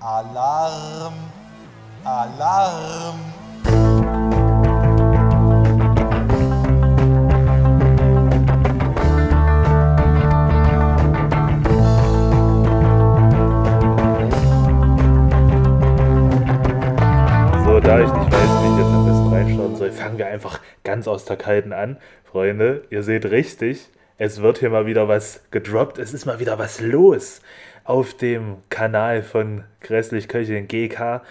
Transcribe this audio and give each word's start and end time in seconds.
Alarm! 0.00 1.14
Alarm! 2.04 3.18
So, 17.64 17.80
da 17.80 17.98
ich 17.98 18.12
nicht 18.12 18.32
weiß, 18.32 18.50
wie 18.62 18.70
ich 18.70 18.78
jetzt 18.78 18.86
am 18.86 19.04
besten 19.04 19.32
reinschauen 19.32 19.74
soll, 19.74 19.90
fangen 19.90 20.18
wir 20.18 20.28
einfach 20.28 20.60
ganz 20.84 21.08
aus 21.08 21.24
der 21.24 21.36
Kalten 21.36 21.72
an. 21.72 21.96
Freunde, 22.22 22.84
ihr 22.90 23.02
seht 23.02 23.26
richtig, 23.26 23.90
es 24.16 24.42
wird 24.42 24.58
hier 24.58 24.70
mal 24.70 24.86
wieder 24.86 25.08
was 25.08 25.42
gedroppt. 25.50 25.98
Es 25.98 26.14
ist 26.14 26.24
mal 26.24 26.38
wieder 26.38 26.58
was 26.58 26.80
los 26.80 27.40
auf 27.88 28.12
dem 28.12 28.58
Kanal 28.68 29.22
von 29.22 29.64
Grässlich 29.80 30.28
Köchin 30.28 30.68
GK. 30.68 31.22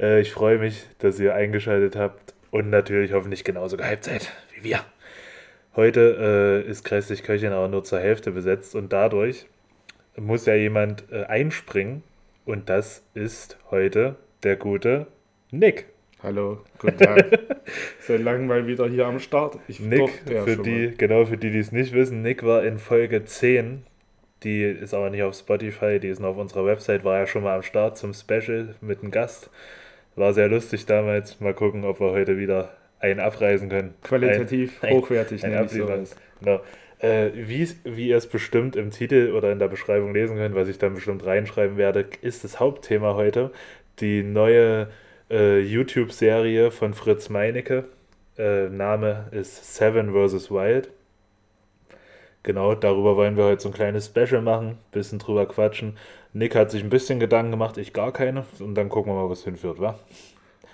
Äh, 0.00 0.20
ich 0.20 0.32
freue 0.32 0.58
mich, 0.58 0.88
dass 0.98 1.20
ihr 1.20 1.32
eingeschaltet 1.32 1.94
habt 1.94 2.34
und 2.50 2.70
natürlich 2.70 3.12
hoffentlich 3.12 3.44
genauso 3.44 3.76
gehypt 3.76 4.02
seid 4.04 4.32
wie 4.52 4.64
wir. 4.64 4.80
Heute 5.76 6.64
äh, 6.66 6.68
ist 6.68 6.84
Grässlich 6.84 7.22
Köchin 7.22 7.52
aber 7.52 7.68
nur 7.68 7.84
zur 7.84 8.00
Hälfte 8.00 8.32
besetzt 8.32 8.74
und 8.74 8.92
dadurch 8.92 9.46
muss 10.16 10.44
ja 10.44 10.56
jemand 10.56 11.04
äh, 11.12 11.22
einspringen 11.22 12.02
und 12.46 12.68
das 12.68 13.04
ist 13.14 13.56
heute 13.70 14.16
der 14.42 14.56
gute 14.56 15.06
Nick. 15.52 15.86
Hallo, 16.20 16.64
guten 16.80 16.98
Tag. 16.98 17.38
Seit 18.00 18.20
langem 18.20 18.48
mal 18.48 18.66
wieder 18.66 18.88
hier 18.88 19.06
am 19.06 19.20
Start. 19.20 19.60
Ich 19.68 19.78
Nick, 19.78 20.22
ja 20.28 20.42
für 20.42 20.56
die, 20.56 20.86
mal. 20.86 20.94
genau 20.96 21.24
für 21.26 21.36
die, 21.36 21.52
die 21.52 21.60
es 21.60 21.70
nicht 21.70 21.92
wissen, 21.92 22.22
Nick 22.22 22.42
war 22.42 22.64
in 22.64 22.78
Folge 22.78 23.24
10. 23.24 23.84
Die 24.44 24.62
ist 24.64 24.92
aber 24.94 25.10
nicht 25.10 25.22
auf 25.22 25.34
Spotify, 25.34 25.98
die 26.00 26.08
ist 26.08 26.18
noch 26.20 26.30
auf 26.30 26.36
unserer 26.38 26.66
Website, 26.66 27.04
war 27.04 27.18
ja 27.18 27.26
schon 27.26 27.42
mal 27.44 27.54
am 27.56 27.62
Start 27.62 27.96
zum 27.96 28.12
Special 28.14 28.74
mit 28.80 29.02
einem 29.02 29.10
Gast. 29.10 29.50
War 30.16 30.32
sehr 30.34 30.48
lustig 30.48 30.84
damals. 30.86 31.40
Mal 31.40 31.54
gucken, 31.54 31.84
ob 31.84 32.00
wir 32.00 32.10
heute 32.10 32.36
wieder 32.38 32.72
einen 33.00 33.20
abreisen 33.20 33.68
können. 33.68 33.94
Qualitativ 34.02 34.82
Ein- 34.82 34.94
hochwertig, 34.94 35.44
ein 35.44 35.50
nenne 35.50 35.62
abliefern. 35.64 36.06
sowas. 36.06 36.16
Genau. 36.40 36.60
Äh, 36.98 37.30
wie's- 37.34 37.76
wie 37.84 38.08
ihr 38.08 38.16
es 38.16 38.26
bestimmt 38.26 38.76
im 38.76 38.90
Titel 38.90 39.32
oder 39.36 39.50
in 39.52 39.58
der 39.58 39.68
Beschreibung 39.68 40.12
lesen 40.14 40.36
könnt, 40.36 40.54
was 40.54 40.68
ich 40.68 40.78
dann 40.78 40.94
bestimmt 40.94 41.24
reinschreiben 41.26 41.76
werde, 41.76 42.04
ist 42.20 42.44
das 42.44 42.60
Hauptthema 42.60 43.14
heute 43.14 43.50
die 44.00 44.22
neue 44.22 44.88
äh, 45.30 45.60
YouTube-Serie 45.60 46.70
von 46.70 46.94
Fritz 46.94 47.28
Meinecke. 47.28 47.84
Äh, 48.38 48.68
Name 48.68 49.26
ist 49.32 49.74
Seven 49.76 50.12
vs. 50.12 50.50
Wild. 50.50 50.90
Genau, 52.42 52.74
darüber 52.74 53.16
wollen 53.16 53.36
wir 53.36 53.44
heute 53.44 53.62
so 53.62 53.68
ein 53.68 53.74
kleines 53.74 54.06
Special 54.06 54.42
machen, 54.42 54.78
bisschen 54.90 55.18
drüber 55.20 55.46
quatschen. 55.46 55.96
Nick 56.32 56.54
hat 56.54 56.70
sich 56.70 56.82
ein 56.82 56.90
bisschen 56.90 57.20
Gedanken 57.20 57.52
gemacht, 57.52 57.78
ich 57.78 57.92
gar 57.92 58.12
keine. 58.12 58.44
Und 58.58 58.74
dann 58.74 58.88
gucken 58.88 59.12
wir 59.12 59.22
mal, 59.22 59.28
wo 59.28 59.32
es 59.32 59.44
hinführt, 59.44 59.80
wa? 59.80 59.98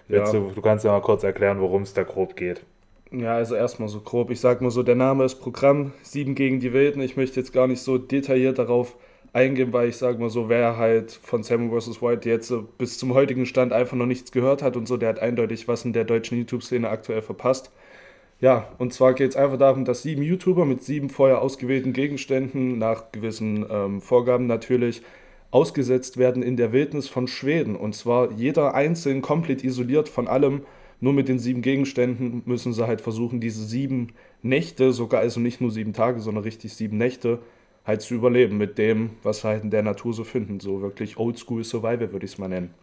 Ja. 0.09 0.31
Du, 0.31 0.53
du 0.55 0.63
kannst 0.63 0.85
ja 0.85 0.93
mal 0.93 1.03
kurz 1.03 1.23
erklären, 1.25 1.61
worum 1.61 1.83
es 1.83 1.93
da 1.93 2.05
grob 2.05 2.37
geht. 2.37 2.63
Ja, 3.11 3.35
also 3.35 3.55
erstmal 3.55 3.89
so 3.89 4.01
grob. 4.01 4.31
Ich 4.31 4.41
sag 4.41 4.61
mal 4.61 4.71
so, 4.71 4.83
der 4.83 4.95
Name 4.95 5.25
ist 5.25 5.37
Programm, 5.37 5.93
Sieben 6.03 6.35
gegen 6.35 6.61
die 6.61 6.73
Wilden. 6.73 7.01
Ich 7.01 7.17
möchte 7.17 7.41
jetzt 7.41 7.53
gar 7.53 7.67
nicht 7.67 7.83
so 7.83 7.99
detailliert 7.99 8.59
darauf 8.59 8.97
eingehen, 9.33 9.73
weil 9.73 9.89
ich 9.89 9.97
sag 9.97 10.19
mal 10.19 10.31
so, 10.31 10.49
wer 10.49 10.77
halt 10.77 11.13
von 11.13 11.43
Sam 11.43 11.71
vs. 11.71 12.01
White 12.03 12.29
jetzt 12.29 12.53
bis 12.79 12.99
zum 12.99 13.15
heutigen 13.15 13.47
Stand 13.47 13.73
einfach 13.73 13.97
noch 13.97 14.07
nichts 14.07 14.33
gehört 14.33 14.63
hat 14.63 14.77
und 14.77 14.89
so, 14.89 14.97
der 14.97 15.11
hat 15.11 15.19
eindeutig 15.19 15.69
was 15.69 15.85
in 15.85 15.93
der 15.93 16.05
deutschen 16.05 16.39
YouTube-Szene 16.39 16.89
aktuell 16.89 17.23
verpasst. 17.23 17.71
Ja, 18.41 18.69
und 18.79 18.93
zwar 18.93 19.15
geht 19.15 19.31
es 19.31 19.37
einfach 19.37 19.59
darum, 19.59 19.85
dass 19.85 20.03
sieben 20.03 20.23
YouTuber 20.23 20.65
mit 20.65 20.83
sieben 20.83 21.11
vorher 21.11 21.43
ausgewählten 21.43 21.93
Gegenständen 21.93 22.79
nach 22.79 23.11
gewissen 23.11 23.67
ähm, 23.69 24.01
Vorgaben 24.01 24.47
natürlich 24.47 25.03
ausgesetzt 25.51 26.19
werden 26.19 26.43
in 26.43 26.57
der 26.57 26.73
Wildnis 26.73 27.09
von 27.09 27.27
Schweden. 27.27 27.75
Und 27.75 27.95
zwar 27.97 28.31
jeder 28.33 28.75
einzeln 28.75 29.23
komplett 29.23 29.65
isoliert 29.65 30.09
von 30.09 30.29
allem. 30.29 30.63
Nur 31.01 31.13
mit 31.13 31.29
den 31.29 31.39
sieben 31.39 31.63
Gegenständen 31.63 32.43
müssen 32.45 32.73
sie 32.73 32.87
halt 32.87 33.01
versuchen, 33.01 33.41
diese 33.41 33.65
sieben 33.65 34.15
Nächte, 34.43 34.93
sogar 34.93 35.21
also 35.21 35.41
nicht 35.41 35.61
nur 35.61 35.71
sieben 35.71 35.93
Tage, 35.93 36.21
sondern 36.21 36.45
richtig 36.45 36.75
sieben 36.75 36.99
Nächte, 36.99 37.41
halt 37.85 38.03
zu 38.03 38.15
überleben 38.15 38.57
mit 38.59 38.79
dem, 38.79 39.11
was 39.23 39.41
sie 39.41 39.49
halt 39.49 39.65
in 39.65 39.71
der 39.71 39.83
Natur 39.83 40.13
so 40.13 40.25
finden. 40.25 40.61
So 40.61 40.81
wirklich 40.83 41.17
Oldschool 41.17 41.65
Survival 41.65 42.13
würde 42.13 42.27
ich 42.27 42.33
es 42.33 42.39
mal 42.39 42.49
nennen. 42.49 42.75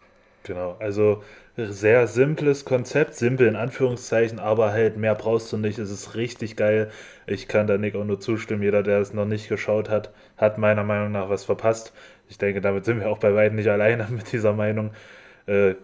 Genau, 0.46 0.76
also 0.78 1.24
sehr 1.56 2.06
simples 2.06 2.64
Konzept, 2.64 3.14
simpel 3.14 3.48
in 3.48 3.56
Anführungszeichen, 3.56 4.38
aber 4.38 4.70
halt 4.70 4.96
mehr 4.96 5.16
brauchst 5.16 5.52
du 5.52 5.56
nicht. 5.56 5.78
Es 5.78 5.90
ist 5.90 6.14
richtig 6.14 6.54
geil. 6.54 6.88
Ich 7.26 7.48
kann 7.48 7.66
da 7.66 7.78
Nick 7.78 7.96
auch 7.96 8.04
nur 8.04 8.20
zustimmen. 8.20 8.62
Jeder, 8.62 8.84
der 8.84 9.00
es 9.00 9.12
noch 9.12 9.24
nicht 9.24 9.48
geschaut 9.48 9.90
hat, 9.90 10.12
hat 10.36 10.58
meiner 10.58 10.84
Meinung 10.84 11.10
nach 11.10 11.28
was 11.28 11.44
verpasst. 11.44 11.92
Ich 12.28 12.38
denke, 12.38 12.60
damit 12.60 12.84
sind 12.84 13.00
wir 13.00 13.08
auch 13.08 13.18
bei 13.18 13.34
weitem 13.34 13.56
nicht 13.56 13.68
alleine 13.68 14.06
mit 14.10 14.30
dieser 14.32 14.52
Meinung. 14.52 14.92
Äh, 15.46 15.74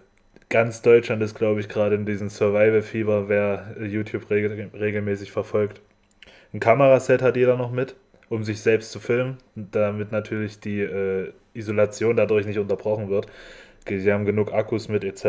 ganz 0.49 0.81
Deutschland 0.81 1.23
ist, 1.23 1.35
glaube 1.35 1.59
ich, 1.61 1.69
gerade 1.69 1.97
in 1.97 2.07
diesem 2.07 2.29
Survival-Fieber, 2.29 3.29
wer 3.29 3.75
YouTube 3.81 4.31
regel 4.31 4.71
regelmäßig 4.75 5.33
verfolgt. 5.33 5.81
Ein 6.55 6.61
Kameraset 6.61 7.21
hat 7.21 7.37
jeder 7.37 7.57
noch 7.57 7.73
mit, 7.73 7.97
um 8.29 8.45
sich 8.45 8.61
selbst 8.61 8.93
zu 8.93 9.01
filmen, 9.01 9.39
damit 9.57 10.13
natürlich 10.13 10.61
die 10.61 10.83
äh, 10.83 11.33
Isolation 11.55 12.17
dadurch 12.17 12.47
nicht 12.47 12.59
unterbrochen 12.59 13.09
wird. 13.09 13.27
Sie 13.89 14.13
haben 14.13 14.25
genug 14.25 14.53
Akkus 14.53 14.89
mit 14.89 15.05
etc. 15.05 15.27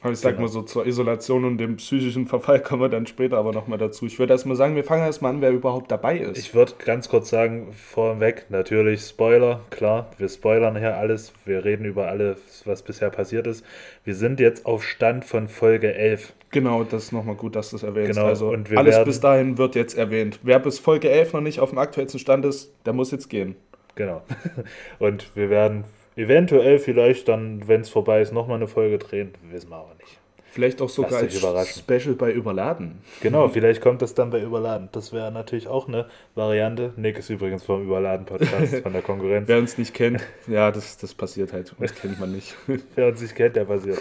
Aber 0.00 0.12
ich 0.12 0.18
sag 0.20 0.32
Genau. 0.36 0.42
mal 0.42 0.48
so, 0.48 0.62
zur 0.62 0.86
Isolation 0.86 1.44
und 1.44 1.58
dem 1.58 1.76
psychischen 1.76 2.26
Verfall 2.26 2.60
kommen 2.62 2.82
wir 2.82 2.88
dann 2.88 3.06
später 3.06 3.36
aber 3.36 3.52
nochmal 3.52 3.78
dazu. 3.78 4.06
Ich 4.06 4.18
würde 4.20 4.32
erstmal 4.32 4.56
sagen, 4.56 4.76
wir 4.76 4.84
fangen 4.84 5.02
erstmal 5.02 5.32
an, 5.34 5.40
wer 5.40 5.50
überhaupt 5.50 5.90
dabei 5.90 6.18
ist. 6.18 6.38
Ich 6.38 6.54
würde 6.54 6.74
ganz 6.84 7.08
kurz 7.08 7.30
sagen, 7.30 7.72
vorweg, 7.72 8.46
natürlich 8.48 9.00
Spoiler, 9.02 9.60
klar, 9.70 10.08
wir 10.18 10.28
spoilern 10.28 10.76
hier 10.78 10.96
alles, 10.96 11.32
wir 11.44 11.64
reden 11.64 11.84
über 11.84 12.06
alles, 12.06 12.62
was 12.64 12.82
bisher 12.82 13.10
passiert 13.10 13.46
ist. 13.48 13.64
Wir 14.04 14.14
sind 14.14 14.38
jetzt 14.38 14.66
auf 14.66 14.84
Stand 14.84 15.24
von 15.24 15.48
Folge 15.48 15.92
11. 15.94 16.32
Genau, 16.50 16.84
das 16.84 17.04
ist 17.06 17.12
nochmal 17.12 17.34
gut, 17.34 17.56
dass 17.56 17.70
du 17.70 17.76
es 17.76 17.82
erwähnst. 17.82 18.12
Genau, 18.14 18.26
also 18.28 18.50
und 18.50 18.70
wir 18.70 18.78
alles 18.78 18.94
werden- 18.94 19.04
bis 19.06 19.18
dahin 19.20 19.58
wird 19.58 19.74
jetzt 19.74 19.98
erwähnt. 19.98 20.38
Wer 20.44 20.60
bis 20.60 20.78
Folge 20.78 21.10
11 21.10 21.32
noch 21.32 21.40
nicht 21.42 21.58
auf 21.60 21.70
dem 21.70 21.78
aktuellsten 21.78 22.20
Stand 22.20 22.44
ist, 22.44 22.72
der 22.86 22.92
muss 22.92 23.10
jetzt 23.10 23.28
gehen. 23.28 23.56
Genau. 23.96 24.22
Und 25.00 25.34
wir 25.36 25.50
werden 25.50 25.82
eventuell 26.18 26.78
vielleicht 26.78 27.28
dann, 27.28 27.66
wenn 27.68 27.82
es 27.82 27.88
vorbei 27.88 28.20
ist, 28.20 28.32
nochmal 28.32 28.56
eine 28.56 28.66
Folge 28.66 28.98
drehen, 28.98 29.32
wissen 29.50 29.70
wir 29.70 29.76
aber 29.76 29.94
nicht. 29.94 30.18
Vielleicht 30.50 30.82
auch 30.82 30.88
sogar 30.88 31.20
als. 31.20 31.78
Special 31.78 32.14
bei 32.14 32.32
Überladen. 32.32 32.98
Genau, 33.20 33.48
vielleicht 33.50 33.80
kommt 33.80 34.02
das 34.02 34.14
dann 34.14 34.30
bei 34.30 34.42
Überladen. 34.42 34.88
Das 34.90 35.12
wäre 35.12 35.30
natürlich 35.30 35.68
auch 35.68 35.86
eine 35.86 36.06
Variante. 36.34 36.92
Nick 36.96 37.18
ist 37.18 37.30
übrigens 37.30 37.62
vom 37.62 37.84
Überladen-Podcast 37.84 38.76
von 38.82 38.92
der 38.92 39.02
Konkurrenz. 39.02 39.46
Wer 39.46 39.58
uns 39.58 39.78
nicht 39.78 39.94
kennt, 39.94 40.20
ja, 40.48 40.72
das, 40.72 40.96
das 40.96 41.14
passiert 41.14 41.52
halt. 41.52 41.74
Uns 41.78 41.94
kennt 41.94 42.18
man 42.18 42.32
nicht. 42.32 42.56
Wer 42.96 43.08
uns 43.08 43.20
nicht 43.20 43.36
kennt, 43.36 43.54
der 43.54 43.66
passiert. 43.66 44.00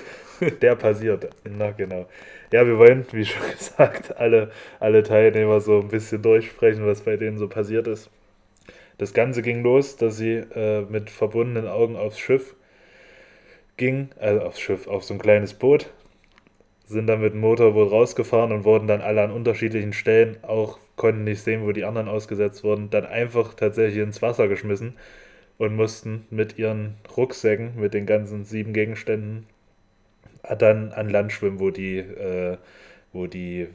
Der 0.62 0.76
passiert. 0.76 1.30
Na 1.44 1.72
genau. 1.72 2.08
Ja, 2.52 2.66
wir 2.66 2.80
wollen, 2.80 3.06
wie 3.12 3.26
schon 3.26 3.44
gesagt, 3.52 4.18
alle, 4.18 4.50
alle 4.80 5.04
Teilnehmer 5.04 5.60
so 5.60 5.82
ein 5.82 5.90
bisschen 5.90 6.22
durchsprechen, 6.22 6.88
was 6.88 7.02
bei 7.02 7.18
denen 7.18 7.38
so 7.38 7.48
passiert 7.48 7.88
ist. 7.88 8.10
Das 8.98 9.14
Ganze 9.14 9.42
ging 9.42 9.62
los, 9.62 9.96
dass 9.96 10.18
sie 10.18 10.34
äh, 10.36 10.82
mit 10.90 11.10
verbundenen 11.10 11.68
Augen 11.68 11.96
aufs 11.96 12.20
Schiff 12.20 12.56
ging, 13.78 14.10
also 14.20 14.42
aufs 14.42 14.60
Schiff, 14.60 14.88
auf 14.88 15.04
so 15.04 15.14
ein 15.14 15.20
kleines 15.20 15.54
Boot, 15.54 15.92
sind 16.86 17.08
dann 17.08 17.22
mit 17.22 17.34
dem 17.34 17.42
Motorboot 17.42 17.92
rausgefahren 17.92 18.52
und 18.52 18.64
wurden 18.64 18.88
dann 18.88 19.02
alle 19.02 19.22
an 19.22 19.32
unterschiedlichen 19.32 19.94
Stellen, 19.94 20.38
auch 20.42 20.80
konnten 20.96 21.26
nicht 21.26 21.42
sehen, 21.42 21.66
wo 21.66 21.72
die 21.74 21.84
anderen 21.84 22.08
ausgesetzt 22.08 22.64
wurden, 22.64 22.90
dann 22.90 23.06
einfach 23.06 23.54
tatsächlich 23.54 24.02
ins 24.02 24.22
Wasser 24.22 24.48
geschmissen 24.48 24.96
und 25.58 25.76
mussten 25.76 26.26
mit 26.30 26.58
ihren 26.58 26.96
Rucksäcken, 27.16 27.80
mit 27.80 27.94
den 27.94 28.06
ganzen 28.06 28.46
sieben 28.46 28.74
Gegenständen, 28.74 29.46
dann 30.58 30.92
an 30.94 31.10
Land 31.10 31.34
schwimmen, 31.34 31.60
wo 31.60 31.72
die, 31.72 31.98
äh, 31.98 32.58
wo 33.14 33.28
die 33.28 33.68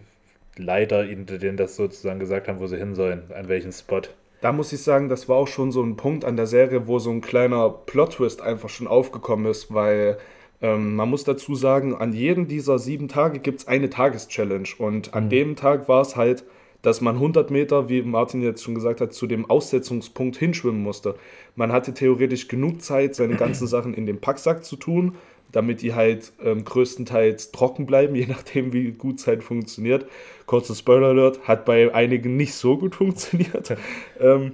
Leiter 0.57 1.05
ihnen 1.05 1.57
das 1.57 1.77
sozusagen 1.77 2.19
gesagt 2.19 2.49
haben, 2.49 2.61
wo 2.61 2.67
sie 2.67 2.79
hin 2.79 2.95
sollen, 2.95 3.25
an 3.35 3.49
welchen 3.49 3.73
Spot. 3.73 4.03
Da 4.43 4.51
muss 4.51 4.73
ich 4.73 4.83
sagen, 4.83 5.09
das 5.09 5.29
war 5.29 5.37
auch 5.37 5.47
schon 5.47 5.71
so 5.71 5.83
ein 5.83 5.95
Punkt 5.95 6.25
an 6.25 6.37
der 6.37 6.49
Serie, 6.49 6.89
wo 6.89 6.99
so 6.99 7.11
ein 7.11 7.21
kleiner 7.21 7.71
Plot-Twist 7.71 8.43
einfach 8.43 8.69
schon 8.69 8.89
aufgekommen 8.89 9.47
ist, 9.47 9.73
weil 9.73 10.19
ähm, 10.61 10.97
man 10.97 11.09
muss 11.09 11.23
dazu 11.23 11.55
sagen, 11.55 11.95
an 11.95 12.13
jedem 12.13 12.49
dieser 12.49 12.81
sieben 12.81 13.07
Tage 13.07 13.39
gibt 13.39 13.61
es 13.61 13.69
eine 13.69 13.89
Tageschallenge. 13.89 14.69
Und 14.79 15.15
an 15.15 15.31
dem 15.31 15.55
Tag 15.55 15.89
war 15.89 16.01
es 16.01 16.17
halt, 16.17 16.43
dass 16.83 17.01
man 17.01 17.15
100 17.15 17.53
Meter, 17.53 17.89
wie 17.89 18.03
Martin 18.03 18.43
jetzt 18.43 18.65
schon 18.65 18.75
gesagt 18.75 19.01
hat, 19.01 19.13
zu 19.13 19.29
dem 19.29 19.49
Aussetzungspunkt 19.49 20.37
hinschwimmen 20.37 20.83
musste. 20.83 21.15
Man 21.55 21.71
hatte 21.71 21.95
theoretisch 21.95 22.49
genug 22.49 22.83
Zeit, 22.83 23.15
seine 23.15 23.37
ganzen 23.37 23.67
Sachen 23.69 23.95
in 23.95 24.07
den 24.07 24.21
Packsack 24.21 24.65
zu 24.65 24.75
tun, 24.75 25.15
damit 25.53 25.83
die 25.83 25.95
halt 25.95 26.33
ähm, 26.43 26.65
größtenteils 26.65 27.53
trocken 27.53 27.87
bleiben, 27.87 28.15
je 28.17 28.27
nachdem, 28.27 28.73
wie 28.73 28.91
gut 28.93 29.21
es 29.21 29.27
halt 29.27 29.45
funktioniert. 29.45 30.07
Kurzer 30.47 30.75
Spoiler-Alert, 30.75 31.47
hat 31.47 31.65
bei 31.65 31.95
einigen 31.95 32.37
nicht 32.37 32.55
so 32.55 32.77
gut 32.77 32.95
funktioniert. 32.97 33.77
ähm, 34.21 34.53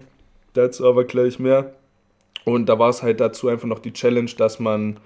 dazu 0.52 0.86
aber 0.86 1.04
gleich 1.04 1.38
mehr. 1.38 1.72
Und 2.44 2.68
da 2.68 2.78
war 2.78 2.90
es 2.90 3.02
halt 3.02 3.20
dazu 3.20 3.48
einfach 3.48 3.68
noch 3.68 3.78
die 3.78 3.92
Challenge, 3.92 4.30
dass 4.36 4.58
man 4.58 4.98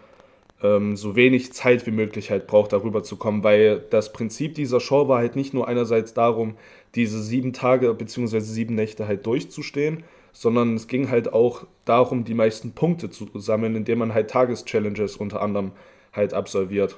ähm, 0.62 0.96
so 0.96 1.16
wenig 1.16 1.52
Zeit 1.52 1.86
wie 1.86 1.90
möglich 1.90 2.30
halt 2.30 2.46
braucht, 2.46 2.72
darüber 2.72 3.02
zu 3.02 3.16
kommen, 3.16 3.42
weil 3.42 3.80
das 3.90 4.12
Prinzip 4.12 4.54
dieser 4.54 4.80
Show 4.80 5.08
war 5.08 5.18
halt 5.18 5.36
nicht 5.36 5.54
nur 5.54 5.68
einerseits 5.68 6.14
darum, 6.14 6.54
diese 6.94 7.20
sieben 7.22 7.52
Tage 7.52 7.92
bzw. 7.94 8.40
sieben 8.40 8.74
Nächte 8.74 9.06
halt 9.06 9.26
durchzustehen, 9.26 10.04
sondern 10.32 10.74
es 10.74 10.88
ging 10.88 11.10
halt 11.10 11.32
auch 11.32 11.66
darum, 11.84 12.24
die 12.24 12.34
meisten 12.34 12.72
Punkte 12.72 13.10
zu 13.10 13.28
sammeln, 13.34 13.76
indem 13.76 13.98
man 13.98 14.14
halt 14.14 14.30
Tageschallenges 14.30 15.16
unter 15.16 15.42
anderem 15.42 15.72
halt 16.12 16.34
absolviert. 16.34 16.96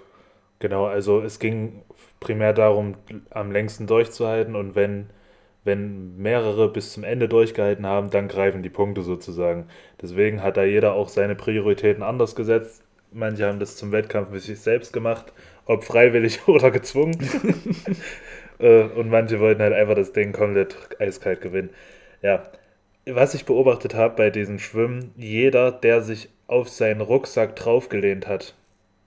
Genau, 0.60 0.86
also 0.86 1.20
es 1.20 1.38
ging 1.38 1.82
primär 2.20 2.52
darum, 2.52 2.94
am 3.30 3.52
längsten 3.52 3.86
durchzuhalten 3.86 4.54
und 4.56 4.74
wenn, 4.74 5.10
wenn 5.64 6.16
mehrere 6.16 6.70
bis 6.72 6.92
zum 6.92 7.04
Ende 7.04 7.28
durchgehalten 7.28 7.86
haben, 7.86 8.10
dann 8.10 8.28
greifen 8.28 8.62
die 8.62 8.70
Punkte 8.70 9.02
sozusagen. 9.02 9.66
Deswegen 10.00 10.42
hat 10.42 10.56
da 10.56 10.64
jeder 10.64 10.94
auch 10.94 11.08
seine 11.08 11.34
Prioritäten 11.34 12.02
anders 12.02 12.34
gesetzt. 12.36 12.82
Manche 13.12 13.46
haben 13.46 13.60
das 13.60 13.76
zum 13.76 13.92
Wettkampf 13.92 14.30
mit 14.30 14.42
sich 14.42 14.60
selbst 14.60 14.92
gemacht, 14.92 15.32
ob 15.66 15.84
freiwillig 15.84 16.40
oder 16.48 16.70
gezwungen. 16.70 17.18
Äh, 18.60 18.84
und 18.84 19.10
manche 19.10 19.40
wollten 19.40 19.62
halt 19.62 19.72
einfach 19.72 19.96
das 19.96 20.12
Ding 20.12 20.30
komplett 20.32 20.76
eiskalt 21.00 21.40
gewinnen. 21.40 21.70
Ja, 22.22 22.44
was 23.06 23.34
ich 23.34 23.44
beobachtet 23.44 23.94
habe 23.94 24.16
bei 24.16 24.30
diesem 24.30 24.58
Schwimmen, 24.58 25.12
jeder, 25.16 25.72
der 25.72 26.02
sich 26.02 26.28
auf 26.46 26.68
seinen 26.68 27.00
Rucksack 27.00 27.56
draufgelehnt 27.56 28.26
hat 28.26 28.54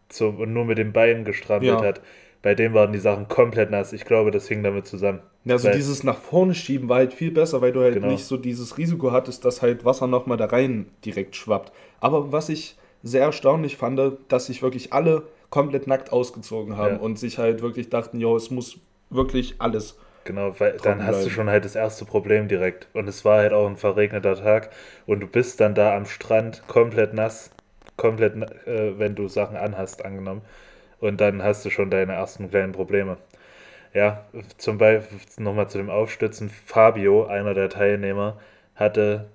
zum, 0.10 0.40
und 0.40 0.54
nur 0.54 0.66
mit 0.66 0.78
den 0.78 0.94
Beinen 0.94 1.26
gestrampelt 1.26 1.82
ja. 1.82 1.86
hat, 1.86 2.02
bei 2.42 2.56
dem 2.56 2.74
waren 2.74 2.94
die 2.94 3.00
Sachen 3.00 3.28
komplett 3.28 3.72
nass. 3.72 3.94
Ich 3.94 4.06
glaube, 4.06 4.32
das 4.32 4.48
hing 4.48 4.64
damit 4.64 4.86
zusammen. 4.86 5.20
Ja, 5.44 5.54
also 5.54 5.72
dieses 5.72 6.04
nach 6.04 6.18
vorne 6.18 6.54
schieben 6.54 6.88
war 6.88 6.98
halt 6.98 7.14
viel 7.14 7.32
besser, 7.32 7.62
weil 7.62 7.72
du 7.72 7.82
halt 7.82 7.96
genau. 7.96 8.08
nicht 8.08 8.26
so 8.26 8.38
dieses 8.38 8.78
Risiko 8.78 9.12
hattest, 9.12 9.44
dass 9.44 9.62
halt 9.62 9.86
Wasser 9.86 10.08
nochmal 10.08 10.38
da 10.38 10.46
rein 10.46 10.88
direkt 11.04 11.36
schwappt. 11.36 11.72
Aber 12.00 12.32
was 12.32 12.50
ich 12.50 12.78
sehr 13.04 13.24
erstaunlich 13.24 13.78
fand, 13.78 14.00
dass 14.28 14.46
sich 14.46 14.62
wirklich 14.62 14.94
alle 14.94 15.24
komplett 15.50 15.88
nackt 15.88 16.12
ausgezogen 16.12 16.78
haben 16.78 16.96
ja. 16.96 17.02
und 17.02 17.18
sich 17.18 17.38
halt 17.38 17.62
wirklich 17.62 17.90
dachten, 17.90 18.20
jo, 18.20 18.36
es 18.36 18.52
muss 18.52 18.80
wirklich 19.10 19.56
alles. 19.60 19.98
Genau, 20.28 20.60
weil 20.60 20.76
dann 20.84 21.06
hast 21.06 21.26
du 21.26 21.30
schon 21.30 21.50
halt 21.50 21.64
das 21.64 21.76
erste 21.76 22.04
Problem 22.04 22.50
direkt. 22.50 22.90
Und 22.92 23.08
es 23.08 23.24
war 23.24 23.38
halt 23.38 23.54
auch 23.54 23.66
ein 23.66 23.78
verregneter 23.78 24.36
Tag 24.36 24.72
und 25.06 25.22
du 25.22 25.28
bist 25.28 25.62
dann 25.62 25.74
da 25.74 25.96
am 25.96 26.06
Strand 26.06 26.64
komplett 26.68 27.14
nass, 27.14 27.50
komplett, 27.96 28.36
äh, 28.68 29.00
wenn 29.00 29.16
du 29.16 29.30
Sachen 29.30 29.56
anhast, 29.56 30.04
angenommen. 30.04 30.42
Und 31.00 31.22
dann 31.22 31.42
hast 31.42 31.64
du 31.64 31.70
schon 31.70 31.90
deine 31.90 32.12
ersten 32.12 32.50
kleinen 32.50 32.74
Probleme. 32.74 33.16
Ja, 33.94 34.26
zum 34.58 34.78
Beispiel 34.78 35.18
nochmal 35.38 35.70
zu 35.70 35.78
dem 35.78 35.90
Aufstützen. 35.90 36.50
Fabio, 36.50 37.26
einer 37.28 37.54
der 37.54 37.70
Teilnehmer, 37.70 38.38
hatte, 38.76 39.30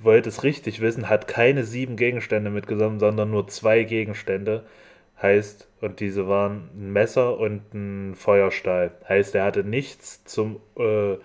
wollte 0.00 0.28
es 0.28 0.42
richtig 0.42 0.80
wissen, 0.80 1.08
hat 1.08 1.28
keine 1.28 1.62
sieben 1.62 1.94
Gegenstände 1.94 2.50
mitgenommen, 2.50 2.98
sondern 2.98 3.30
nur 3.30 3.46
zwei 3.46 3.84
Gegenstände 3.84 4.64
heißt, 5.22 5.68
und 5.80 6.00
diese 6.00 6.28
waren 6.28 6.70
ein 6.74 6.92
Messer 6.92 7.38
und 7.38 7.74
ein 7.74 8.14
Feuerstahl. 8.14 8.92
Heißt, 9.08 9.34
er 9.34 9.44
hatte 9.44 9.64
nichts 9.64 10.24
zum, 10.24 10.60
äh, 10.78 11.16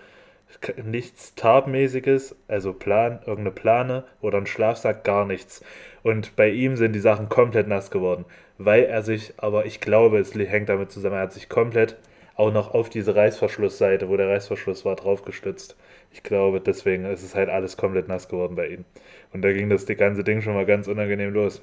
nichts 0.84 1.34
Tabmäßiges, 1.34 2.36
also 2.48 2.72
Plan, 2.72 3.20
irgendeine 3.20 3.50
Plane 3.50 4.04
oder 4.20 4.38
ein 4.38 4.46
Schlafsack, 4.46 5.04
gar 5.04 5.26
nichts. 5.26 5.64
Und 6.02 6.36
bei 6.36 6.50
ihm 6.50 6.76
sind 6.76 6.92
die 6.92 7.00
Sachen 7.00 7.28
komplett 7.28 7.68
nass 7.68 7.90
geworden, 7.90 8.24
weil 8.58 8.84
er 8.84 9.02
sich, 9.02 9.34
aber 9.38 9.66
ich 9.66 9.80
glaube, 9.80 10.18
es 10.18 10.34
hängt 10.34 10.68
damit 10.68 10.90
zusammen, 10.90 11.16
er 11.16 11.22
hat 11.22 11.32
sich 11.32 11.48
komplett 11.48 11.96
auch 12.36 12.52
noch 12.52 12.74
auf 12.74 12.88
diese 12.88 13.14
Reißverschlussseite, 13.14 14.08
wo 14.08 14.16
der 14.16 14.28
Reißverschluss 14.28 14.84
war, 14.84 14.96
draufgestützt. 14.96 15.76
Ich 16.12 16.22
glaube, 16.22 16.60
deswegen 16.60 17.04
ist 17.04 17.22
es 17.22 17.34
halt 17.34 17.48
alles 17.48 17.76
komplett 17.76 18.08
nass 18.08 18.28
geworden 18.28 18.56
bei 18.56 18.68
ihm. 18.68 18.84
Und 19.32 19.42
da 19.42 19.52
ging 19.52 19.68
das 19.68 19.86
ganze 19.86 20.24
Ding 20.24 20.42
schon 20.42 20.54
mal 20.54 20.66
ganz 20.66 20.88
unangenehm 20.88 21.32
los. 21.32 21.62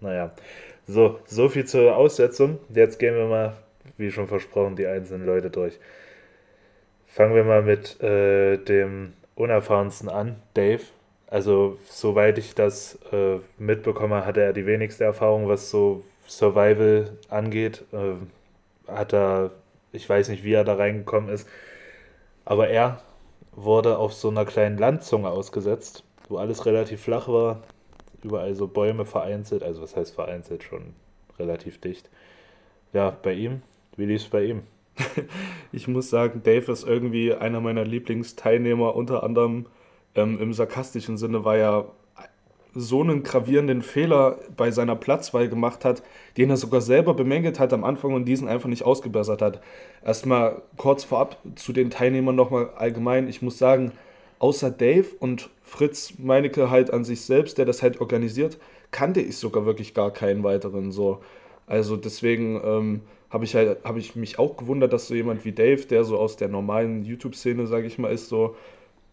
Naja, 0.00 0.30
so, 0.86 1.20
so 1.26 1.48
viel 1.48 1.66
zur 1.66 1.96
Aussetzung. 1.96 2.58
Jetzt 2.74 2.98
gehen 2.98 3.14
wir 3.14 3.26
mal, 3.26 3.54
wie 3.96 4.10
schon 4.10 4.28
versprochen, 4.28 4.76
die 4.76 4.86
einzelnen 4.86 5.26
Leute 5.26 5.50
durch. 5.50 5.78
Fangen 7.06 7.34
wir 7.34 7.44
mal 7.44 7.62
mit 7.62 8.00
äh, 8.02 8.56
dem 8.56 9.12
unerfahrensten 9.34 10.08
an, 10.08 10.36
Dave. 10.54 10.82
Also, 11.26 11.78
soweit 11.84 12.38
ich 12.38 12.54
das 12.54 12.98
äh, 13.12 13.38
mitbekomme, 13.58 14.26
hatte 14.26 14.42
er 14.42 14.52
die 14.52 14.66
wenigste 14.66 15.04
Erfahrung, 15.04 15.48
was 15.48 15.70
so 15.70 16.02
Survival 16.26 17.10
angeht. 17.28 17.84
Äh, 17.92 18.14
hat 18.90 19.12
er, 19.12 19.50
ich 19.92 20.08
weiß 20.08 20.28
nicht, 20.28 20.44
wie 20.44 20.54
er 20.54 20.64
da 20.64 20.74
reingekommen 20.74 21.30
ist, 21.30 21.48
aber 22.44 22.68
er 22.68 23.02
wurde 23.52 23.98
auf 23.98 24.12
so 24.12 24.28
einer 24.28 24.44
kleinen 24.44 24.78
Landzunge 24.78 25.28
ausgesetzt, 25.28 26.04
wo 26.28 26.38
alles 26.38 26.66
relativ 26.66 27.02
flach 27.02 27.28
war, 27.28 27.62
überall 28.22 28.54
so 28.54 28.66
Bäume 28.66 29.04
vereinzelt, 29.04 29.62
also 29.62 29.82
was 29.82 29.96
heißt 29.96 30.14
vereinzelt, 30.14 30.62
schon 30.62 30.94
relativ 31.38 31.80
dicht. 31.80 32.08
Ja, 32.92 33.10
bei 33.10 33.34
ihm, 33.34 33.62
wie 33.96 34.06
lief 34.06 34.22
es 34.22 34.28
bei 34.28 34.44
ihm? 34.44 34.62
ich 35.72 35.88
muss 35.88 36.10
sagen, 36.10 36.42
Dave 36.42 36.72
ist 36.72 36.86
irgendwie 36.86 37.34
einer 37.34 37.60
meiner 37.60 37.84
Lieblingsteilnehmer, 37.84 38.94
unter 38.94 39.22
anderem 39.22 39.66
ähm, 40.14 40.40
im 40.40 40.52
sarkastischen 40.52 41.16
Sinne, 41.16 41.44
weil 41.44 41.60
er 41.60 41.92
so 42.74 43.00
einen 43.00 43.22
gravierenden 43.22 43.82
Fehler 43.82 44.38
bei 44.56 44.70
seiner 44.70 44.94
Platzwahl 44.94 45.48
gemacht 45.48 45.84
hat, 45.84 46.02
den 46.36 46.50
er 46.50 46.56
sogar 46.56 46.80
selber 46.80 47.14
bemängelt 47.14 47.58
hat 47.58 47.72
am 47.72 47.84
Anfang 47.84 48.14
und 48.14 48.26
diesen 48.26 48.48
einfach 48.48 48.68
nicht 48.68 48.84
ausgebessert 48.84 49.42
hat. 49.42 49.60
Erstmal 50.04 50.62
kurz 50.76 51.04
vorab 51.04 51.36
zu 51.56 51.72
den 51.72 51.90
Teilnehmern 51.90 52.36
nochmal 52.36 52.70
allgemein. 52.76 53.28
Ich 53.28 53.42
muss 53.42 53.58
sagen, 53.58 53.92
außer 54.40 54.70
Dave 54.70 55.06
und 55.20 55.50
Fritz 55.62 56.14
Meinecke 56.18 56.70
halt 56.70 56.92
an 56.92 57.04
sich 57.04 57.20
selbst, 57.20 57.58
der 57.58 57.66
das 57.66 57.82
halt 57.82 58.00
organisiert, 58.00 58.58
kannte 58.90 59.20
ich 59.20 59.36
sogar 59.36 59.64
wirklich 59.66 59.94
gar 59.94 60.12
keinen 60.12 60.42
weiteren 60.42 60.90
so. 60.90 61.20
Also 61.68 61.96
deswegen 61.96 62.60
ähm, 62.64 63.00
habe 63.30 63.44
ich 63.44 63.54
halt, 63.54 63.84
habe 63.84 64.00
ich 64.00 64.16
mich 64.16 64.40
auch 64.40 64.56
gewundert, 64.56 64.92
dass 64.92 65.06
so 65.06 65.14
jemand 65.14 65.44
wie 65.44 65.52
Dave, 65.52 65.82
der 65.82 66.02
so 66.02 66.18
aus 66.18 66.36
der 66.36 66.48
normalen 66.48 67.04
YouTube-Szene, 67.04 67.68
sage 67.68 67.86
ich 67.86 67.98
mal, 67.98 68.12
ist, 68.12 68.28
so 68.28 68.56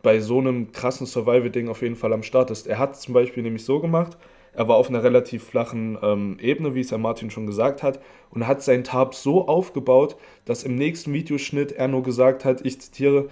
bei 0.02 0.20
so 0.20 0.40
einem 0.40 0.72
krassen 0.72 1.06
Survival-Ding 1.06 1.70
auf 1.70 1.82
jeden 1.82 1.96
Fall 1.96 2.14
am 2.14 2.24
Start 2.24 2.50
ist. 2.50 2.66
Er 2.66 2.80
hat 2.80 3.00
zum 3.00 3.14
Beispiel 3.14 3.44
nämlich 3.44 3.66
so 3.66 3.80
gemacht, 3.80 4.18
er 4.54 4.68
war 4.68 4.78
auf 4.78 4.90
einer 4.90 5.04
relativ 5.04 5.44
flachen 5.44 6.00
ähm, 6.02 6.38
Ebene, 6.42 6.74
wie 6.74 6.82
es 6.82 6.90
ja 6.90 6.98
Martin 6.98 7.30
schon 7.30 7.46
gesagt 7.46 7.84
hat, 7.84 8.00
und 8.32 8.48
hat 8.48 8.64
seinen 8.64 8.84
Tarp 8.84 9.14
so 9.14 9.48
aufgebaut, 9.48 10.16
dass 10.46 10.64
im 10.64 10.76
nächsten 10.76 11.14
Videoschnitt 11.14 11.74
er 11.74 11.88
nur 11.88 12.02
gesagt 12.02 12.44
hat, 12.44 12.66
ich 12.66 12.82
zitiere, 12.82 13.28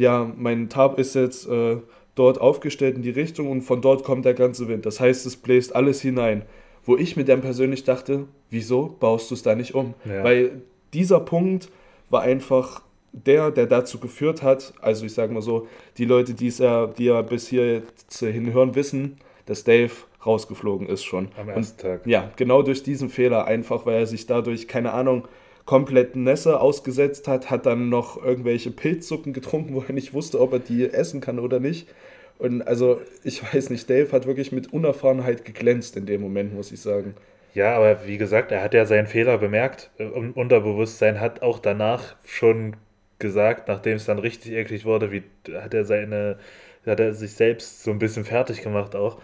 ja, 0.00 0.32
mein 0.36 0.70
Tarp 0.70 0.98
ist 0.98 1.14
jetzt 1.14 1.46
äh, 1.46 1.76
dort 2.14 2.40
aufgestellt 2.40 2.96
in 2.96 3.02
die 3.02 3.10
Richtung 3.10 3.50
und 3.50 3.60
von 3.60 3.82
dort 3.82 4.02
kommt 4.02 4.24
der 4.24 4.34
ganze 4.34 4.66
Wind. 4.66 4.86
Das 4.86 4.98
heißt, 4.98 5.26
es 5.26 5.36
bläst 5.36 5.76
alles 5.76 6.00
hinein. 6.00 6.42
Wo 6.84 6.96
ich 6.96 7.16
mir 7.16 7.24
dann 7.24 7.42
persönlich 7.42 7.84
dachte, 7.84 8.24
wieso 8.48 8.96
baust 8.98 9.30
du 9.30 9.34
es 9.34 9.42
da 9.42 9.54
nicht 9.54 9.74
um? 9.74 9.92
Ja. 10.06 10.24
Weil 10.24 10.62
dieser 10.94 11.20
Punkt 11.20 11.68
war 12.08 12.22
einfach 12.22 12.82
der, 13.12 13.50
der 13.50 13.66
dazu 13.66 14.00
geführt 14.00 14.42
hat, 14.42 14.72
also 14.80 15.04
ich 15.04 15.12
sage 15.12 15.34
mal 15.34 15.42
so, 15.42 15.66
die 15.98 16.06
Leute, 16.06 16.32
die 16.32 16.48
ja, 16.48 16.86
die 16.86 17.04
ja 17.04 17.20
bis 17.20 17.48
hier 17.48 17.74
jetzt 17.74 18.18
hinhören, 18.20 18.74
wissen, 18.74 19.16
dass 19.44 19.64
Dave 19.64 19.92
rausgeflogen 20.24 20.88
ist 20.88 21.04
schon. 21.04 21.28
Am 21.38 21.48
ersten 21.50 21.74
und, 21.74 21.78
Tag. 21.82 22.06
Ja, 22.06 22.30
genau 22.36 22.62
durch 22.62 22.82
diesen 22.82 23.10
Fehler, 23.10 23.44
einfach 23.44 23.84
weil 23.84 23.96
er 23.96 24.06
sich 24.06 24.26
dadurch, 24.26 24.66
keine 24.66 24.92
Ahnung, 24.92 25.24
komplett 25.64 26.16
Nässe 26.16 26.60
ausgesetzt 26.60 27.28
hat, 27.28 27.50
hat 27.50 27.66
dann 27.66 27.88
noch 27.88 28.22
irgendwelche 28.22 28.70
Pilzsuppen 28.70 29.32
getrunken, 29.32 29.74
wo 29.74 29.84
er 29.86 29.92
nicht 29.92 30.14
wusste, 30.14 30.40
ob 30.40 30.52
er 30.52 30.58
die 30.58 30.90
essen 30.90 31.20
kann 31.20 31.38
oder 31.38 31.60
nicht. 31.60 31.88
Und 32.38 32.62
also, 32.62 33.00
ich 33.22 33.42
weiß 33.42 33.68
nicht, 33.68 33.88
Dave 33.90 34.12
hat 34.12 34.26
wirklich 34.26 34.50
mit 34.50 34.72
Unerfahrenheit 34.72 35.44
geglänzt 35.44 35.96
in 35.96 36.06
dem 36.06 36.22
Moment, 36.22 36.54
muss 36.54 36.72
ich 36.72 36.80
sagen. 36.80 37.14
Ja, 37.52 37.76
aber 37.76 38.06
wie 38.06 38.16
gesagt, 38.16 38.52
er 38.52 38.62
hat 38.62 38.74
ja 38.74 38.86
seinen 38.86 39.06
Fehler 39.06 39.36
bemerkt. 39.38 39.90
Und 39.98 40.32
Unterbewusstsein 40.32 41.20
hat 41.20 41.42
auch 41.42 41.58
danach 41.58 42.16
schon 42.24 42.76
gesagt, 43.18 43.68
nachdem 43.68 43.96
es 43.96 44.06
dann 44.06 44.18
richtig 44.18 44.52
eklig 44.52 44.84
wurde, 44.84 45.12
wie 45.12 45.22
hat 45.54 45.74
er 45.74 45.84
seine, 45.84 46.38
hat 46.86 47.00
er 47.00 47.12
sich 47.12 47.32
selbst 47.32 47.82
so 47.82 47.90
ein 47.90 47.98
bisschen 47.98 48.24
fertig 48.24 48.62
gemacht 48.62 48.96
auch. 48.96 49.20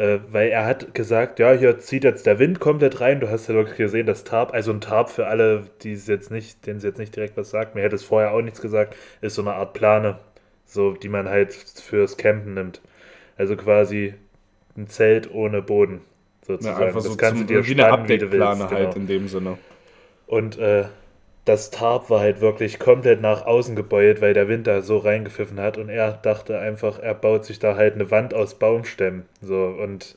Äh, 0.00 0.20
weil 0.32 0.48
er 0.48 0.64
hat 0.64 0.94
gesagt, 0.94 1.38
ja, 1.40 1.52
hier 1.52 1.78
zieht 1.78 2.04
jetzt 2.04 2.24
der 2.24 2.38
Wind 2.38 2.58
komplett 2.58 3.02
rein. 3.02 3.20
Du 3.20 3.28
hast 3.28 3.48
ja 3.48 3.54
wirklich 3.54 3.76
gesehen, 3.76 4.06
das 4.06 4.24
Tarp, 4.24 4.54
also 4.54 4.72
ein 4.72 4.80
Tarp 4.80 5.10
für 5.10 5.26
alle, 5.26 5.64
die 5.82 5.92
es 5.92 6.06
jetzt 6.06 6.30
nicht, 6.30 6.66
denen 6.66 6.78
es 6.78 6.84
jetzt 6.84 6.96
nicht 6.98 7.14
direkt 7.14 7.36
was 7.36 7.50
sagt, 7.50 7.74
mir 7.74 7.82
hätte 7.82 7.96
es 7.96 8.02
vorher 8.02 8.32
auch 8.32 8.40
nichts 8.40 8.62
gesagt, 8.62 8.96
ist 9.20 9.34
so 9.34 9.42
eine 9.42 9.52
Art 9.52 9.74
Plane, 9.74 10.18
so 10.64 10.92
die 10.92 11.10
man 11.10 11.28
halt 11.28 11.52
fürs 11.52 12.16
Campen 12.16 12.54
nimmt. 12.54 12.80
Also 13.36 13.56
quasi 13.56 14.14
ein 14.74 14.88
Zelt 14.88 15.30
ohne 15.34 15.60
Boden, 15.60 16.00
sozusagen. 16.46 16.80
Ja, 16.80 16.86
einfach 16.86 17.02
so 17.02 17.10
das 17.10 17.18
kannst 17.18 17.36
zum, 17.36 17.46
du 17.46 17.52
dir 17.52 17.66
wie 17.66 17.72
eine 17.72 17.92
Abdeckplane 17.92 18.70
halt 18.70 18.94
genau. 18.94 18.96
in 18.96 19.06
dem 19.06 19.28
Sinne. 19.28 19.58
Und 20.26 20.58
äh, 20.58 20.84
das 21.44 21.70
Tarp 21.70 22.10
war 22.10 22.20
halt 22.20 22.40
wirklich 22.40 22.78
komplett 22.78 23.20
nach 23.20 23.46
außen 23.46 23.74
gebeult, 23.76 24.20
weil 24.20 24.34
der 24.34 24.48
Wind 24.48 24.66
da 24.66 24.82
so 24.82 24.98
reingepfiffen 24.98 25.58
hat 25.60 25.78
und 25.78 25.88
er 25.88 26.12
dachte 26.12 26.58
einfach, 26.58 26.98
er 26.98 27.14
baut 27.14 27.44
sich 27.44 27.58
da 27.58 27.76
halt 27.76 27.94
eine 27.94 28.10
Wand 28.10 28.34
aus 28.34 28.58
Baumstämmen. 28.58 29.24
So 29.40 29.66
und 29.66 30.16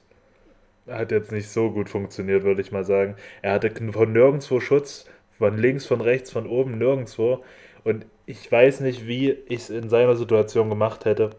hat 0.87 1.11
jetzt 1.11 1.31
nicht 1.31 1.49
so 1.49 1.71
gut 1.71 1.89
funktioniert, 1.89 2.43
würde 2.43 2.61
ich 2.61 2.71
mal 2.71 2.83
sagen. 2.83 3.15
Er 3.41 3.53
hatte 3.53 3.71
von 3.91 4.11
nirgendwo 4.11 4.59
Schutz, 4.59 5.05
von 5.31 5.57
links, 5.57 5.85
von 5.85 6.01
rechts, 6.01 6.31
von 6.31 6.47
oben, 6.47 6.77
nirgendwo. 6.77 7.43
Und 7.83 8.05
ich 8.25 8.51
weiß 8.51 8.81
nicht, 8.81 9.07
wie 9.07 9.31
ich 9.31 9.61
es 9.61 9.69
in 9.69 9.89
seiner 9.89 10.15
Situation 10.15 10.69
gemacht 10.69 11.05
hätte. 11.05 11.31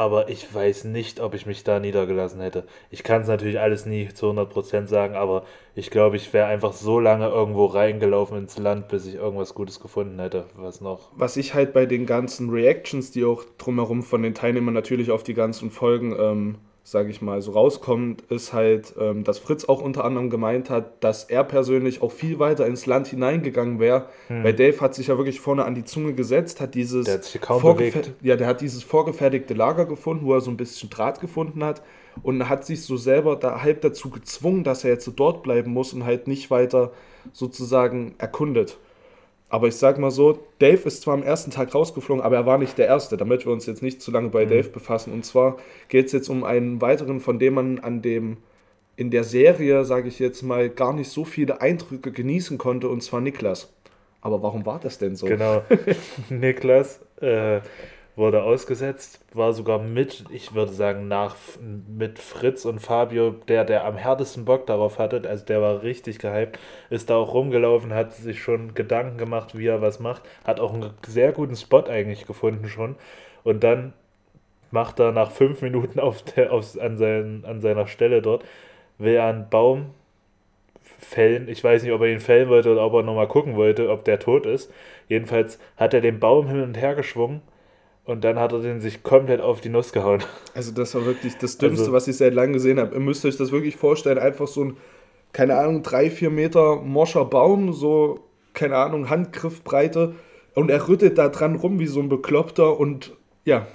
Aber 0.00 0.30
ich 0.30 0.52
weiß 0.54 0.84
nicht, 0.84 1.20
ob 1.20 1.34
ich 1.34 1.44
mich 1.44 1.62
da 1.62 1.78
niedergelassen 1.78 2.40
hätte. 2.40 2.64
Ich 2.90 3.02
kann 3.02 3.20
es 3.20 3.28
natürlich 3.28 3.60
alles 3.60 3.84
nie 3.84 4.08
zu 4.08 4.30
100% 4.30 4.86
sagen, 4.86 5.14
aber 5.14 5.44
ich 5.74 5.90
glaube, 5.90 6.16
ich 6.16 6.32
wäre 6.32 6.46
einfach 6.46 6.72
so 6.72 6.98
lange 6.98 7.28
irgendwo 7.28 7.66
reingelaufen 7.66 8.38
ins 8.38 8.56
Land, 8.56 8.88
bis 8.88 9.04
ich 9.04 9.16
irgendwas 9.16 9.52
Gutes 9.52 9.78
gefunden 9.78 10.18
hätte. 10.18 10.46
Was 10.56 10.80
noch? 10.80 11.10
Was 11.14 11.36
ich 11.36 11.52
halt 11.52 11.74
bei 11.74 11.84
den 11.84 12.06
ganzen 12.06 12.48
Reactions, 12.48 13.10
die 13.10 13.26
auch 13.26 13.44
drumherum 13.58 14.02
von 14.02 14.22
den 14.22 14.34
Teilnehmern 14.34 14.72
natürlich 14.72 15.10
auf 15.10 15.22
die 15.22 15.34
ganzen 15.34 15.70
Folgen 15.70 16.16
ähm, 16.18 16.54
sage 16.82 17.10
ich 17.10 17.20
mal, 17.20 17.40
so 17.42 17.52
rauskommt, 17.52 18.22
ist 18.30 18.52
halt, 18.52 18.94
ähm, 18.98 19.22
dass 19.22 19.38
Fritz 19.38 19.64
auch 19.64 19.82
unter 19.82 20.04
anderem 20.04 20.30
gemeint 20.30 20.70
hat, 20.70 21.04
dass 21.04 21.24
er 21.24 21.44
persönlich 21.44 22.02
auch 22.02 22.10
viel 22.10 22.38
weiter 22.38 22.66
ins 22.66 22.86
Land 22.86 23.08
hineingegangen 23.08 23.78
wäre, 23.78 24.06
hm. 24.28 24.44
weil 24.44 24.54
Dave 24.54 24.80
hat 24.80 24.94
sich 24.94 25.08
ja 25.08 25.18
wirklich 25.18 25.40
vorne 25.40 25.64
an 25.64 25.74
die 25.74 25.84
Zunge 25.84 26.14
gesetzt, 26.14 26.60
hat 26.60 26.74
dieses 26.74 27.04
der 27.04 27.14
hat 27.14 27.24
sich 27.24 27.40
kaum 27.40 27.62
bewegt. 27.62 28.12
ja, 28.22 28.36
der 28.36 28.46
hat 28.46 28.60
dieses 28.60 28.82
vorgefertigte 28.82 29.54
Lager 29.54 29.86
gefunden, 29.86 30.24
wo 30.24 30.34
er 30.34 30.40
so 30.40 30.50
ein 30.50 30.56
bisschen 30.56 30.90
Draht 30.90 31.20
gefunden 31.20 31.62
hat 31.62 31.82
und 32.22 32.48
hat 32.48 32.64
sich 32.64 32.82
so 32.82 32.96
selber 32.96 33.36
da 33.36 33.62
halb 33.62 33.82
dazu 33.82 34.10
gezwungen, 34.10 34.64
dass 34.64 34.84
er 34.84 34.90
jetzt 34.90 35.04
so 35.04 35.10
dort 35.10 35.42
bleiben 35.42 35.72
muss 35.72 35.92
und 35.92 36.04
halt 36.04 36.28
nicht 36.28 36.50
weiter 36.50 36.92
sozusagen 37.32 38.14
erkundet. 38.18 38.78
Aber 39.50 39.66
ich 39.66 39.74
sag 39.74 39.98
mal 39.98 40.12
so, 40.12 40.38
Dave 40.60 40.86
ist 40.86 41.02
zwar 41.02 41.14
am 41.14 41.24
ersten 41.24 41.50
Tag 41.50 41.74
rausgeflogen, 41.74 42.22
aber 42.24 42.36
er 42.36 42.46
war 42.46 42.56
nicht 42.56 42.78
der 42.78 42.86
Erste, 42.86 43.16
damit 43.16 43.44
wir 43.44 43.52
uns 43.52 43.66
jetzt 43.66 43.82
nicht 43.82 44.00
zu 44.00 44.12
lange 44.12 44.28
bei 44.28 44.46
mhm. 44.46 44.50
Dave 44.50 44.68
befassen. 44.68 45.12
Und 45.12 45.26
zwar 45.26 45.58
geht 45.88 46.06
es 46.06 46.12
jetzt 46.12 46.30
um 46.30 46.44
einen 46.44 46.80
weiteren, 46.80 47.18
von 47.18 47.40
dem 47.40 47.54
man 47.54 47.78
an 47.80 48.00
dem 48.00 48.38
in 48.96 49.10
der 49.10 49.24
Serie, 49.24 49.84
sage 49.84 50.08
ich 50.08 50.18
jetzt 50.18 50.42
mal, 50.42 50.68
gar 50.68 50.92
nicht 50.92 51.10
so 51.10 51.24
viele 51.24 51.60
Eindrücke 51.60 52.12
genießen 52.12 52.58
konnte, 52.58 52.88
und 52.88 53.02
zwar 53.02 53.20
Niklas. 53.20 53.72
Aber 54.20 54.42
warum 54.42 54.66
war 54.66 54.78
das 54.78 54.98
denn 54.98 55.16
so? 55.16 55.26
Genau, 55.26 55.62
Niklas 56.28 57.00
äh, 57.20 57.60
wurde 58.20 58.44
ausgesetzt, 58.44 59.24
war 59.32 59.52
sogar 59.52 59.78
mit, 59.78 60.26
ich 60.30 60.54
würde 60.54 60.72
sagen, 60.72 61.08
nach 61.08 61.36
mit 61.88 62.18
Fritz 62.18 62.66
und 62.66 62.78
Fabio, 62.78 63.30
der, 63.48 63.64
der 63.64 63.84
am 63.86 63.96
härtesten 63.96 64.44
Bock 64.44 64.66
darauf 64.66 64.98
hatte, 64.98 65.28
also 65.28 65.44
der 65.44 65.62
war 65.62 65.82
richtig 65.82 66.18
gehypt, 66.18 66.58
ist 66.90 67.10
da 67.10 67.16
auch 67.16 67.32
rumgelaufen, 67.34 67.94
hat 67.94 68.12
sich 68.12 68.42
schon 68.42 68.74
Gedanken 68.74 69.16
gemacht, 69.16 69.56
wie 69.58 69.66
er 69.66 69.80
was 69.80 70.00
macht, 70.00 70.22
hat 70.44 70.60
auch 70.60 70.74
einen 70.74 70.90
sehr 71.06 71.32
guten 71.32 71.56
Spot 71.56 71.84
eigentlich 71.86 72.26
gefunden 72.26 72.68
schon 72.68 72.94
und 73.42 73.64
dann 73.64 73.94
macht 74.70 75.00
er 75.00 75.12
nach 75.12 75.30
fünf 75.30 75.62
Minuten 75.62 75.98
auf 75.98 76.22
der, 76.22 76.52
auf, 76.52 76.78
an, 76.78 76.98
sein, 76.98 77.44
an 77.46 77.60
seiner 77.60 77.86
Stelle 77.86 78.20
dort, 78.22 78.44
will 78.98 79.14
er 79.14 79.26
einen 79.26 79.48
Baum 79.48 79.94
fällen. 80.82 81.48
Ich 81.48 81.64
weiß 81.64 81.82
nicht, 81.82 81.92
ob 81.92 82.02
er 82.02 82.08
ihn 82.08 82.20
fällen 82.20 82.50
wollte 82.50 82.70
oder 82.70 82.84
ob 82.84 82.92
er 82.92 83.02
nochmal 83.02 83.28
gucken 83.28 83.56
wollte, 83.56 83.88
ob 83.90 84.04
der 84.04 84.18
tot 84.18 84.44
ist. 84.44 84.70
Jedenfalls 85.08 85.58
hat 85.78 85.94
er 85.94 86.02
den 86.02 86.20
Baum 86.20 86.46
hin 86.46 86.62
und 86.62 86.76
her 86.76 86.94
geschwungen 86.94 87.40
und 88.04 88.24
dann 88.24 88.38
hat 88.38 88.52
er 88.52 88.60
den 88.60 88.80
sich 88.80 89.02
komplett 89.02 89.40
auf 89.40 89.60
die 89.60 89.68
Nuss 89.68 89.92
gehauen. 89.92 90.22
Also 90.54 90.72
das 90.72 90.94
war 90.94 91.06
wirklich 91.06 91.38
das 91.38 91.58
Dümmste, 91.58 91.82
also, 91.82 91.92
was 91.92 92.08
ich 92.08 92.16
seit 92.16 92.34
langem 92.34 92.54
gesehen 92.54 92.80
habe. 92.80 92.94
Ihr 92.94 93.00
müsst 93.00 93.24
euch 93.24 93.36
das 93.36 93.52
wirklich 93.52 93.76
vorstellen, 93.76 94.18
einfach 94.18 94.48
so 94.48 94.64
ein, 94.64 94.76
keine 95.32 95.56
Ahnung, 95.56 95.82
drei, 95.82 96.10
vier 96.10 96.30
Meter 96.30 96.76
morscher 96.76 97.24
Baum, 97.24 97.72
so, 97.72 98.20
keine 98.52 98.76
Ahnung, 98.76 99.10
Handgriffbreite. 99.10 100.14
Und 100.54 100.70
er 100.70 100.88
rüttelt 100.88 101.18
da 101.18 101.28
dran 101.28 101.56
rum 101.56 101.78
wie 101.78 101.86
so 101.86 102.00
ein 102.00 102.08
Bekloppter 102.08 102.78
und 102.78 103.12
ja, 103.44 103.66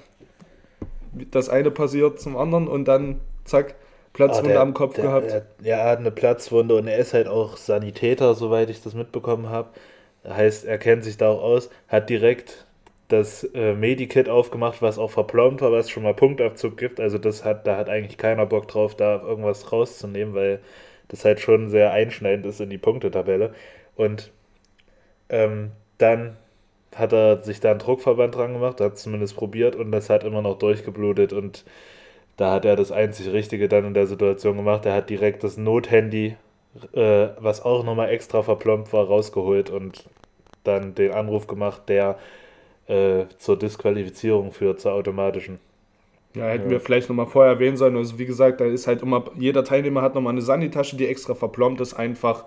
das 1.32 1.50
eine 1.50 1.72
passiert 1.72 2.20
zum 2.20 2.36
anderen 2.36 2.68
und 2.68 2.86
dann 2.86 3.22
zack, 3.46 3.76
Platzwunde 4.12 4.52
ah, 4.52 4.54
der, 4.54 4.62
am 4.62 4.74
Kopf 4.74 4.96
der, 4.96 5.04
gehabt. 5.06 5.32
Der, 5.32 5.46
ja, 5.62 5.78
er 5.78 5.92
hat 5.92 6.00
eine 6.00 6.12
Platzwunde 6.12 6.76
und 6.76 6.88
er 6.88 6.98
ist 6.98 7.14
halt 7.14 7.28
auch 7.28 7.58
Sanitäter, 7.58 8.34
soweit 8.34 8.70
ich 8.70 8.82
das 8.82 8.94
mitbekommen 8.94 9.50
habe. 9.50 9.70
Heißt, 10.28 10.66
er 10.66 10.78
kennt 10.78 11.04
sich 11.04 11.18
da 11.18 11.30
auch 11.30 11.42
aus, 11.42 11.70
hat 11.88 12.10
direkt 12.10 12.66
das 13.08 13.44
äh, 13.54 13.74
Medikit 13.74 14.30
aufgemacht, 14.30 14.82
was 14.82 14.98
auch 14.98 15.12
verplombt 15.12 15.62
war, 15.62 15.72
was 15.72 15.90
schon 15.90 16.04
mal 16.04 16.14
Punktabzug 16.14 16.78
gibt. 16.78 17.00
Also 17.00 17.18
das 17.18 17.46
hat, 17.46 17.68
da 17.68 17.78
hat 17.78 17.90
eigentlich 17.90 18.18
keiner 18.18 18.46
Bock 18.46 18.68
drauf, 18.68 18.96
da 18.96 19.22
irgendwas 19.22 19.72
rauszunehmen, 19.72 20.34
weil 20.34 20.60
das 21.10 21.24
halt 21.26 21.40
schon 21.40 21.70
sehr 21.70 21.92
einschneidend 21.92 22.46
ist 22.46 22.62
in 22.62 22.70
die 22.70 22.78
Punktetabelle. 22.78 23.54
Und 23.96 24.32
ähm, 25.30 25.72
dann 25.98 26.38
hat 26.96 27.14
er 27.14 27.44
sich 27.44 27.60
da 27.60 27.72
einen 27.72 27.80
Druckverband 27.80 28.36
dran 28.36 28.54
gemacht, 28.54 28.82
hat 28.82 28.94
es 28.94 29.04
zumindest 29.04 29.36
probiert 29.36 29.76
und 29.76 29.92
das 29.92 30.10
hat 30.10 30.24
immer 30.24 30.42
noch 30.42 30.58
durchgeblutet 30.58 31.34
und 31.34 31.66
da 32.38 32.52
hat 32.54 32.66
er 32.66 32.76
das 32.76 32.92
einzig 32.92 33.32
Richtige 33.32 33.68
dann 33.70 33.86
in 33.86 33.94
der 33.94 34.08
Situation 34.08 34.58
gemacht. 34.58 34.86
Er 34.86 34.94
hat 34.94 35.10
direkt 35.10 35.44
das 35.44 35.58
Nothandy, 35.58 36.36
äh, 36.94 37.28
was 37.40 37.62
auch 37.64 37.84
nochmal 37.84 38.10
extra 38.10 38.44
verplombt 38.44 38.92
war, 38.94 39.06
rausgeholt 39.06 39.70
und 39.70 40.06
dann 40.64 40.96
den 40.96 41.12
Anruf 41.14 41.48
gemacht, 41.48 41.84
der 41.88 42.18
äh, 42.88 43.26
zur 43.38 43.58
Disqualifizierung 43.58 44.52
führt, 44.52 44.80
zur 44.80 44.94
automatischen. 44.94 45.60
Ja, 46.36 46.48
hätten 46.48 46.66
ja. 46.66 46.72
wir 46.72 46.80
vielleicht 46.80 47.10
nochmal 47.10 47.28
vorher 47.28 47.54
erwähnen 47.54 47.78
sollen. 47.78 47.96
Also 47.96 48.20
wie 48.20 48.26
gesagt, 48.26 48.60
da 48.60 48.66
ist 48.66 48.88
halt 48.88 49.02
immer, 49.02 49.26
jeder 49.38 49.64
Teilnehmer 49.64 50.02
hat 50.02 50.16
nochmal 50.16 50.34
eine 50.34 50.42
Sanitasche, 50.42 50.98
die 50.98 51.08
extra 51.08 51.34
verplombt 51.34 51.80
ist, 51.82 51.94
einfach, 51.94 52.46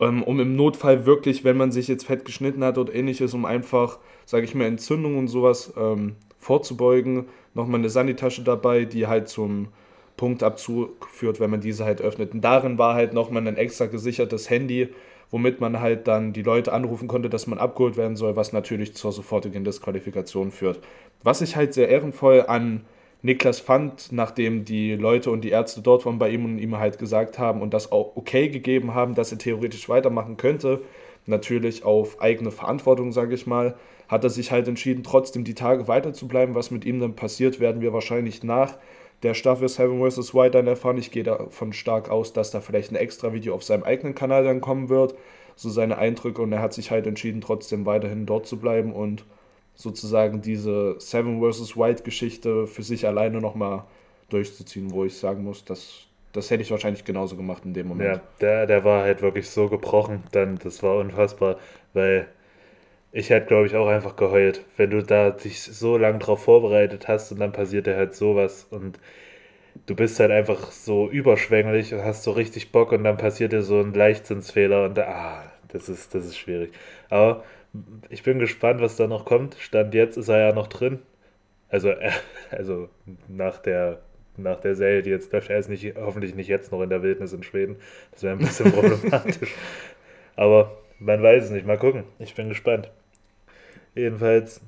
ähm, 0.00 0.22
um 0.22 0.38
im 0.38 0.54
Notfall 0.54 1.06
wirklich, 1.06 1.42
wenn 1.44 1.56
man 1.56 1.72
sich 1.72 1.88
jetzt 1.88 2.06
fett 2.06 2.24
geschnitten 2.24 2.62
hat 2.62 2.76
oder 2.76 2.94
ähnliches, 2.94 3.32
um 3.34 3.44
einfach, 3.44 3.98
sage 4.26 4.44
ich 4.44 4.54
mal, 4.54 4.66
Entzündungen 4.66 5.18
und 5.18 5.28
sowas 5.28 5.72
ähm, 5.78 6.16
vorzubeugen, 6.38 7.26
nochmal 7.54 7.80
eine 7.80 7.88
Sanitasche 7.88 8.42
dabei, 8.42 8.84
die 8.84 9.06
halt 9.06 9.28
zum 9.28 9.68
Punktabzug 10.16 11.08
führt, 11.08 11.40
wenn 11.40 11.50
man 11.50 11.60
diese 11.60 11.84
halt 11.84 12.02
öffnet. 12.02 12.34
Und 12.34 12.42
darin 12.42 12.78
war 12.78 12.94
halt 12.94 13.14
nochmal 13.14 13.46
ein 13.46 13.56
extra 13.56 13.86
gesichertes 13.86 14.50
Handy, 14.50 14.88
womit 15.32 15.60
man 15.60 15.80
halt 15.80 16.06
dann 16.06 16.32
die 16.32 16.42
Leute 16.42 16.72
anrufen 16.72 17.08
konnte, 17.08 17.28
dass 17.28 17.48
man 17.48 17.58
abgeholt 17.58 17.96
werden 17.96 18.16
soll, 18.16 18.36
was 18.36 18.52
natürlich 18.52 18.94
zur 18.94 19.10
sofortigen 19.10 19.64
Disqualifikation 19.64 20.52
führt. 20.52 20.78
Was 21.24 21.40
ich 21.40 21.56
halt 21.56 21.74
sehr 21.74 21.88
ehrenvoll 21.88 22.44
an 22.46 22.84
Niklas 23.22 23.58
fand, 23.58 24.12
nachdem 24.12 24.64
die 24.64 24.94
Leute 24.94 25.30
und 25.30 25.42
die 25.42 25.50
Ärzte 25.50 25.80
dort 25.80 26.04
waren 26.04 26.18
bei 26.18 26.28
ihm 26.28 26.44
und 26.44 26.58
ihm 26.58 26.78
halt 26.78 26.98
gesagt 26.98 27.38
haben 27.38 27.62
und 27.62 27.72
das 27.72 27.90
auch 27.90 28.16
okay 28.16 28.48
gegeben 28.48 28.94
haben, 28.94 29.14
dass 29.14 29.32
er 29.32 29.38
theoretisch 29.38 29.88
weitermachen 29.88 30.36
könnte, 30.36 30.82
natürlich 31.24 31.84
auf 31.84 32.20
eigene 32.20 32.50
Verantwortung, 32.50 33.10
sage 33.10 33.34
ich 33.34 33.46
mal, 33.46 33.74
hat 34.08 34.24
er 34.24 34.30
sich 34.30 34.50
halt 34.50 34.68
entschieden, 34.68 35.02
trotzdem 35.02 35.44
die 35.44 35.54
Tage 35.54 35.88
weiter 35.88 36.12
zu 36.12 36.28
bleiben. 36.28 36.54
Was 36.54 36.70
mit 36.70 36.84
ihm 36.84 37.00
dann 37.00 37.16
passiert, 37.16 37.60
werden 37.60 37.80
wir 37.80 37.94
wahrscheinlich 37.94 38.42
nach 38.42 38.76
der 39.22 39.34
Staffel 39.34 39.68
Seven 39.68 40.10
vs. 40.10 40.34
White 40.34 40.52
dann 40.52 40.66
erfahren. 40.66 40.98
Ich 40.98 41.10
gehe 41.10 41.22
davon 41.22 41.72
stark 41.72 42.10
aus, 42.10 42.32
dass 42.32 42.50
da 42.50 42.60
vielleicht 42.60 42.90
ein 42.90 42.96
extra 42.96 43.32
Video 43.32 43.54
auf 43.54 43.62
seinem 43.62 43.84
eigenen 43.84 44.14
Kanal 44.14 44.44
dann 44.44 44.60
kommen 44.60 44.88
wird. 44.88 45.14
So 45.54 45.68
seine 45.68 45.98
Eindrücke 45.98 46.40
und 46.40 46.52
er 46.52 46.62
hat 46.62 46.72
sich 46.72 46.90
halt 46.90 47.06
entschieden, 47.06 47.40
trotzdem 47.40 47.84
weiterhin 47.84 48.26
dort 48.26 48.46
zu 48.46 48.58
bleiben 48.58 48.92
und 48.92 49.24
sozusagen 49.74 50.40
diese 50.40 50.96
Seven 50.98 51.40
vs. 51.40 51.76
White 51.76 52.02
Geschichte 52.02 52.66
für 52.66 52.82
sich 52.82 53.06
alleine 53.06 53.40
nochmal 53.40 53.84
durchzuziehen, 54.30 54.92
wo 54.92 55.04
ich 55.04 55.16
sagen 55.16 55.44
muss, 55.44 55.64
dass 55.64 56.06
das 56.32 56.50
hätte 56.50 56.62
ich 56.62 56.70
wahrscheinlich 56.70 57.04
genauso 57.04 57.36
gemacht 57.36 57.64
in 57.66 57.74
dem 57.74 57.88
Moment. 57.88 58.16
Ja, 58.16 58.22
der, 58.40 58.66
der 58.66 58.84
war 58.84 59.02
halt 59.02 59.20
wirklich 59.20 59.50
so 59.50 59.68
gebrochen, 59.68 60.22
dann 60.32 60.58
das 60.62 60.82
war 60.82 60.96
unfassbar, 60.96 61.58
weil 61.92 62.26
ich 63.12 63.30
hätte, 63.30 63.46
glaube 63.46 63.66
ich, 63.66 63.76
auch 63.76 63.88
einfach 63.88 64.16
geheult, 64.16 64.64
wenn 64.76 64.90
du 64.90 65.02
da 65.02 65.30
dich 65.30 65.62
so 65.62 65.96
lange 65.98 66.18
drauf 66.18 66.44
vorbereitet 66.44 67.08
hast 67.08 67.32
und 67.32 67.40
dann 67.40 67.52
passiert 67.52 67.86
dir 67.86 67.96
halt 67.96 68.14
sowas 68.14 68.66
und 68.70 68.98
du 69.86 69.94
bist 69.96 70.20
halt 70.20 70.30
einfach 70.30 70.72
so 70.72 71.08
überschwänglich 71.10 71.94
und 71.94 72.04
hast 72.04 72.24
so 72.24 72.32
richtig 72.32 72.72
Bock 72.72 72.92
und 72.92 73.04
dann 73.04 73.16
passiert 73.16 73.52
dir 73.52 73.62
so 73.62 73.80
ein 73.80 73.94
Leichtsinnsfehler 73.94 74.84
und 74.86 74.96
da, 74.98 75.04
ah, 75.08 75.52
das 75.68 75.88
ist, 75.88 76.14
das 76.14 76.26
ist 76.26 76.38
schwierig. 76.38 76.72
Aber 77.10 77.44
ich 78.10 78.22
bin 78.22 78.38
gespannt, 78.38 78.80
was 78.80 78.96
da 78.96 79.06
noch 79.06 79.24
kommt. 79.24 79.56
Stand 79.58 79.94
jetzt 79.94 80.16
ist 80.16 80.28
er 80.28 80.48
ja 80.48 80.52
noch 80.54 80.66
drin. 80.68 81.00
Also, 81.68 81.90
äh, 81.90 82.10
also 82.50 82.88
nach 83.28 83.58
der 83.58 84.00
nach 84.36 84.60
der 84.60 84.76
Serie, 84.76 85.02
die 85.02 85.10
jetzt 85.10 85.32
läuft, 85.32 85.50
er 85.50 85.58
ist 85.58 85.68
nicht, 85.68 85.94
hoffentlich 85.96 86.34
nicht 86.34 86.48
jetzt 86.48 86.72
noch 86.72 86.82
in 86.82 86.90
der 86.90 87.02
Wildnis 87.02 87.32
in 87.34 87.42
Schweden. 87.42 87.76
Das 88.12 88.22
wäre 88.22 88.34
ein 88.34 88.38
bisschen 88.38 88.72
problematisch. 88.74 89.54
Aber 90.36 90.78
man 90.98 91.22
weiß 91.22 91.44
es 91.44 91.50
nicht. 91.50 91.66
Mal 91.66 91.78
gucken. 91.78 92.04
Ich 92.18 92.34
bin 92.34 92.48
gespannt. 92.48 92.90
Jedenfalls. 93.94 94.60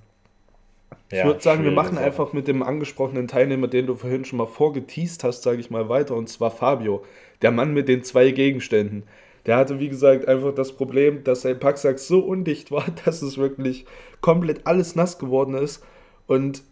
Ich 1.11 1.19
ja, 1.19 1.27
würde 1.27 1.41
sagen, 1.41 1.65
wir 1.65 1.71
machen 1.71 1.97
Sache. 1.97 2.05
einfach 2.05 2.33
mit 2.33 2.49
dem 2.49 2.63
angesprochenen 2.63 3.29
Teilnehmer, 3.29 3.69
den 3.69 3.87
du 3.87 3.95
vorhin 3.95 4.25
schon 4.25 4.39
mal 4.39 4.47
vorgeteased 4.47 5.23
hast, 5.25 5.43
sage 5.43 5.61
ich 5.61 5.71
mal 5.71 5.89
weiter, 5.89 6.17
und 6.17 6.29
zwar 6.29 6.51
Fabio, 6.51 7.05
der 7.43 7.51
Mann 7.51 7.75
mit 7.75 7.89
den 7.89 8.03
zwei 8.03 8.31
Gegenständen. 8.31 9.05
Der 9.47 9.57
hatte, 9.57 9.79
wie 9.79 9.89
gesagt, 9.89 10.27
einfach 10.27 10.55
das 10.55 10.73
Problem, 10.73 11.23
dass 11.23 11.43
sein 11.43 11.59
Packsack 11.59 11.99
so 11.99 12.21
undicht 12.21 12.71
war, 12.71 12.87
dass 13.05 13.23
es 13.23 13.39
wirklich 13.39 13.85
komplett 14.21 14.67
alles 14.67 14.97
nass 14.97 15.19
geworden 15.19 15.55
ist. 15.55 15.85
Und 16.27 16.63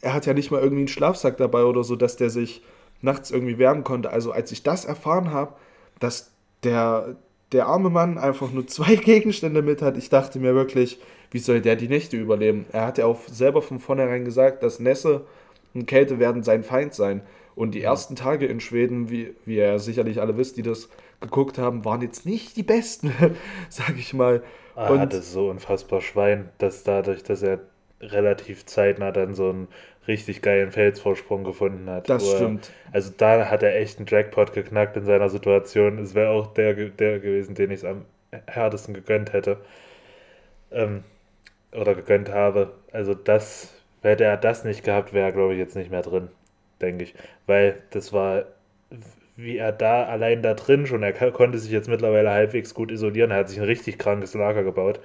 er 0.00 0.14
hat 0.14 0.26
ja 0.26 0.34
nicht 0.34 0.50
mal 0.50 0.60
irgendwie 0.60 0.82
einen 0.82 0.88
Schlafsack 0.88 1.36
dabei 1.36 1.64
oder 1.64 1.84
so, 1.84 1.96
dass 1.96 2.16
der 2.16 2.30
sich 2.30 2.62
nachts 3.02 3.30
irgendwie 3.30 3.58
wärmen 3.58 3.84
konnte. 3.84 4.10
Also 4.10 4.32
als 4.32 4.52
ich 4.52 4.62
das 4.62 4.84
erfahren 4.84 5.32
habe, 5.32 5.54
dass 6.00 6.32
der, 6.64 7.16
der 7.52 7.66
arme 7.66 7.90
Mann 7.90 8.18
einfach 8.18 8.50
nur 8.52 8.66
zwei 8.66 8.96
Gegenstände 8.96 9.62
mit 9.62 9.82
hat, 9.82 9.96
ich 9.96 10.08
dachte 10.08 10.38
mir 10.38 10.54
wirklich, 10.54 10.98
wie 11.30 11.38
soll 11.38 11.60
der 11.60 11.76
die 11.76 11.88
Nächte 11.88 12.16
überleben? 12.16 12.66
Er 12.72 12.86
hat 12.86 12.98
ja 12.98 13.06
auch 13.06 13.20
selber 13.26 13.62
von 13.62 13.78
vornherein 13.78 14.24
gesagt, 14.24 14.62
dass 14.62 14.80
Nässe 14.80 15.22
und 15.74 15.86
Kälte 15.86 16.18
werden 16.18 16.42
sein 16.42 16.62
Feind 16.62 16.94
sein. 16.94 17.22
Und 17.54 17.74
die 17.74 17.80
ja. 17.80 17.90
ersten 17.90 18.16
Tage 18.16 18.46
in 18.46 18.60
Schweden, 18.60 19.10
wie, 19.10 19.34
wie 19.44 19.56
ihr 19.56 19.78
sicherlich 19.78 20.20
alle 20.20 20.36
wisst, 20.36 20.56
die 20.56 20.62
das 20.62 20.88
geguckt 21.20 21.58
haben, 21.58 21.84
waren 21.84 22.02
jetzt 22.02 22.26
nicht 22.26 22.56
die 22.56 22.62
besten, 22.62 23.12
sag 23.68 23.96
ich 23.98 24.14
mal. 24.14 24.42
Er 24.74 24.90
und 24.90 25.00
hatte 25.00 25.22
so 25.22 25.48
unfassbar 25.48 26.00
Schwein, 26.00 26.48
dass 26.58 26.82
dadurch, 26.82 27.22
dass 27.22 27.42
er 27.42 27.60
relativ 28.00 28.66
zeitnah 28.66 29.12
dann 29.12 29.34
so 29.34 29.50
ein 29.50 29.68
richtig 30.08 30.42
geilen 30.42 30.70
Felsvorsprung 30.70 31.44
gefunden 31.44 31.88
hat. 31.88 32.08
Das 32.08 32.28
stimmt. 32.28 32.70
Er, 32.90 32.94
also 32.96 33.12
da 33.16 33.50
hat 33.50 33.62
er 33.62 33.76
echt 33.76 33.98
einen 33.98 34.06
Jackpot 34.06 34.52
geknackt 34.52 34.96
in 34.96 35.04
seiner 35.04 35.28
Situation. 35.28 35.98
Es 35.98 36.14
wäre 36.14 36.30
auch 36.30 36.48
der, 36.48 36.74
der 36.74 37.20
gewesen, 37.20 37.54
den 37.54 37.70
ich 37.70 37.80
es 37.80 37.84
am 37.84 38.04
härtesten 38.46 38.94
gegönnt 38.94 39.32
hätte. 39.32 39.58
Ähm, 40.70 41.04
oder 41.72 41.94
gegönnt 41.94 42.30
habe. 42.30 42.72
Also 42.92 43.14
das, 43.14 43.72
hätte 44.02 44.24
er 44.24 44.36
das 44.36 44.64
nicht 44.64 44.84
gehabt, 44.84 45.12
wäre 45.12 45.26
er, 45.26 45.32
glaube 45.32 45.54
ich, 45.54 45.58
jetzt 45.58 45.76
nicht 45.76 45.90
mehr 45.90 46.02
drin, 46.02 46.28
denke 46.80 47.04
ich. 47.04 47.14
Weil 47.46 47.82
das 47.90 48.12
war, 48.12 48.44
wie 49.36 49.56
er 49.56 49.72
da 49.72 50.04
allein 50.04 50.42
da 50.42 50.54
drin 50.54 50.86
schon, 50.86 51.02
er 51.02 51.12
konnte 51.12 51.58
sich 51.58 51.70
jetzt 51.70 51.88
mittlerweile 51.88 52.30
halbwegs 52.30 52.74
gut 52.74 52.90
isolieren. 52.90 53.30
Er 53.30 53.38
hat 53.38 53.48
sich 53.48 53.58
ein 53.58 53.66
richtig 53.66 53.98
krankes 53.98 54.34
Lager 54.34 54.64
gebaut. 54.64 55.00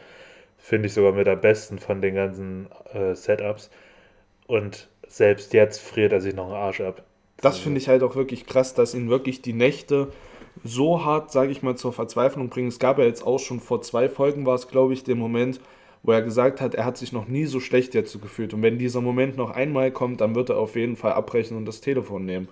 Finde 0.57 0.87
ich 0.87 0.93
sogar 0.93 1.13
mit 1.13 1.27
am 1.27 1.39
besten 1.39 1.79
von 1.79 2.01
den 2.01 2.15
ganzen 2.15 2.67
äh, 2.93 3.13
Setups. 3.13 3.69
Und 4.47 4.89
selbst 5.07 5.53
jetzt 5.53 5.79
friert 5.79 6.13
er 6.13 6.21
sich 6.21 6.35
noch 6.35 6.45
einen 6.45 6.55
Arsch 6.55 6.81
ab. 6.81 7.03
Das 7.37 7.59
finde 7.59 7.79
ich 7.79 7.87
halt 7.87 8.01
auch 8.01 8.15
wirklich 8.15 8.47
krass, 8.47 8.73
dass 8.73 8.95
ihn 8.95 9.09
wirklich 9.09 9.41
die 9.41 9.53
Nächte 9.53 10.07
so 10.63 11.05
hart, 11.05 11.31
sage 11.31 11.51
ich 11.51 11.61
mal, 11.61 11.75
zur 11.75 11.93
Verzweiflung 11.93 12.49
bringen. 12.49 12.69
Es 12.69 12.79
gab 12.79 12.97
ja 12.97 13.05
jetzt 13.05 13.25
auch 13.25 13.37
schon 13.39 13.59
vor 13.59 13.81
zwei 13.81 14.09
Folgen, 14.09 14.45
war 14.45 14.55
es, 14.55 14.67
glaube 14.67 14.93
ich, 14.93 15.03
den 15.03 15.19
Moment, 15.19 15.59
wo 16.01 16.11
er 16.11 16.21
gesagt 16.21 16.61
hat, 16.61 16.73
er 16.73 16.85
hat 16.85 16.97
sich 16.97 17.11
noch 17.11 17.27
nie 17.27 17.45
so 17.45 17.59
schlecht 17.59 17.93
jetzt 17.93 18.19
gefühlt. 18.21 18.53
Und 18.53 18.63
wenn 18.63 18.79
dieser 18.79 19.01
Moment 19.01 19.37
noch 19.37 19.51
einmal 19.51 19.91
kommt, 19.91 20.21
dann 20.21 20.33
wird 20.33 20.49
er 20.49 20.57
auf 20.57 20.75
jeden 20.75 20.95
Fall 20.95 21.13
abbrechen 21.13 21.57
und 21.57 21.65
das 21.65 21.81
Telefon 21.81 22.25
nehmen. 22.25 22.47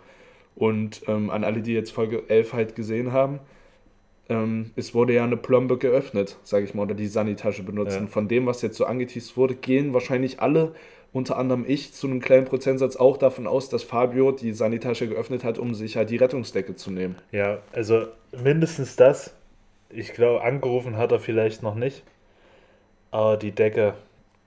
Und 0.55 1.01
ähm, 1.07 1.29
an 1.29 1.43
alle, 1.43 1.61
die 1.61 1.73
jetzt 1.73 1.91
Folge 1.91 2.23
11 2.27 2.53
halt 2.53 2.75
gesehen 2.75 3.11
haben, 3.11 3.39
ähm, 4.29 4.71
es 4.75 4.93
wurde 4.93 5.13
ja 5.13 5.23
eine 5.23 5.37
Plombe 5.37 5.77
geöffnet, 5.77 6.37
sage 6.43 6.65
ich 6.65 6.73
mal, 6.73 6.83
oder 6.83 6.95
die 6.95 7.07
Sanitasche 7.07 7.63
benutzen. 7.63 8.03
Ja. 8.03 8.07
Von 8.07 8.27
dem, 8.27 8.45
was 8.45 8.61
jetzt 8.61 8.77
so 8.77 8.85
angeteased 8.85 9.37
wurde, 9.37 9.55
gehen 9.55 9.93
wahrscheinlich 9.93 10.39
alle 10.39 10.73
unter 11.15 11.37
anderem 11.37 11.63
ich 11.65 11.93
zu 11.93 12.07
einem 12.07 12.19
kleinen 12.19 12.43
Prozentsatz 12.43 12.97
auch 12.97 13.15
davon 13.15 13.47
aus, 13.47 13.69
dass 13.69 13.83
Fabio 13.83 14.33
die 14.33 14.51
Sanitasche 14.51 15.07
geöffnet 15.07 15.45
hat, 15.45 15.57
um 15.57 15.73
sich 15.73 15.95
halt 15.95 16.09
die 16.09 16.17
Rettungsdecke 16.17 16.75
zu 16.75 16.91
nehmen. 16.91 17.15
Ja, 17.31 17.59
also 17.71 18.07
mindestens 18.43 18.97
das. 18.97 19.33
Ich 19.89 20.11
glaube, 20.11 20.43
angerufen 20.43 20.97
hat 20.97 21.13
er 21.13 21.19
vielleicht 21.19 21.63
noch 21.63 21.75
nicht. 21.75 22.03
Aber 23.11 23.37
die 23.37 23.51
Decke, 23.51 23.93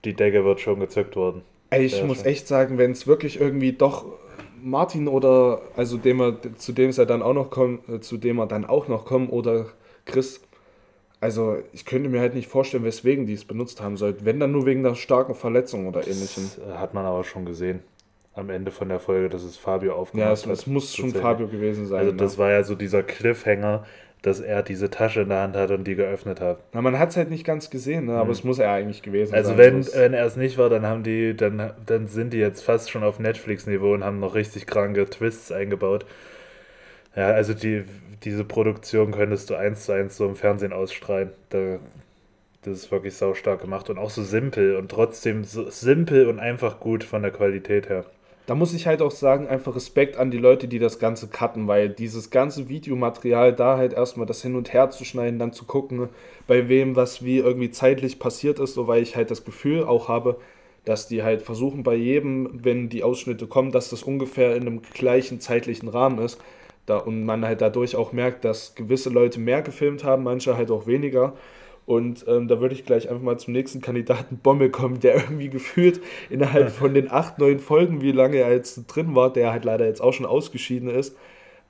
die 0.04 0.12
Decke 0.12 0.44
wird 0.44 0.60
schon 0.60 0.78
gezückt 0.78 1.16
worden. 1.16 1.40
Ey, 1.70 1.86
ich 1.86 2.00
ja, 2.00 2.04
muss 2.04 2.18
schon. 2.18 2.26
echt 2.26 2.46
sagen, 2.46 2.76
wenn 2.76 2.90
es 2.90 3.06
wirklich 3.06 3.40
irgendwie 3.40 3.72
doch 3.72 4.04
Martin 4.62 5.08
oder 5.08 5.62
also 5.74 5.96
dem 5.96 6.20
er, 6.20 6.36
zu 6.58 6.72
dem 6.72 6.90
es 6.90 6.98
ja 6.98 7.06
dann 7.06 7.22
auch 7.22 7.32
noch 7.32 7.48
kommt, 7.48 7.88
äh, 7.88 8.00
zu 8.00 8.18
dem 8.18 8.38
er 8.38 8.46
dann 8.46 8.66
auch 8.66 8.88
noch 8.88 9.06
kommt 9.06 9.32
oder 9.32 9.64
Chris 10.04 10.42
also 11.20 11.58
ich 11.72 11.84
könnte 11.84 12.08
mir 12.08 12.20
halt 12.20 12.34
nicht 12.34 12.48
vorstellen, 12.48 12.84
weswegen 12.84 13.26
die 13.26 13.32
es 13.32 13.44
benutzt 13.44 13.80
haben 13.80 13.96
sollten. 13.96 14.24
Wenn 14.24 14.38
dann 14.38 14.52
nur 14.52 14.66
wegen 14.66 14.82
der 14.82 14.94
starken 14.94 15.34
Verletzung 15.34 15.86
oder 15.86 16.06
ähnlichem. 16.06 16.50
Das 16.66 16.78
hat 16.78 16.94
man 16.94 17.04
aber 17.04 17.24
schon 17.24 17.44
gesehen 17.44 17.80
am 18.34 18.50
Ende 18.50 18.70
von 18.70 18.88
der 18.88 19.00
Folge, 19.00 19.28
dass 19.28 19.42
es 19.42 19.56
Fabio 19.56 19.94
aufgemacht 19.94 20.32
es, 20.32 20.42
hat. 20.42 20.46
Ja, 20.46 20.52
es 20.52 20.66
muss 20.68 20.94
schon 20.94 21.10
Fabio 21.10 21.48
gewesen 21.48 21.86
sein. 21.86 21.98
Also 21.98 22.12
das 22.12 22.34
ne? 22.34 22.38
war 22.38 22.50
ja 22.52 22.62
so 22.62 22.76
dieser 22.76 23.02
Cliffhanger, 23.02 23.84
dass 24.22 24.38
er 24.40 24.62
diese 24.62 24.90
Tasche 24.90 25.22
in 25.22 25.28
der 25.28 25.42
Hand 25.42 25.56
hat 25.56 25.72
und 25.72 25.84
die 25.84 25.96
geöffnet 25.96 26.40
hat. 26.40 26.58
Na, 26.72 26.80
man 26.80 26.98
hat 26.98 27.10
es 27.10 27.16
halt 27.16 27.30
nicht 27.30 27.44
ganz 27.44 27.68
gesehen, 27.68 28.06
ne? 28.06 28.14
aber 28.14 28.26
mhm. 28.26 28.30
es 28.30 28.44
muss 28.44 28.60
er 28.60 28.70
eigentlich 28.70 29.02
gewesen 29.02 29.34
also 29.34 29.50
sein. 29.50 29.58
Also 29.58 29.92
wenn, 29.92 30.00
wenn 30.00 30.14
er 30.14 30.24
es 30.24 30.36
nicht 30.36 30.56
war, 30.56 30.70
dann 30.70 30.86
haben 30.86 31.02
die, 31.02 31.36
dann, 31.36 31.72
dann 31.84 32.06
sind 32.06 32.32
die 32.32 32.38
jetzt 32.38 32.62
fast 32.62 32.90
schon 32.90 33.02
auf 33.02 33.18
Netflix-Niveau 33.18 33.92
und 33.92 34.04
haben 34.04 34.20
noch 34.20 34.36
richtig 34.36 34.66
kranke 34.66 35.08
Twists 35.10 35.50
eingebaut. 35.50 36.06
Ja, 37.16 37.28
also 37.28 37.54
die, 37.54 37.84
diese 38.24 38.44
Produktion 38.44 39.12
könntest 39.12 39.50
du 39.50 39.54
eins 39.54 39.84
zu 39.84 39.92
eins 39.92 40.16
so 40.16 40.26
im 40.26 40.36
Fernsehen 40.36 40.72
ausstrahlen. 40.72 41.30
Da, 41.50 41.78
das 42.62 42.78
ist 42.78 42.92
wirklich 42.92 43.14
sau 43.14 43.34
stark 43.34 43.60
gemacht 43.60 43.88
und 43.90 43.98
auch 43.98 44.10
so 44.10 44.22
simpel 44.22 44.76
und 44.76 44.90
trotzdem 44.90 45.44
so 45.44 45.70
simpel 45.70 46.28
und 46.28 46.38
einfach 46.38 46.80
gut 46.80 47.04
von 47.04 47.22
der 47.22 47.30
Qualität 47.30 47.88
her. 47.88 48.04
Da 48.46 48.54
muss 48.54 48.72
ich 48.72 48.86
halt 48.86 49.02
auch 49.02 49.10
sagen, 49.10 49.46
einfach 49.46 49.76
Respekt 49.76 50.16
an 50.16 50.30
die 50.30 50.38
Leute, 50.38 50.68
die 50.68 50.78
das 50.78 50.98
Ganze 50.98 51.28
cutten, 51.28 51.68
weil 51.68 51.90
dieses 51.90 52.30
ganze 52.30 52.70
Videomaterial 52.70 53.52
da 53.52 53.76
halt 53.76 53.92
erstmal 53.92 54.24
das 54.24 54.40
hin 54.40 54.56
und 54.56 54.72
her 54.72 54.88
zu 54.88 55.04
schneiden, 55.04 55.38
dann 55.38 55.52
zu 55.52 55.66
gucken, 55.66 56.08
bei 56.46 56.66
wem 56.70 56.96
was 56.96 57.22
wie 57.22 57.36
irgendwie 57.38 57.70
zeitlich 57.70 58.18
passiert 58.18 58.58
ist, 58.58 58.72
so 58.72 58.88
weil 58.88 59.02
ich 59.02 59.16
halt 59.16 59.30
das 59.30 59.44
Gefühl 59.44 59.84
auch 59.84 60.08
habe, 60.08 60.38
dass 60.86 61.06
die 61.06 61.22
halt 61.22 61.42
versuchen 61.42 61.82
bei 61.82 61.94
jedem, 61.94 62.48
wenn 62.64 62.88
die 62.88 63.02
Ausschnitte 63.02 63.46
kommen, 63.46 63.70
dass 63.70 63.90
das 63.90 64.02
ungefähr 64.02 64.56
in 64.56 64.62
einem 64.62 64.82
gleichen 64.94 65.40
zeitlichen 65.40 65.90
Rahmen 65.90 66.18
ist. 66.18 66.40
Da, 66.88 66.98
und 66.98 67.24
man 67.24 67.44
halt 67.44 67.60
dadurch 67.60 67.96
auch 67.96 68.12
merkt, 68.12 68.44
dass 68.44 68.74
gewisse 68.74 69.10
Leute 69.10 69.40
mehr 69.40 69.62
gefilmt 69.62 70.04
haben, 70.04 70.22
manche 70.22 70.56
halt 70.56 70.70
auch 70.70 70.86
weniger. 70.86 71.34
Und 71.84 72.26
ähm, 72.28 72.48
da 72.48 72.60
würde 72.60 72.74
ich 72.74 72.84
gleich 72.84 73.08
einfach 73.08 73.22
mal 73.22 73.38
zum 73.38 73.54
nächsten 73.54 73.80
Kandidaten 73.80 74.38
Bommel 74.38 74.70
kommen, 74.70 75.00
der 75.00 75.14
irgendwie 75.16 75.48
gefühlt 75.48 76.00
innerhalb 76.30 76.70
von 76.70 76.94
den 76.94 77.10
acht, 77.10 77.38
neun 77.38 77.58
Folgen, 77.60 78.02
wie 78.02 78.12
lange 78.12 78.38
er 78.38 78.52
jetzt 78.52 78.86
drin 78.86 79.14
war, 79.14 79.32
der 79.32 79.52
halt 79.52 79.64
leider 79.64 79.86
jetzt 79.86 80.00
auch 80.00 80.12
schon 80.12 80.26
ausgeschieden 80.26 80.90
ist, 80.90 81.16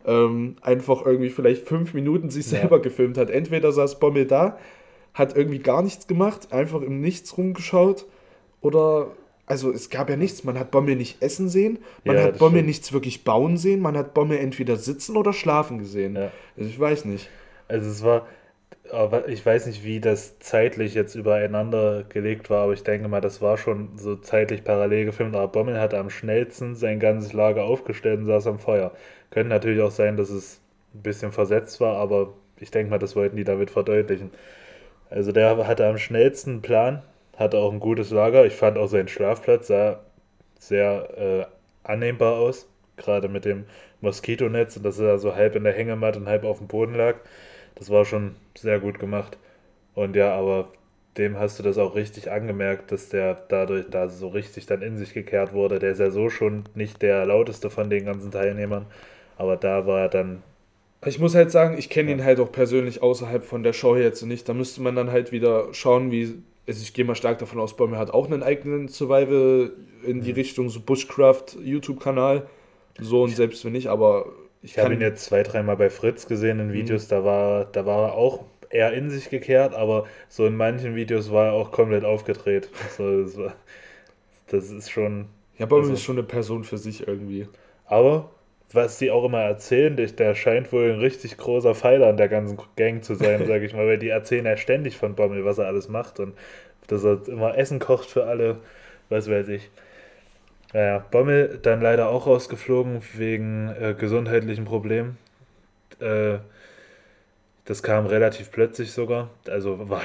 ähm, 0.06 0.56
einfach 0.60 1.04
irgendwie 1.04 1.30
vielleicht 1.30 1.66
fünf 1.66 1.94
Minuten 1.94 2.30
sich 2.30 2.46
selber 2.46 2.76
ja. 2.76 2.82
gefilmt 2.82 3.18
hat. 3.18 3.30
Entweder 3.30 3.72
saß 3.72 4.00
Bommel 4.00 4.26
da, 4.26 4.58
hat 5.14 5.36
irgendwie 5.36 5.58
gar 5.58 5.82
nichts 5.82 6.06
gemacht, 6.06 6.52
einfach 6.52 6.82
im 6.82 7.00
Nichts 7.00 7.36
rumgeschaut 7.36 8.06
oder 8.60 9.08
also 9.48 9.72
es 9.72 9.90
gab 9.90 10.10
ja 10.10 10.16
nichts. 10.16 10.44
Man 10.44 10.58
hat 10.58 10.70
Bommel 10.70 10.96
nicht 10.96 11.22
essen 11.22 11.48
sehen, 11.48 11.78
man 12.04 12.16
ja, 12.16 12.22
hat 12.24 12.38
Bommel 12.38 12.58
stimmt. 12.58 12.66
nichts 12.68 12.92
wirklich 12.92 13.24
bauen 13.24 13.56
sehen, 13.56 13.80
man 13.80 13.96
hat 13.96 14.14
Bommel 14.14 14.38
entweder 14.38 14.76
sitzen 14.76 15.16
oder 15.16 15.32
schlafen 15.32 15.78
gesehen. 15.78 16.16
Ja. 16.16 16.30
Also 16.56 16.68
ich 16.68 16.78
weiß 16.78 17.04
nicht. 17.06 17.28
Also 17.66 17.90
es 17.90 18.02
war, 18.02 18.26
aber 18.90 19.28
ich 19.28 19.44
weiß 19.44 19.66
nicht, 19.66 19.84
wie 19.84 20.00
das 20.00 20.38
zeitlich 20.38 20.94
jetzt 20.94 21.14
übereinander 21.14 22.04
gelegt 22.08 22.50
war, 22.50 22.64
aber 22.64 22.72
ich 22.72 22.82
denke 22.82 23.08
mal, 23.08 23.20
das 23.20 23.42
war 23.42 23.58
schon 23.58 23.90
so 23.96 24.16
zeitlich 24.16 24.64
parallel 24.64 25.06
gefilmt. 25.06 25.36
Aber 25.36 25.48
Bommel 25.48 25.80
hat 25.80 25.94
am 25.94 26.10
schnellsten 26.10 26.74
sein 26.74 27.00
ganzes 27.00 27.32
Lager 27.32 27.64
aufgestellt 27.64 28.20
und 28.20 28.26
saß 28.26 28.46
am 28.46 28.58
Feuer. 28.58 28.92
Könnte 29.30 29.50
natürlich 29.50 29.82
auch 29.82 29.90
sein, 29.90 30.16
dass 30.16 30.30
es 30.30 30.60
ein 30.94 31.02
bisschen 31.02 31.32
versetzt 31.32 31.80
war, 31.80 31.96
aber 31.96 32.34
ich 32.60 32.70
denke 32.70 32.90
mal, 32.90 32.98
das 32.98 33.14
wollten 33.16 33.36
die 33.36 33.44
damit 33.44 33.70
verdeutlichen. 33.70 34.30
Also 35.10 35.32
der 35.32 35.66
hatte 35.66 35.86
am 35.86 35.98
schnellsten 35.98 36.62
Plan 36.62 37.02
hatte 37.38 37.58
auch 37.58 37.72
ein 37.72 37.80
gutes 37.80 38.10
Lager. 38.10 38.44
Ich 38.46 38.54
fand 38.54 38.76
auch 38.78 38.88
seinen 38.88 39.08
Schlafplatz 39.08 39.68
sah 39.68 40.00
sehr 40.58 41.18
äh, 41.18 41.46
annehmbar 41.84 42.38
aus. 42.38 42.68
Gerade 42.96 43.28
mit 43.28 43.44
dem 43.44 43.64
Moskitonetz 44.00 44.76
und 44.76 44.82
dass 44.84 44.98
er 44.98 45.18
so 45.18 45.34
halb 45.34 45.54
in 45.54 45.64
der 45.64 45.72
Hängematte 45.72 46.18
und 46.18 46.28
halb 46.28 46.44
auf 46.44 46.58
dem 46.58 46.66
Boden 46.66 46.94
lag. 46.94 47.16
Das 47.76 47.90
war 47.90 48.04
schon 48.04 48.34
sehr 48.56 48.80
gut 48.80 48.98
gemacht. 48.98 49.38
Und 49.94 50.16
ja, 50.16 50.34
aber 50.34 50.68
dem 51.16 51.38
hast 51.38 51.58
du 51.58 51.62
das 51.62 51.78
auch 51.78 51.94
richtig 51.94 52.30
angemerkt, 52.30 52.90
dass 52.92 53.08
der 53.08 53.34
dadurch 53.48 53.86
da 53.90 54.08
so 54.08 54.28
richtig 54.28 54.66
dann 54.66 54.82
in 54.82 54.96
sich 54.96 55.14
gekehrt 55.14 55.52
wurde. 55.52 55.78
Der 55.78 55.92
ist 55.92 56.00
ja 56.00 56.10
so 56.10 56.28
schon 56.30 56.64
nicht 56.74 57.02
der 57.02 57.24
lauteste 57.26 57.70
von 57.70 57.88
den 57.88 58.04
ganzen 58.04 58.32
Teilnehmern. 58.32 58.86
Aber 59.36 59.56
da 59.56 59.86
war 59.86 60.00
er 60.00 60.08
dann 60.08 60.42
ich 61.06 61.20
muss 61.20 61.34
halt 61.36 61.50
sagen, 61.52 61.78
ich 61.78 61.90
kenne 61.90 62.10
ihn 62.10 62.24
halt 62.24 62.40
auch 62.40 62.50
persönlich 62.50 63.02
außerhalb 63.02 63.44
von 63.44 63.62
der 63.62 63.72
Show 63.72 63.96
jetzt 63.96 64.22
nicht. 64.22 64.48
Da 64.48 64.54
müsste 64.54 64.82
man 64.82 64.96
dann 64.96 65.12
halt 65.12 65.30
wieder 65.30 65.72
schauen, 65.72 66.10
wie 66.10 66.42
also 66.68 66.82
ich 66.82 66.92
gehe 66.92 67.04
mal 67.04 67.14
stark 67.14 67.38
davon 67.38 67.58
aus, 67.58 67.74
Bäume 67.74 67.98
hat 67.98 68.10
auch 68.10 68.26
einen 68.26 68.42
eigenen 68.42 68.88
Survival 68.88 69.72
in 70.04 70.20
die 70.20 70.30
mhm. 70.30 70.34
Richtung 70.34 70.68
so 70.68 70.80
Bushcraft 70.80 71.56
YouTube-Kanal. 71.60 72.46
So 73.00 73.22
und 73.22 73.34
selbst 73.34 73.64
wenn 73.64 73.72
nicht, 73.72 73.88
aber 73.88 74.26
ich, 74.62 74.72
ich 74.72 74.78
habe 74.78 74.92
ihn 74.92 75.00
jetzt 75.00 75.24
zwei, 75.24 75.42
dreimal 75.42 75.76
bei 75.76 75.88
Fritz 75.88 76.26
gesehen 76.26 76.60
in 76.60 76.72
Videos, 76.72 77.06
mhm. 77.06 77.10
da 77.10 77.24
war, 77.24 77.64
da 77.64 77.86
war 77.86 78.08
er 78.08 78.14
auch 78.14 78.44
eher 78.70 78.92
in 78.92 79.08
sich 79.10 79.30
gekehrt, 79.30 79.74
aber 79.74 80.04
so 80.28 80.46
in 80.46 80.56
manchen 80.56 80.94
Videos 80.94 81.32
war 81.32 81.46
er 81.46 81.52
auch 81.52 81.72
komplett 81.72 82.04
aufgedreht. 82.04 82.68
So, 82.96 83.22
das, 83.22 83.38
war, 83.38 83.54
das 84.48 84.70
ist 84.70 84.90
schon. 84.90 85.26
Ja, 85.56 85.66
Bäume 85.66 85.82
also, 85.82 85.94
ist 85.94 86.02
schon 86.02 86.18
eine 86.18 86.26
Person 86.26 86.64
für 86.64 86.76
sich 86.76 87.06
irgendwie. 87.08 87.48
Aber 87.86 88.30
was 88.72 88.98
die 88.98 89.10
auch 89.10 89.24
immer 89.24 89.40
erzählen, 89.40 89.96
der 89.96 90.34
scheint 90.34 90.72
wohl 90.72 90.92
ein 90.92 90.98
richtig 90.98 91.36
großer 91.36 91.74
Pfeiler 91.74 92.08
an 92.08 92.16
der 92.16 92.28
ganzen 92.28 92.58
Gang 92.76 93.02
zu 93.02 93.14
sein, 93.14 93.46
sage 93.46 93.64
ich 93.64 93.74
mal, 93.74 93.86
weil 93.86 93.98
die 93.98 94.10
erzählen 94.10 94.44
ja 94.44 94.56
ständig 94.56 94.96
von 94.96 95.14
Bommel, 95.14 95.44
was 95.44 95.58
er 95.58 95.66
alles 95.66 95.88
macht 95.88 96.20
und 96.20 96.34
dass 96.86 97.04
er 97.04 97.26
immer 97.28 97.56
Essen 97.56 97.78
kocht 97.78 98.10
für 98.10 98.24
alle, 98.24 98.58
was 99.08 99.30
weiß 99.30 99.48
ich. 99.48 99.70
Naja, 100.74 101.04
Bommel 101.10 101.58
dann 101.62 101.80
leider 101.80 102.10
auch 102.10 102.26
rausgeflogen 102.26 103.02
wegen 103.14 103.74
äh, 103.80 103.94
gesundheitlichen 103.98 104.66
Problemen. 104.66 105.16
Äh, 106.00 106.38
das 107.68 107.82
kam 107.82 108.06
relativ 108.06 108.50
plötzlich 108.50 108.92
sogar, 108.92 109.28
also 109.46 109.78
weil 109.90 110.00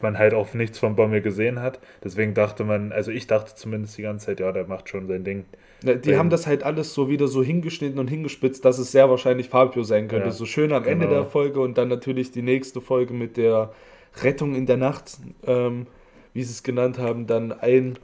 man 0.00 0.18
halt 0.18 0.32
auch 0.32 0.54
nichts 0.54 0.78
von 0.78 0.96
Bommel 0.96 1.20
gesehen 1.20 1.60
hat. 1.60 1.78
Deswegen 2.02 2.32
dachte 2.32 2.64
man, 2.64 2.92
also 2.92 3.10
ich 3.10 3.26
dachte 3.26 3.54
zumindest 3.54 3.98
die 3.98 4.02
ganze 4.02 4.26
Zeit, 4.26 4.40
ja, 4.40 4.50
der 4.52 4.66
macht 4.66 4.88
schon 4.88 5.06
sein 5.06 5.22
Ding. 5.22 5.44
Die 5.82 6.12
ähm, 6.12 6.18
haben 6.18 6.30
das 6.30 6.46
halt 6.46 6.62
alles 6.62 6.94
so 6.94 7.10
wieder 7.10 7.28
so 7.28 7.42
hingeschnitten 7.42 7.98
und 7.98 8.08
hingespitzt, 8.08 8.64
dass 8.64 8.78
es 8.78 8.90
sehr 8.90 9.10
wahrscheinlich 9.10 9.50
Fabio 9.50 9.82
sein 9.82 10.08
könnte. 10.08 10.28
Ja, 10.28 10.32
so 10.32 10.46
schön 10.46 10.72
am 10.72 10.82
genau. 10.82 10.92
Ende 10.92 11.08
der 11.08 11.26
Folge 11.26 11.60
und 11.60 11.76
dann 11.76 11.88
natürlich 11.88 12.30
die 12.30 12.40
nächste 12.40 12.80
Folge 12.80 13.12
mit 13.12 13.36
der 13.36 13.74
Rettung 14.22 14.54
in 14.54 14.64
der 14.64 14.78
Nacht, 14.78 15.18
ähm, 15.46 15.86
wie 16.32 16.42
sie 16.42 16.52
es 16.52 16.62
genannt 16.62 16.98
haben, 16.98 17.26
dann 17.26 17.52
ein, 17.52 17.98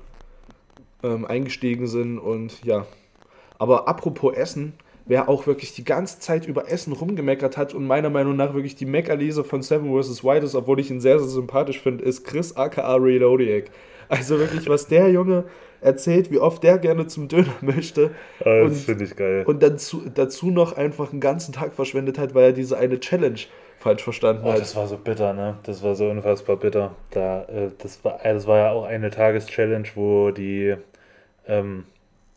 ähm, 1.03 1.25
eingestiegen 1.25 1.87
sind 1.87 2.19
und 2.19 2.63
ja. 2.67 2.85
Aber 3.59 3.89
apropos 3.89 4.35
Essen, 4.35 4.75
wer 5.11 5.29
auch 5.29 5.49
wirklich 5.49 5.75
die 5.75 5.83
ganze 5.83 6.20
Zeit 6.20 6.46
über 6.46 6.70
Essen 6.70 6.92
rumgemeckert 6.92 7.57
hat 7.57 7.75
und 7.75 7.85
meiner 7.85 8.11
Meinung 8.11 8.37
nach 8.37 8.55
wirklich 8.55 8.77
die 8.77 8.87
Meckerlese 8.87 9.42
von 9.42 9.61
Seven 9.61 9.90
vs. 9.92 10.23
White 10.23 10.46
ist, 10.46 10.55
obwohl 10.55 10.79
ich 10.79 10.88
ihn 10.88 11.01
sehr, 11.01 11.18
sehr 11.18 11.27
sympathisch 11.27 11.81
finde, 11.81 12.05
ist 12.05 12.23
Chris 12.23 12.57
aka 12.57 12.94
Reloadiac. 12.94 13.73
Also 14.09 14.38
wirklich, 14.38 14.68
was 14.68 14.87
der 14.87 15.11
Junge 15.11 15.46
erzählt, 15.81 16.31
wie 16.31 16.38
oft 16.38 16.62
der 16.62 16.79
gerne 16.79 17.09
zum 17.09 17.27
Döner 17.27 17.55
möchte. 17.61 18.12
Oh, 18.40 18.68
das 18.68 18.83
finde 18.83 19.05
ich 19.05 19.16
geil. 19.16 19.42
Und 19.46 19.64
dann 19.64 19.79
zu, 19.79 20.03
dazu 20.14 20.53
noch 20.53 20.77
einfach 20.77 21.11
einen 21.11 21.20
ganzen 21.20 21.53
Tag 21.53 21.75
verschwendet 21.75 22.16
hat, 22.16 22.37
weil 22.37 22.44
er 22.44 22.53
diese 22.53 22.79
eine 22.79 23.01
Challenge 23.01 23.40
falsch 23.79 24.05
verstanden 24.05 24.42
oh, 24.44 24.53
hat. 24.53 24.61
Das 24.61 24.77
war 24.77 24.87
so 24.87 24.96
bitter, 24.96 25.33
ne? 25.33 25.57
Das 25.64 25.83
war 25.83 25.96
so 25.96 26.09
unfassbar 26.09 26.57
bitter. 26.57 26.94
Da, 27.11 27.42
äh, 27.46 27.70
das, 27.79 28.05
war, 28.05 28.20
das 28.23 28.46
war 28.46 28.59
ja 28.59 28.70
auch 28.70 28.85
eine 28.85 29.11
Tageschallenge, 29.11 29.88
wo 29.96 30.31
die, 30.31 30.77
ähm, 31.49 31.85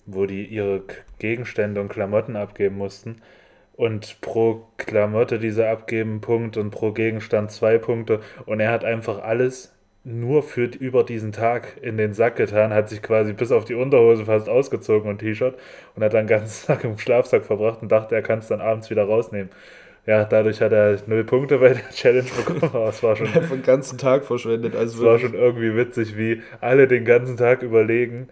wo 0.05 0.25
die 0.25 0.45
ihre 0.45 0.83
Gegenstände 1.19 1.81
und 1.81 1.89
Klamotten 1.89 2.35
abgeben 2.35 2.77
mussten. 2.77 3.17
Und 3.75 4.21
pro 4.21 4.67
Klamotte, 4.77 5.39
die 5.39 5.51
sie 5.51 5.67
abgeben, 5.67 6.21
Punkt 6.21 6.57
und 6.57 6.69
pro 6.69 6.91
Gegenstand 6.91 7.51
zwei 7.51 7.77
Punkte. 7.77 8.19
Und 8.45 8.59
er 8.59 8.71
hat 8.71 8.85
einfach 8.85 9.23
alles 9.23 9.73
nur 10.03 10.43
für 10.43 10.65
über 10.65 11.03
diesen 11.03 11.31
Tag 11.31 11.77
in 11.81 11.97
den 11.97 12.13
Sack 12.13 12.35
getan, 12.35 12.73
hat 12.73 12.89
sich 12.89 13.01
quasi 13.01 13.33
bis 13.33 13.51
auf 13.51 13.65
die 13.65 13.73
Unterhose 13.73 14.25
fast 14.25 14.49
ausgezogen 14.49 15.09
und 15.09 15.19
T-Shirt 15.19 15.57
und 15.95 16.03
hat 16.03 16.13
dann 16.13 16.27
den 16.27 16.37
ganzen 16.37 16.67
Tag 16.67 16.83
im 16.83 16.97
Schlafsack 16.97 17.45
verbracht 17.45 17.81
und 17.81 17.91
dachte, 17.91 18.15
er 18.15 18.21
kann 18.21 18.39
es 18.39 18.47
dann 18.47 18.61
abends 18.61 18.89
wieder 18.89 19.05
rausnehmen. 19.05 19.49
Ja, 20.05 20.25
dadurch 20.25 20.59
hat 20.59 20.73
er 20.73 20.97
null 21.07 21.23
Punkte 21.23 21.59
bei 21.59 21.69
der 21.69 21.89
Challenge 21.93 22.27
bekommen, 22.35 22.63
aber 22.63 22.89
es 22.89 23.01
war 23.01 23.15
schon. 23.15 23.27
Einfach 23.33 23.51
den 23.51 23.63
ganzen 23.63 23.97
Tag 23.97 24.25
verschwendet. 24.25 24.75
Also 24.75 24.99
es 24.99 25.05
war 25.05 25.19
schon 25.19 25.33
irgendwie 25.33 25.75
witzig, 25.77 26.17
wie 26.17 26.41
alle 26.59 26.87
den 26.87 27.05
ganzen 27.05 27.37
Tag 27.37 27.61
überlegen, 27.63 28.27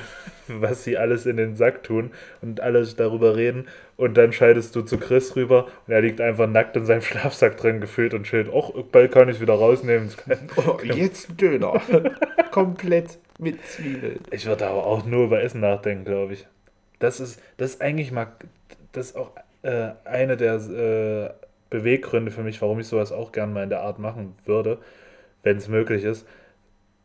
was 0.48 0.84
sie 0.84 0.96
alles 0.96 1.26
in 1.26 1.36
den 1.36 1.54
Sack 1.54 1.82
tun 1.82 2.10
und 2.40 2.60
alles 2.60 2.96
darüber 2.96 3.36
reden. 3.36 3.68
Und 3.96 4.16
dann 4.16 4.32
scheidest 4.32 4.74
du 4.74 4.82
zu 4.82 4.98
Chris 4.98 5.36
rüber 5.36 5.66
und 5.86 5.92
er 5.92 6.00
liegt 6.00 6.20
einfach 6.20 6.48
nackt 6.48 6.76
in 6.76 6.86
seinem 6.86 7.02
Schlafsack 7.02 7.56
drin 7.56 7.80
gefüllt 7.80 8.14
und 8.14 8.24
chillt. 8.24 8.48
Och, 8.48 8.72
bald 8.90 9.12
kann 9.12 9.28
ich 9.28 9.40
wieder 9.40 9.54
rausnehmen. 9.54 10.10
Oh, 10.56 10.78
jetzt 10.82 11.30
ein 11.30 11.36
Döner. 11.36 11.80
Komplett 12.50 13.18
mit 13.38 13.64
Zwiebeln. 13.66 14.20
Ich 14.30 14.46
würde 14.46 14.66
aber 14.66 14.86
auch 14.86 15.04
nur 15.04 15.24
über 15.24 15.42
Essen 15.42 15.60
nachdenken, 15.60 16.04
glaube 16.04 16.34
ich. 16.34 16.46
Das 16.98 17.20
ist, 17.20 17.40
das 17.56 17.74
ist 17.74 17.82
eigentlich 17.82 18.12
mal, 18.12 18.28
das 18.92 19.10
ist 19.10 19.16
auch 19.16 19.32
äh, 19.62 19.90
eine 20.04 20.36
der 20.36 20.54
äh, 20.54 21.30
Beweggründe 21.70 22.30
für 22.30 22.42
mich, 22.42 22.60
warum 22.60 22.78
ich 22.80 22.86
sowas 22.86 23.12
auch 23.12 23.32
gern 23.32 23.52
mal 23.52 23.64
in 23.64 23.70
der 23.70 23.80
Art 23.80 23.98
machen 23.98 24.34
würde, 24.44 24.78
wenn 25.42 25.56
es 25.56 25.68
möglich 25.68 26.04
ist. 26.04 26.26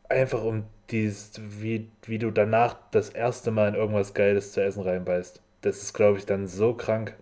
Einfach 0.08 0.42
um 0.44 0.64
dies, 0.90 1.32
wie, 1.38 1.88
wie 2.06 2.18
du 2.18 2.30
danach 2.30 2.76
das 2.90 3.10
erste 3.10 3.50
Mal 3.50 3.68
in 3.68 3.74
irgendwas 3.74 4.14
Geiles 4.14 4.52
zu 4.52 4.62
essen 4.62 4.82
reinbeißt. 4.82 5.40
Das 5.60 5.82
ist, 5.82 5.92
glaube 5.92 6.18
ich, 6.18 6.26
dann 6.26 6.46
so 6.46 6.74
krank. 6.74 7.14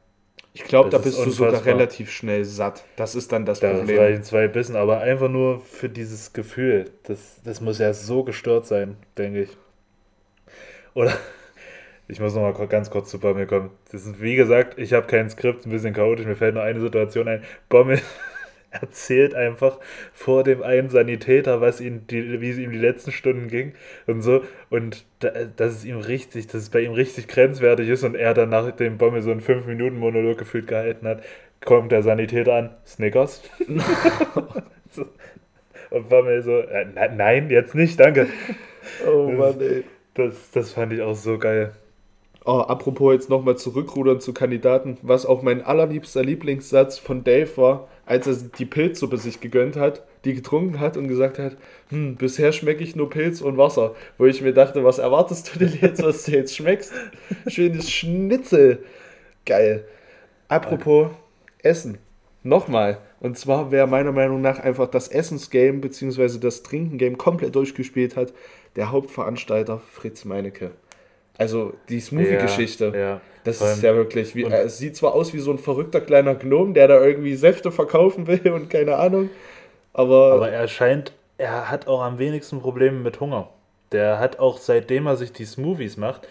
Ich 0.57 0.65
glaube, 0.65 0.89
da 0.89 0.97
bist 0.97 1.23
du 1.23 1.31
sogar 1.31 1.67
relativ 1.67 2.11
schnell 2.11 2.47
satt. 2.47 2.83
Das 2.97 3.15
ist 3.15 3.31
dann 3.31 3.45
das 3.45 3.61
da 3.61 3.75
Problem. 3.75 3.97
Da 3.97 4.03
reichen 4.03 4.23
zwei 4.23 4.49
Bissen, 4.49 4.75
aber 4.75 5.01
einfach 5.01 5.29
nur 5.29 5.61
für 5.61 5.91
dieses 5.91 6.33
Gefühl. 6.33 6.91
Das, 7.03 7.43
das 7.45 7.61
muss 7.61 7.79
ja 7.79 7.93
so 7.93 8.25
gestört 8.25 8.67
sein, 8.67 8.97
denke 9.19 9.43
ich. 9.43 9.51
Oder 10.95 11.13
ich 12.09 12.21
muss 12.21 12.35
noch 12.35 12.41
mal 12.41 12.67
ganz 12.69 12.89
kurz 12.89 13.11
zu 13.11 13.21
Bommel 13.21 13.47
kommen. 13.47 13.71
Das 13.93 14.07
ist, 14.07 14.23
wie 14.23 14.35
gesagt, 14.35 14.79
ich 14.79 14.95
habe 14.95 15.07
kein 15.07 15.29
Skript, 15.29 15.67
ein 15.67 15.71
bisschen 15.71 15.93
chaotisch. 15.93 16.25
Mir 16.25 16.37
fällt 16.37 16.55
nur 16.55 16.63
eine 16.63 16.81
Situation 16.81 17.29
ein. 17.29 17.43
Bommel 17.69 18.01
erzählt 18.71 19.35
einfach 19.35 19.79
vor 20.13 20.45
dem 20.45 20.63
einen 20.63 20.89
Sanitäter, 20.89 21.61
was 21.61 21.81
ihn 21.81 22.07
die, 22.09 22.41
wie 22.41 22.51
es 22.51 22.59
ihm 22.59 22.73
die 22.73 22.79
letzten 22.79 23.13
Stunden 23.13 23.49
ging 23.49 23.75
und 24.07 24.23
so. 24.23 24.43
Und 24.71 25.05
da, 25.21 25.31
dass 25.57 25.75
es 25.75 25.85
ihm 25.85 25.99
richtig, 25.99 26.47
dass 26.47 26.63
es 26.63 26.71
bei 26.71 26.81
ihm 26.81 26.93
richtig 26.93 27.29
grenzwertig 27.29 27.89
ist 27.89 28.05
und 28.05 28.15
er 28.15 28.35
dann 28.35 28.51
nach 28.51 28.71
dem 28.73 28.99
Bommel 28.99 29.23
so 29.23 29.31
einen 29.31 29.41
5-Minuten-Monolog 29.41 30.39
gefühlt 30.39 30.67
gehalten 30.67 31.07
hat, 31.07 31.23
kommt 31.65 31.93
der 31.93 32.03
Sanitäter 32.03 32.55
an, 32.55 32.71
Snickers. 32.87 33.43
und 35.91 36.09
Bommel 36.09 36.43
so, 36.43 36.59
äh, 36.59 36.87
nein, 37.15 37.51
jetzt 37.51 37.75
nicht, 37.75 37.99
danke. 37.99 38.29
Oh 39.07 39.31
Mann, 39.31 39.61
ey. 39.61 39.85
Das, 40.15 40.51
das 40.51 40.73
fand 40.73 40.93
ich 40.93 41.03
auch 41.03 41.15
so 41.15 41.39
geil. 41.39 41.73
Oh, 42.45 42.61
apropos 42.61 43.13
jetzt 43.13 43.29
nochmal 43.29 43.57
zurückrudern 43.57 44.21
zu 44.21 44.33
Kandidaten, 44.33 44.99
was 45.03 45.27
auch 45.27 45.43
mein 45.43 45.63
allerliebster 45.63 46.23
Lieblingssatz 46.23 46.97
von 46.97 47.25
Dave 47.25 47.57
war, 47.57 47.89
als 48.07 48.27
er 48.27 48.35
die 48.35 48.65
Pilzsuppe 48.65 49.19
sich 49.19 49.41
gegönnt 49.41 49.77
hat, 49.77 50.03
die 50.25 50.35
getrunken 50.35 50.81
hat 50.81 50.97
und 50.97 51.09
gesagt 51.09 51.39
hat, 51.39 51.57
hm, 51.91 52.17
bisher 52.17 52.53
schmecke 52.53 52.83
ich 52.83 52.97
nur 52.97 53.11
Pilz 53.11 53.41
und 53.41 53.59
Wasser. 53.59 53.95
Wo 54.17 54.27
ich 54.27 54.41
mir 54.41 54.55
dachte, 54.55 54.85
was 54.85 54.99
erwartest 54.99 55.55
du 55.55 55.59
denn 55.59 55.79
jetzt, 55.81 56.03
was 56.03 56.25
du 56.25 56.33
jetzt 56.33 56.57
schmeckst? 56.57 56.93
Schönes 57.49 57.91
Schnitzel. 57.91 58.85
Geil. 59.45 59.85
Apropos 60.49 61.11
Essen. 61.59 61.99
Nochmal. 62.45 62.99
Und 63.19 63.37
zwar, 63.37 63.73
wer 63.73 63.89
meiner 63.89 64.13
Meinung 64.13 64.41
nach 64.41 64.61
einfach 64.61 64.89
das 64.89 65.09
Essensgame 65.09 65.79
bzw. 65.79 66.39
das 66.39 66.63
Trinkengame 66.63 67.17
komplett 67.17 67.57
durchgespielt 67.57 68.15
hat, 68.15 68.33
der 68.77 68.93
Hauptveranstalter 68.93 69.81
Fritz 69.81 70.25
Meinecke. 70.25 70.71
Also 71.39 71.75
die 71.89 72.01
Smoothie-Geschichte. 72.01 72.93
Ja, 72.95 72.99
ja. 72.99 73.21
Das 73.45 73.61
ist 73.61 73.83
ja 73.83 73.95
wirklich, 73.95 74.35
wie, 74.35 74.45
es 74.45 74.79
sieht 74.79 74.97
zwar 74.97 75.15
aus 75.15 75.33
wie 75.33 75.39
so 75.39 75.53
ein 75.53 75.59
verrückter 75.59 76.01
kleiner 76.01 76.35
Gnome, 76.35 76.73
der 76.73 76.89
da 76.89 77.01
irgendwie 77.01 77.37
Säfte 77.37 77.71
verkaufen 77.71 78.27
will 78.27 78.51
und 78.51 78.71
keine 78.71 78.97
Ahnung, 78.97 79.31
aber... 79.93 80.33
Aber 80.33 80.51
er 80.51 80.67
scheint, 80.67 81.13
er 81.39 81.71
hat 81.71 81.87
auch 81.87 82.03
am 82.03 82.19
wenigsten 82.19 82.61
Probleme 82.61 82.99
mit 82.99 83.21
Hunger. 83.21 83.51
Der 83.93 84.19
hat 84.19 84.41
auch 84.41 84.59
seitdem 84.59 85.07
er 85.07 85.17
sich 85.17 85.33
die 85.33 85.45
Smoothies 85.45 85.97
macht, 85.97 86.27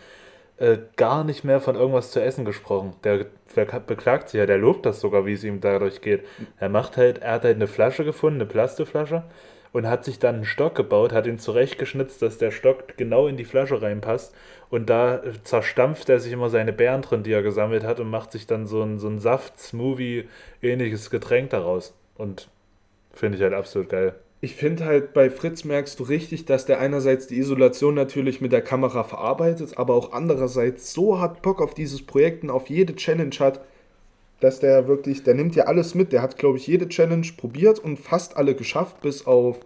äh, 0.58 0.78
gar 0.98 1.24
nicht 1.24 1.46
mehr 1.46 1.62
von 1.62 1.76
irgendwas 1.76 2.12
zu 2.12 2.22
essen 2.22 2.44
gesprochen. 2.44 2.94
Der, 3.06 3.28
der 3.56 3.66
beklagt 3.66 4.30
sich 4.30 4.40
ja, 4.40 4.46
der 4.46 4.58
lobt 4.58 4.86
das 4.86 5.00
sogar, 5.00 5.26
wie 5.26 5.34
es 5.34 5.44
ihm 5.44 5.62
dadurch 5.62 6.02
geht. 6.02 6.26
Er 6.60 6.70
macht 6.70 6.98
halt, 6.98 7.20
er 7.20 7.34
hat 7.34 7.44
halt 7.44 7.56
eine 7.56 7.68
Flasche 7.68 8.04
gefunden, 8.04 8.42
eine 8.42 8.50
Plastikflasche 8.50 9.24
und 9.72 9.88
hat 9.88 10.06
sich 10.06 10.20
dann 10.20 10.36
einen 10.36 10.46
Stock 10.46 10.76
gebaut, 10.76 11.12
hat 11.12 11.28
ihn 11.28 11.40
zurechtgeschnitzt, 11.40 12.22
dass 12.22 12.38
der 12.38 12.52
Stock 12.52 12.98
genau 12.98 13.28
in 13.28 13.38
die 13.38 13.46
Flasche 13.46 13.82
reinpasst. 13.82 14.34
Und 14.76 14.90
da 14.90 15.22
zerstampft 15.46 16.10
er 16.10 16.20
sich 16.20 16.34
immer 16.34 16.50
seine 16.50 16.74
Beeren 16.74 17.02
drin, 17.02 17.24
die 17.24 17.32
er 17.32 17.42
gesammelt 17.42 17.86
hat, 17.86 18.02
und 18.02 18.10
macht 18.10 18.34
sich 18.34 18.46
dann 18.46 18.66
so 18.66 18.82
ein, 18.82 19.00
so 19.00 19.08
ein 19.08 19.20
Saft-Smoothie-ähnliches 19.20 21.10
Getränk 21.10 21.52
daraus. 21.52 21.94
Und 22.18 22.50
finde 23.14 23.38
ich 23.38 23.42
halt 23.42 23.54
absolut 23.54 23.88
geil. 23.88 24.16
Ich 24.42 24.56
finde 24.56 24.84
halt, 24.84 25.14
bei 25.14 25.30
Fritz 25.30 25.64
merkst 25.64 25.98
du 25.98 26.04
richtig, 26.04 26.44
dass 26.44 26.66
der 26.66 26.82
einerseits 26.82 27.28
die 27.28 27.38
Isolation 27.38 27.96
natürlich 27.96 28.42
mit 28.42 28.52
der 28.52 28.62
Kamera 28.62 29.06
verarbeitet, 29.06 29.78
aber 29.78 29.94
auch 29.94 30.12
andererseits 30.12 30.92
so 30.92 31.22
hat 31.22 31.42
Bock 31.42 31.62
auf 31.62 31.74
dieses 31.74 32.06
Projekt 32.06 32.44
und 32.44 32.50
auf 32.50 32.70
jede 32.70 32.98
Challenge 32.98 33.36
hat, 33.40 33.62
dass 34.42 34.60
der 34.60 34.90
wirklich, 34.90 35.24
der 35.24 35.36
nimmt 35.36 35.56
ja 35.56 35.68
alles 35.68 35.96
mit. 35.96 36.12
Der 36.12 36.22
hat, 36.22 36.38
glaube 36.38 36.58
ich, 36.58 36.68
jede 36.68 36.90
Challenge 36.90 37.28
probiert 37.38 37.80
und 37.80 37.96
fast 37.96 38.36
alle 38.36 38.56
geschafft, 38.56 39.00
bis 39.00 39.26
auf 39.26 39.62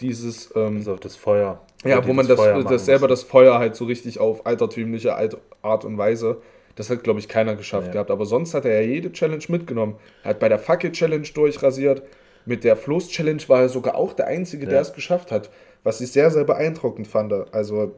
dieses. 0.00 0.50
Ähm, 0.56 0.78
bis 0.78 0.88
auf 0.88 0.98
das 0.98 1.14
Feuer. 1.14 1.60
Ja, 1.84 2.06
wo 2.06 2.12
man 2.12 2.26
das, 2.26 2.38
das 2.38 2.84
selber 2.84 3.08
das 3.08 3.22
Feuer 3.22 3.58
halt 3.58 3.74
so 3.74 3.86
richtig 3.86 4.20
auf 4.20 4.46
altertümliche 4.46 5.16
Art 5.62 5.84
und 5.84 5.96
Weise. 5.96 6.42
Das 6.76 6.90
hat, 6.90 7.02
glaube 7.02 7.20
ich, 7.20 7.28
keiner 7.28 7.56
geschafft 7.56 7.88
ja. 7.88 7.92
gehabt. 7.94 8.10
Aber 8.10 8.26
sonst 8.26 8.54
hat 8.54 8.64
er 8.64 8.82
ja 8.82 8.86
jede 8.86 9.12
Challenge 9.12 9.44
mitgenommen. 9.48 9.96
Er 10.22 10.30
hat 10.30 10.40
bei 10.40 10.48
der 10.48 10.58
Fackel-Challenge 10.58 11.26
durchrasiert. 11.34 12.02
Mit 12.46 12.64
der 12.64 12.76
Floß-Challenge 12.76 13.42
war 13.48 13.62
er 13.62 13.68
sogar 13.68 13.96
auch 13.96 14.12
der 14.12 14.26
Einzige, 14.26 14.64
ja. 14.64 14.70
der 14.70 14.80
es 14.80 14.92
geschafft 14.92 15.30
hat. 15.32 15.50
Was 15.82 16.00
ich 16.00 16.12
sehr, 16.12 16.30
sehr 16.30 16.44
beeindruckend 16.44 17.06
fand. 17.06 17.32
Also, 17.52 17.94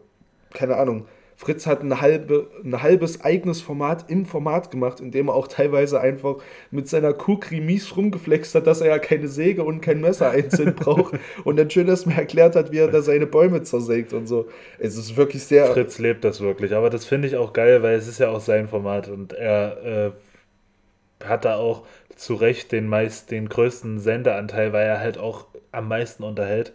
keine 0.53 0.77
Ahnung. 0.77 1.07
Fritz 1.37 1.67
hat 1.67 1.83
ein, 1.83 2.01
halbe, 2.01 2.49
ein 2.65 2.83
halbes 2.83 3.23
eigenes 3.23 3.61
Format 3.61 4.09
im 4.09 4.27
Format 4.27 4.71
gemacht, 4.71 5.01
in 5.01 5.11
dem 5.11 5.29
er 5.29 5.35
auch 5.35 5.49
teilweise 5.49 6.01
einfach 6.01 6.37
mit 6.71 6.89
seiner 6.89 7.13
Kukri 7.13 7.61
mies 7.61 7.97
rumgeflext 7.97 8.55
hat, 8.55 8.67
dass 8.67 8.81
er 8.81 8.89
ja 8.89 8.99
keine 8.99 9.29
Säge 9.29 9.65
und 9.65 9.81
kein 9.81 10.01
Messer 10.01 10.31
einzeln 10.31 10.75
braucht 10.77 11.15
und 11.45 11.57
dann 11.57 11.71
schön 11.71 11.89
erstmal 11.89 12.19
erklärt 12.19 12.55
hat, 12.55 12.71
wie 12.71 12.79
er 12.79 12.89
da 12.89 13.03
seine 13.03 13.27
Bäume 13.27 13.63
zersägt 13.63 14.13
und 14.13 14.27
so. 14.27 14.49
Es 14.79 14.97
ist 14.97 15.17
wirklich 15.17 15.45
sehr. 15.45 15.67
Fritz 15.67 15.99
lebt 15.99 16.25
das 16.25 16.41
wirklich, 16.41 16.75
aber 16.75 16.91
das 16.91 17.05
finde 17.05 17.29
ich 17.29 17.37
auch 17.37 17.53
geil, 17.53 17.83
weil 17.83 17.97
es 17.97 18.07
ist 18.07 18.21
ja 18.21 18.31
auch 18.31 18.41
sein 18.41 18.69
Format 18.69 19.09
und 19.09 19.33
er 19.33 20.13
äh, 20.13 21.27
hat 21.29 21.45
da 21.45 21.57
auch 21.57 21.87
zu 22.17 22.35
Recht 22.35 22.73
den 22.73 22.87
meist, 22.87 23.31
den 23.31 23.49
größten 23.49 23.99
Sendeanteil, 23.99 24.73
weil 24.73 24.87
er 24.87 25.01
halt 25.01 25.19
auch 25.19 25.47
am 25.73 25.89
meisten 25.89 26.23
unterhält. 26.23 26.73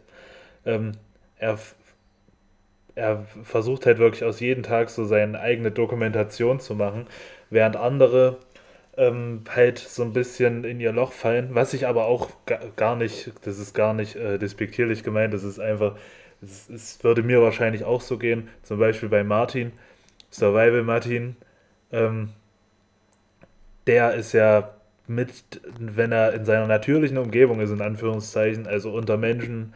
Ähm, 0.65 0.93
er 1.38 1.58
er 2.97 3.25
versucht 3.43 3.86
halt 3.86 3.99
wirklich 3.99 4.23
aus 4.23 4.39
jedem 4.39 4.63
Tag 4.63 4.89
so 4.89 5.05
seine 5.05 5.39
eigene 5.39 5.71
Dokumentation 5.71 6.60
zu 6.60 6.75
machen, 6.75 7.05
während 7.49 7.75
andere 7.77 8.38
ähm, 8.97 9.43
halt 9.49 9.77
so 9.77 10.03
ein 10.03 10.13
bisschen 10.13 10.63
in 10.63 10.79
ihr 10.79 10.91
Loch 10.91 11.12
fallen, 11.12 11.49
was 11.51 11.73
ich 11.73 11.88
aber 11.88 12.05
auch 12.05 12.29
gar 12.75 12.95
nicht, 12.95 13.31
das 13.43 13.60
ist 13.60 13.73
gar 13.73 13.93
nicht 13.93 14.15
äh, 14.15 14.39
despektierlich 14.39 15.03
gemeint, 15.03 15.33
das 15.33 15.43
ist 15.43 15.60
einfach, 15.60 15.95
es, 16.41 16.69
es, 16.69 17.03
würde 17.03 17.21
mir 17.23 17.41
wahrscheinlich 17.41 17.83
auch 17.83 18.01
so 18.01 18.17
gehen, 18.17 18.49
zum 18.63 18.79
Beispiel 18.79 19.10
bei 19.10 19.23
Martin, 19.23 19.71
Survival 20.31 20.83
Martin, 20.83 21.36
ähm, 21.91 22.29
der 23.86 24.15
ist 24.15 24.33
ja 24.33 24.73
mit, 25.07 25.62
wenn 25.79 26.12
er 26.12 26.33
in 26.33 26.45
seiner 26.45 26.67
natürlichen 26.67 27.17
Umgebung 27.17 27.62
ist, 27.62 27.69
in 27.69 27.81
Anführungszeichen, 27.81 28.67
also 28.67 28.91
unter 28.91 29.17
Menschen, 29.17 29.73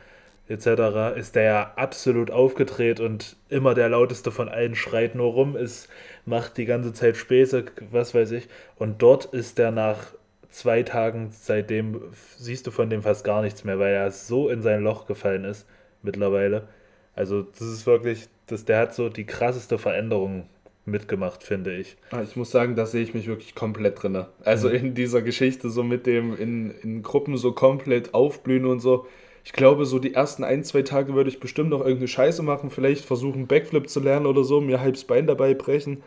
etc., 0.51 1.17
ist 1.17 1.35
der 1.35 1.43
ja 1.43 1.73
absolut 1.75 2.29
aufgedreht 2.31 2.99
und 2.99 3.35
immer 3.49 3.73
der 3.73 3.89
lauteste 3.89 4.31
von 4.31 4.49
allen 4.49 4.75
schreit 4.75 5.15
nur 5.15 5.31
rum, 5.31 5.55
ist, 5.55 5.89
macht 6.25 6.57
die 6.57 6.65
ganze 6.65 6.93
Zeit 6.93 7.17
Späße, 7.17 7.65
was 7.91 8.13
weiß 8.13 8.31
ich. 8.31 8.47
Und 8.77 9.01
dort 9.01 9.25
ist 9.25 9.57
der 9.57 9.71
nach 9.71 10.13
zwei 10.49 10.83
Tagen, 10.83 11.29
seitdem 11.31 12.01
siehst 12.37 12.67
du 12.67 12.71
von 12.71 12.89
dem 12.89 13.01
fast 13.01 13.23
gar 13.23 13.41
nichts 13.41 13.63
mehr, 13.63 13.79
weil 13.79 13.93
er 13.93 14.11
so 14.11 14.49
in 14.49 14.61
sein 14.61 14.83
Loch 14.83 15.07
gefallen 15.07 15.45
ist 15.45 15.65
mittlerweile. 16.03 16.67
Also 17.15 17.41
das 17.41 17.61
ist 17.61 17.85
wirklich, 17.85 18.27
das, 18.47 18.65
der 18.65 18.79
hat 18.79 18.93
so 18.93 19.09
die 19.09 19.25
krasseste 19.25 19.77
Veränderung 19.77 20.47
mitgemacht, 20.85 21.43
finde 21.43 21.75
ich. 21.75 21.97
Ah, 22.11 22.21
ich 22.23 22.35
muss 22.35 22.51
sagen, 22.51 22.75
da 22.75 22.85
sehe 22.85 23.03
ich 23.03 23.13
mich 23.13 23.27
wirklich 23.27 23.55
komplett 23.55 24.01
drin. 24.01 24.25
Also 24.43 24.69
mhm. 24.69 24.75
in 24.75 24.93
dieser 24.93 25.21
Geschichte 25.21 25.69
so 25.69 25.83
mit 25.83 26.05
dem 26.05 26.35
in, 26.35 26.71
in 26.81 27.03
Gruppen 27.03 27.37
so 27.37 27.51
komplett 27.51 28.13
aufblühen 28.13 28.65
und 28.65 28.79
so. 28.79 29.07
Ich 29.43 29.53
glaube, 29.53 29.85
so 29.85 29.97
die 29.99 30.13
ersten 30.13 30.43
ein, 30.43 30.63
zwei 30.63 30.83
Tage 30.83 31.13
würde 31.15 31.29
ich 31.29 31.39
bestimmt 31.39 31.69
noch 31.69 31.81
irgendeine 31.81 32.07
Scheiße 32.07 32.43
machen, 32.43 32.69
vielleicht 32.69 33.05
versuchen, 33.05 33.47
Backflip 33.47 33.89
zu 33.89 33.99
lernen 33.99 34.27
oder 34.27 34.43
so, 34.43 34.61
mir 34.61 34.81
halbs 34.81 35.03
Bein 35.03 35.27
dabei 35.27 35.53
brechen. 35.53 36.03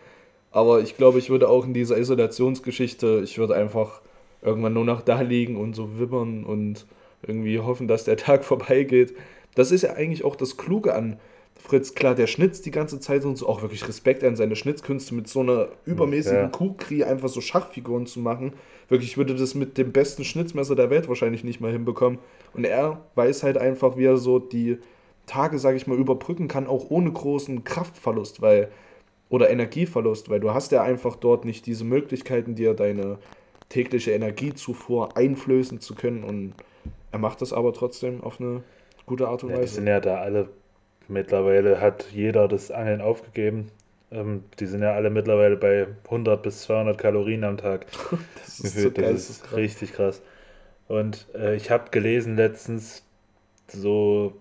Aber 0.50 0.80
ich 0.80 0.96
glaube, 0.96 1.18
ich 1.18 1.30
würde 1.30 1.48
auch 1.48 1.64
in 1.64 1.74
dieser 1.74 1.98
Isolationsgeschichte, 1.98 3.22
ich 3.24 3.38
würde 3.38 3.56
einfach 3.56 4.02
irgendwann 4.40 4.74
nur 4.74 4.84
noch 4.84 5.02
da 5.02 5.20
liegen 5.20 5.56
und 5.56 5.74
so 5.74 5.98
wimmern 5.98 6.44
und 6.44 6.86
irgendwie 7.26 7.58
hoffen, 7.58 7.88
dass 7.88 8.04
der 8.04 8.16
Tag 8.18 8.44
vorbeigeht. 8.44 9.14
Das 9.56 9.72
ist 9.72 9.82
ja 9.82 9.94
eigentlich 9.94 10.24
auch 10.24 10.36
das 10.36 10.56
Kluge 10.56 10.94
an 10.94 11.18
Fritz. 11.66 11.94
Klar, 11.94 12.14
der 12.14 12.26
schnitzt 12.26 12.66
die 12.66 12.70
ganze 12.70 13.00
Zeit 13.00 13.24
und 13.24 13.36
so, 13.36 13.48
auch 13.48 13.62
wirklich 13.62 13.88
Respekt 13.88 14.22
an 14.22 14.36
seine 14.36 14.54
Schnitzkünste 14.54 15.14
mit 15.14 15.28
so 15.28 15.40
einer 15.40 15.68
übermäßigen 15.86 16.38
ja. 16.38 16.48
Kukri 16.48 17.04
einfach 17.04 17.30
so 17.30 17.40
Schachfiguren 17.40 18.04
zu 18.04 18.20
machen. 18.20 18.52
Wirklich, 18.90 19.12
ich 19.12 19.16
würde 19.16 19.34
das 19.34 19.54
mit 19.54 19.78
dem 19.78 19.90
besten 19.90 20.24
Schnitzmesser 20.24 20.76
der 20.76 20.90
Welt 20.90 21.08
wahrscheinlich 21.08 21.42
nicht 21.42 21.62
mal 21.62 21.72
hinbekommen. 21.72 22.18
Und 22.52 22.64
er 22.64 23.00
weiß 23.14 23.44
halt 23.44 23.56
einfach, 23.56 23.96
wie 23.96 24.04
er 24.04 24.18
so 24.18 24.38
die 24.38 24.76
Tage, 25.24 25.58
sage 25.58 25.78
ich 25.78 25.86
mal, 25.86 25.96
überbrücken 25.96 26.48
kann, 26.48 26.66
auch 26.66 26.90
ohne 26.90 27.10
großen 27.10 27.64
Kraftverlust, 27.64 28.42
weil 28.42 28.68
oder 29.30 29.48
Energieverlust, 29.48 30.28
weil 30.28 30.40
du 30.40 30.52
hast 30.52 30.70
ja 30.70 30.82
einfach 30.82 31.16
dort 31.16 31.46
nicht 31.46 31.64
diese 31.64 31.84
Möglichkeiten, 31.84 32.54
dir 32.54 32.74
deine 32.74 33.18
tägliche 33.70 34.10
Energiezufuhr 34.10 35.16
einflößen 35.16 35.80
zu 35.80 35.94
können 35.94 36.24
und 36.24 36.52
er 37.10 37.18
macht 37.18 37.40
das 37.40 37.54
aber 37.54 37.72
trotzdem 37.72 38.22
auf 38.22 38.38
eine 38.38 38.62
gute 39.06 39.28
Art 39.28 39.42
und 39.44 39.50
Weise. 39.50 39.60
Ja, 39.60 39.62
die 39.62 39.72
sind 39.72 39.86
ja 39.86 40.00
da 40.00 40.18
alle, 40.18 40.50
mittlerweile 41.08 41.80
hat 41.80 42.06
jeder 42.12 42.48
das 42.48 42.70
Angeln 42.70 43.00
aufgegeben. 43.00 43.70
Ähm, 44.10 44.44
die 44.60 44.66
sind 44.66 44.82
ja 44.82 44.92
alle 44.92 45.10
mittlerweile 45.10 45.56
bei 45.56 45.86
100 46.04 46.42
bis 46.42 46.62
200 46.62 46.98
Kalorien 46.98 47.44
am 47.44 47.56
Tag. 47.56 47.86
das 48.44 48.60
ist, 48.60 48.76
so 48.76 48.90
das 48.90 49.30
ist 49.30 49.44
krass. 49.44 49.56
richtig 49.56 49.92
krass. 49.92 50.22
Und 50.88 51.26
äh, 51.34 51.56
ich 51.56 51.70
habe 51.70 51.90
gelesen 51.90 52.36
letztens, 52.36 53.04
so 53.68 54.34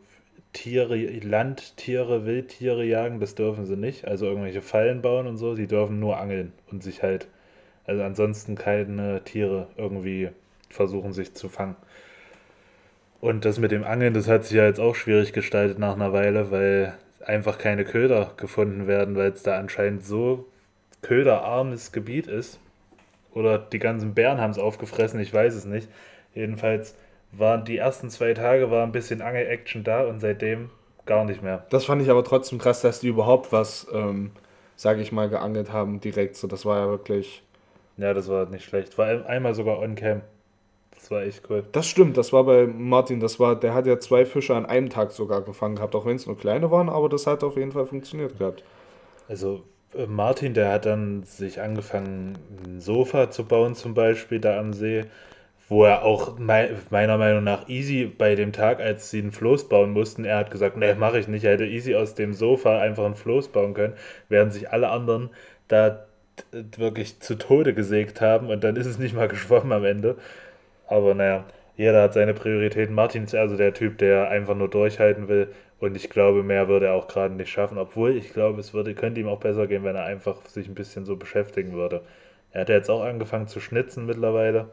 Tiere, 0.51 0.95
Landtiere, 0.95 2.25
Wildtiere 2.25 2.83
jagen, 2.85 3.19
das 3.19 3.35
dürfen 3.35 3.65
sie 3.65 3.77
nicht. 3.77 4.05
Also 4.05 4.27
irgendwelche 4.27 4.61
Fallen 4.61 5.01
bauen 5.01 5.27
und 5.27 5.37
so. 5.37 5.55
Sie 5.55 5.67
dürfen 5.67 5.99
nur 5.99 6.17
angeln 6.17 6.53
und 6.71 6.83
sich 6.83 7.01
halt, 7.01 7.27
also 7.85 8.03
ansonsten 8.03 8.55
keine 8.55 9.23
Tiere 9.23 9.67
irgendwie 9.77 10.29
versuchen, 10.69 11.13
sich 11.13 11.33
zu 11.33 11.49
fangen. 11.49 11.75
Und 13.23 13.45
das 13.45 13.57
mit 13.57 13.71
dem 13.71 13.85
Angeln, 13.85 14.13
das 14.13 14.27
hat 14.27 14.43
sich 14.43 14.57
ja 14.57 14.65
jetzt 14.65 14.81
auch 14.81 14.95
schwierig 14.95 15.31
gestaltet 15.31 15.79
nach 15.79 15.93
einer 15.93 16.11
Weile, 16.11 16.51
weil 16.51 16.93
einfach 17.25 17.57
keine 17.57 17.85
Köder 17.85 18.33
gefunden 18.35 18.85
werden, 18.85 19.15
weil 19.15 19.31
es 19.31 19.43
da 19.43 19.57
anscheinend 19.57 20.03
so 20.03 20.45
köderarmes 21.01 21.93
Gebiet 21.93 22.27
ist. 22.27 22.59
Oder 23.31 23.59
die 23.59 23.79
ganzen 23.79 24.13
Bären 24.13 24.41
haben 24.41 24.51
es 24.51 24.59
aufgefressen, 24.59 25.21
ich 25.21 25.33
weiß 25.33 25.53
es 25.53 25.63
nicht. 25.63 25.87
Jedenfalls 26.35 26.97
waren 27.31 27.63
die 27.63 27.77
ersten 27.77 28.09
zwei 28.09 28.33
Tage 28.33 28.69
war 28.71 28.83
ein 28.83 28.91
bisschen 28.91 29.21
Angel-Action 29.21 29.85
da 29.85 30.03
und 30.03 30.19
seitdem 30.19 30.69
gar 31.05 31.23
nicht 31.23 31.41
mehr. 31.41 31.65
Das 31.69 31.85
fand 31.85 32.01
ich 32.01 32.09
aber 32.09 32.25
trotzdem 32.25 32.59
krass, 32.59 32.81
dass 32.81 32.99
die 32.99 33.07
überhaupt 33.07 33.53
was, 33.53 33.87
ähm, 33.93 34.31
sage 34.75 35.01
ich 35.01 35.13
mal, 35.13 35.29
geangelt 35.29 35.71
haben 35.71 36.01
direkt. 36.01 36.35
So, 36.35 36.47
das 36.47 36.65
war 36.65 36.77
ja 36.77 36.89
wirklich. 36.89 37.41
Ja, 37.95 38.13
das 38.13 38.27
war 38.27 38.47
nicht 38.47 38.65
schlecht. 38.65 38.97
War 38.97 39.25
einmal 39.27 39.55
sogar 39.55 39.79
on-cam. 39.79 40.23
Das 41.03 41.11
war 41.11 41.23
echt 41.23 41.41
cool. 41.49 41.65
Das 41.73 41.85
stimmt, 41.85 42.15
das 42.15 42.31
war 42.31 42.45
bei 42.45 42.65
Martin, 42.65 43.19
das 43.19 43.37
war, 43.37 43.59
der 43.59 43.73
hat 43.73 43.85
ja 43.85 43.99
zwei 43.99 44.23
Fische 44.23 44.55
an 44.55 44.65
einem 44.65 44.89
Tag 44.89 45.11
sogar 45.11 45.41
gefangen 45.41 45.75
gehabt, 45.75 45.95
auch 45.95 46.05
wenn 46.05 46.15
es 46.15 46.27
nur 46.27 46.37
kleine 46.37 46.71
waren, 46.71 46.87
aber 46.87 47.09
das 47.09 47.27
hat 47.27 47.43
auf 47.43 47.57
jeden 47.57 47.73
Fall 47.73 47.85
funktioniert 47.85 48.39
gehabt. 48.39 48.63
Also 49.27 49.63
äh, 49.93 50.05
Martin, 50.05 50.53
der 50.53 50.71
hat 50.71 50.85
dann 50.85 51.23
sich 51.23 51.59
angefangen, 51.59 52.37
ein 52.65 52.79
Sofa 52.79 53.29
zu 53.29 53.43
bauen 53.43 53.75
zum 53.75 53.93
Beispiel 53.93 54.39
da 54.39 54.57
am 54.57 54.71
See 54.71 55.03
wo 55.69 55.85
er 55.85 56.03
auch 56.03 56.37
meiner 56.37 57.17
Meinung 57.17 57.43
nach 57.43 57.67
easy 57.67 58.05
bei 58.05 58.35
dem 58.35 58.51
Tag, 58.51 58.79
als 58.79 59.09
sie 59.09 59.19
einen 59.19 59.31
Floß 59.31 59.69
bauen 59.69 59.91
mussten, 59.91 60.25
er 60.25 60.37
hat 60.37 60.51
gesagt, 60.51 60.77
nee, 60.77 60.93
mache 60.93 61.19
ich 61.19 61.27
nicht. 61.27 61.45
Er 61.45 61.53
hätte 61.53 61.65
easy 61.65 61.95
aus 61.95 62.15
dem 62.15 62.33
Sofa 62.33 62.79
einfach 62.79 63.05
einen 63.05 63.15
Floß 63.15 63.47
bauen 63.47 63.73
können, 63.73 63.93
während 64.29 64.53
sich 64.53 64.69
alle 64.69 64.89
anderen 64.89 65.29
da 65.69 66.05
wirklich 66.77 67.19
zu 67.21 67.35
Tode 67.35 67.73
gesägt 67.73 68.21
haben 68.21 68.49
und 68.49 68.63
dann 68.63 68.75
ist 68.75 68.87
es 68.87 68.99
nicht 68.99 69.15
mal 69.15 69.27
geschwommen 69.29 69.71
am 69.71 69.85
Ende. 69.85 70.17
Aber 70.93 71.13
naja, 71.15 71.45
jeder 71.75 72.03
hat 72.03 72.13
seine 72.13 72.33
Prioritäten. 72.33 72.93
Martin 72.93 73.23
ist 73.23 73.35
also 73.35 73.57
der 73.57 73.73
Typ, 73.73 73.97
der 73.97 74.29
einfach 74.29 74.55
nur 74.55 74.69
durchhalten 74.69 75.27
will 75.27 75.49
und 75.79 75.97
ich 75.97 76.09
glaube, 76.09 76.43
mehr 76.43 76.67
würde 76.69 76.85
er 76.87 76.93
auch 76.93 77.07
gerade 77.07 77.33
nicht 77.33 77.49
schaffen, 77.51 77.77
obwohl 77.77 78.15
ich 78.15 78.31
glaube, 78.31 78.59
es 78.61 78.73
würde, 78.73 78.95
könnte 78.95 79.19
ihm 79.19 79.27
auch 79.27 79.39
besser 79.39 79.67
gehen, 79.67 79.83
wenn 79.83 79.95
er 79.95 80.05
einfach 80.05 80.45
sich 80.45 80.67
ein 80.69 80.75
bisschen 80.75 81.05
so 81.05 81.17
beschäftigen 81.17 81.73
würde. 81.73 82.01
Er 82.51 82.61
hat 82.61 82.69
jetzt 82.69 82.89
auch 82.89 83.03
angefangen 83.03 83.47
zu 83.47 83.59
schnitzen 83.59 84.05
mittlerweile. 84.05 84.69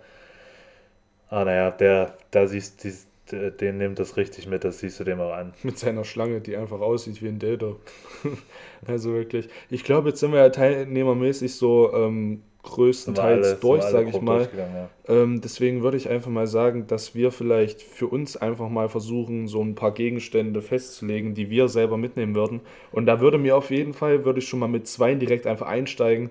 Ah, 1.29 1.45
naja, 1.45 1.71
der, 1.71 2.15
da 2.31 2.47
siehst 2.47 2.85
du, 3.33 3.51
den 3.51 3.79
nimmt 3.79 3.99
das 3.99 4.17
richtig 4.17 4.47
mit, 4.47 4.65
das 4.65 4.81
siehst 4.81 5.01
du 5.01 5.05
dem 5.05 5.21
auch 5.21 5.33
an. 5.33 5.55
Mit 5.63 5.79
seiner 5.79 6.05
Schlange, 6.05 6.41
die 6.41 6.57
einfach 6.57 6.81
aussieht 6.81 7.23
wie 7.23 7.29
ein 7.29 7.39
Dildo. 7.39 7.81
also 8.87 9.13
wirklich. 9.13 9.49
Ich 9.71 9.85
glaube, 9.85 10.11
jetzt 10.11 10.21
sind 10.21 10.33
wir 10.33 10.41
ja 10.41 10.51
teilnehmermäßig 10.51 11.55
so 11.55 11.93
ähm, 11.95 12.43
größtenteils 12.63 13.47
alle, 13.47 13.57
durch, 13.57 13.83
sage 13.83 14.11
ich 14.11 14.21
mal. 14.21 14.49
Ja. 14.57 14.89
Ähm, 15.09 15.41
deswegen 15.41 15.83
würde 15.83 15.97
ich 15.97 16.09
einfach 16.09 16.31
mal 16.31 16.47
sagen, 16.47 16.87
dass 16.87 17.15
wir 17.15 17.33
vielleicht 17.33 17.83
für 17.83 18.07
uns 18.07 18.37
einfach 18.37 18.69
mal 18.69 18.89
versuchen, 18.89 19.49
so 19.49 19.63
ein 19.63 19.75
paar 19.75 19.93
Gegenstände 19.93 20.61
festzulegen, 20.63 21.35
die 21.35 21.51
wir 21.51 21.69
selber 21.69 21.97
mitnehmen 21.97 22.35
würden. 22.35 22.61
Und 22.93 23.07
da 23.07 23.21
würde 23.21 23.39
mir 23.39 23.57
auf 23.57 23.71
jeden 23.71 23.95
Fall, 23.95 24.25
würde 24.25 24.41
ich 24.41 24.49
schon 24.49 24.59
mal 24.61 24.69
mit 24.69 24.87
zwei 24.87 25.15
direkt 25.15 25.47
einfach 25.47 25.67
einsteigen. 25.67 26.31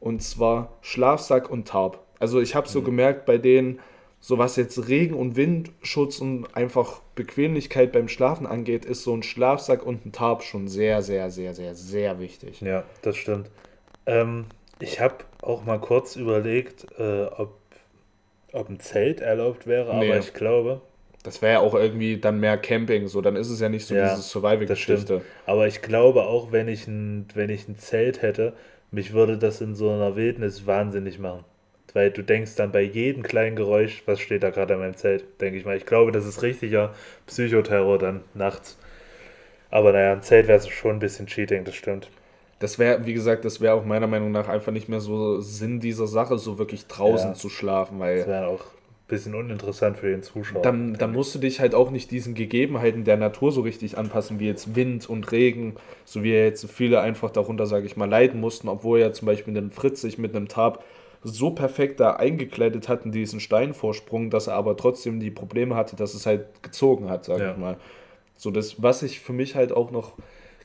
Und 0.00 0.22
zwar 0.22 0.72
Schlafsack 0.80 1.50
und 1.50 1.68
Tarp. 1.68 2.00
Also 2.18 2.40
ich 2.40 2.54
habe 2.54 2.68
so 2.68 2.80
mhm. 2.80 2.84
gemerkt, 2.84 3.26
bei 3.26 3.38
denen 3.38 3.78
so 4.20 4.38
was 4.38 4.56
jetzt 4.56 4.88
Regen- 4.88 5.14
und 5.14 5.36
Windschutz 5.36 6.20
und 6.20 6.54
einfach 6.56 7.00
Bequemlichkeit 7.14 7.92
beim 7.92 8.08
Schlafen 8.08 8.46
angeht, 8.46 8.84
ist 8.84 9.04
so 9.04 9.14
ein 9.14 9.22
Schlafsack 9.22 9.86
und 9.86 10.04
ein 10.04 10.12
Tarp 10.12 10.42
schon 10.42 10.66
sehr, 10.66 11.02
sehr, 11.02 11.30
sehr, 11.30 11.54
sehr, 11.54 11.74
sehr 11.74 12.18
wichtig. 12.18 12.60
Ja, 12.60 12.82
das 13.02 13.16
stimmt. 13.16 13.48
Ähm, 14.06 14.46
ich 14.80 15.00
habe 15.00 15.16
auch 15.42 15.64
mal 15.64 15.78
kurz 15.78 16.16
überlegt, 16.16 16.86
äh, 16.98 17.24
ob, 17.24 17.58
ob 18.52 18.68
ein 18.68 18.80
Zelt 18.80 19.20
erlaubt 19.20 19.66
wäre, 19.66 19.96
nee. 19.96 20.10
aber 20.10 20.18
ich 20.18 20.34
glaube. 20.34 20.80
Das 21.22 21.42
wäre 21.42 21.54
ja 21.54 21.60
auch 21.60 21.74
irgendwie 21.74 22.18
dann 22.18 22.40
mehr 22.40 22.56
Camping, 22.58 23.08
so 23.08 23.20
dann 23.20 23.36
ist 23.36 23.50
es 23.50 23.60
ja 23.60 23.68
nicht 23.68 23.86
so 23.86 23.94
ja, 23.94 24.10
diese 24.10 24.22
Survival-Geschichte. 24.22 25.22
Aber 25.46 25.66
ich 25.66 25.82
glaube 25.82 26.22
auch, 26.24 26.52
wenn 26.52 26.68
ich, 26.68 26.86
ein, 26.86 27.26
wenn 27.34 27.50
ich 27.50 27.68
ein 27.68 27.76
Zelt 27.76 28.22
hätte, 28.22 28.54
mich 28.90 29.12
würde 29.12 29.36
das 29.36 29.60
in 29.60 29.74
so 29.74 29.90
einer 29.90 30.16
Wildnis 30.16 30.66
wahnsinnig 30.66 31.18
machen. 31.18 31.44
Weil 31.94 32.10
du 32.10 32.22
denkst 32.22 32.54
dann 32.56 32.70
bei 32.70 32.82
jedem 32.82 33.22
kleinen 33.22 33.56
Geräusch, 33.56 34.02
was 34.06 34.20
steht 34.20 34.42
da 34.42 34.50
gerade 34.50 34.74
in 34.74 34.80
meinem 34.80 34.96
Zelt, 34.96 35.24
denke 35.40 35.58
ich 35.58 35.64
mal. 35.64 35.76
Ich 35.76 35.86
glaube, 35.86 36.12
das 36.12 36.26
ist 36.26 36.42
richtiger 36.42 36.94
Psychoterror 37.26 37.98
dann 37.98 38.22
nachts. 38.34 38.78
Aber 39.70 39.92
naja, 39.92 40.12
ein 40.12 40.22
Zelt 40.22 40.48
wäre 40.48 40.60
schon 40.70 40.96
ein 40.96 40.98
bisschen 41.00 41.26
Cheating, 41.26 41.64
das 41.64 41.74
stimmt. 41.74 42.08
Das 42.58 42.78
wäre, 42.78 43.06
wie 43.06 43.14
gesagt, 43.14 43.44
das 43.44 43.60
wäre 43.60 43.74
auch 43.74 43.84
meiner 43.84 44.06
Meinung 44.06 44.32
nach 44.32 44.48
einfach 44.48 44.72
nicht 44.72 44.88
mehr 44.88 45.00
so 45.00 45.40
Sinn 45.40 45.78
dieser 45.80 46.06
Sache, 46.06 46.38
so 46.38 46.58
wirklich 46.58 46.86
draußen 46.86 47.30
ja. 47.30 47.34
zu 47.34 47.48
schlafen, 47.48 48.00
weil. 48.00 48.18
Das 48.18 48.26
wäre 48.26 48.46
auch 48.48 48.60
ein 48.60 49.06
bisschen 49.06 49.34
uninteressant 49.34 49.96
für 49.96 50.10
den 50.10 50.22
Zuschauer. 50.22 50.62
Dann, 50.62 50.94
dann 50.94 51.12
musst 51.12 51.34
du 51.34 51.38
dich 51.38 51.60
halt 51.60 51.74
auch 51.74 51.90
nicht 51.90 52.10
diesen 52.10 52.34
Gegebenheiten 52.34 53.04
der 53.04 53.16
Natur 53.16 53.52
so 53.52 53.60
richtig 53.60 53.96
anpassen, 53.96 54.40
wie 54.40 54.46
jetzt 54.46 54.74
Wind 54.74 55.08
und 55.08 55.30
Regen, 55.30 55.76
so 56.04 56.22
wie 56.22 56.32
jetzt 56.32 56.68
viele 56.70 57.00
einfach 57.00 57.30
darunter, 57.30 57.66
sage 57.66 57.86
ich 57.86 57.96
mal, 57.96 58.08
leiden 58.08 58.40
mussten, 58.40 58.68
obwohl 58.68 58.98
ja 58.98 59.12
zum 59.12 59.26
Beispiel 59.26 59.56
ein 59.56 59.70
Fritz 59.70 60.00
sich 60.00 60.18
mit 60.18 60.34
einem 60.34 60.48
Tarp 60.48 60.82
so 61.22 61.50
perfekt 61.50 62.00
da 62.00 62.14
eingekleidet 62.14 62.88
hat 62.88 63.04
in 63.04 63.12
diesen 63.12 63.40
Steinvorsprung, 63.40 64.30
dass 64.30 64.46
er 64.46 64.54
aber 64.54 64.76
trotzdem 64.76 65.20
die 65.20 65.30
Probleme 65.30 65.74
hatte, 65.74 65.96
dass 65.96 66.14
es 66.14 66.26
halt 66.26 66.62
gezogen 66.62 67.08
hat, 67.08 67.24
sag 67.24 67.40
ja. 67.40 67.52
ich 67.52 67.56
mal. 67.56 67.76
So 68.36 68.50
das, 68.50 68.82
was 68.82 69.02
ich 69.02 69.20
für 69.20 69.32
mich 69.32 69.54
halt 69.54 69.72
auch 69.72 69.90
noch 69.90 70.14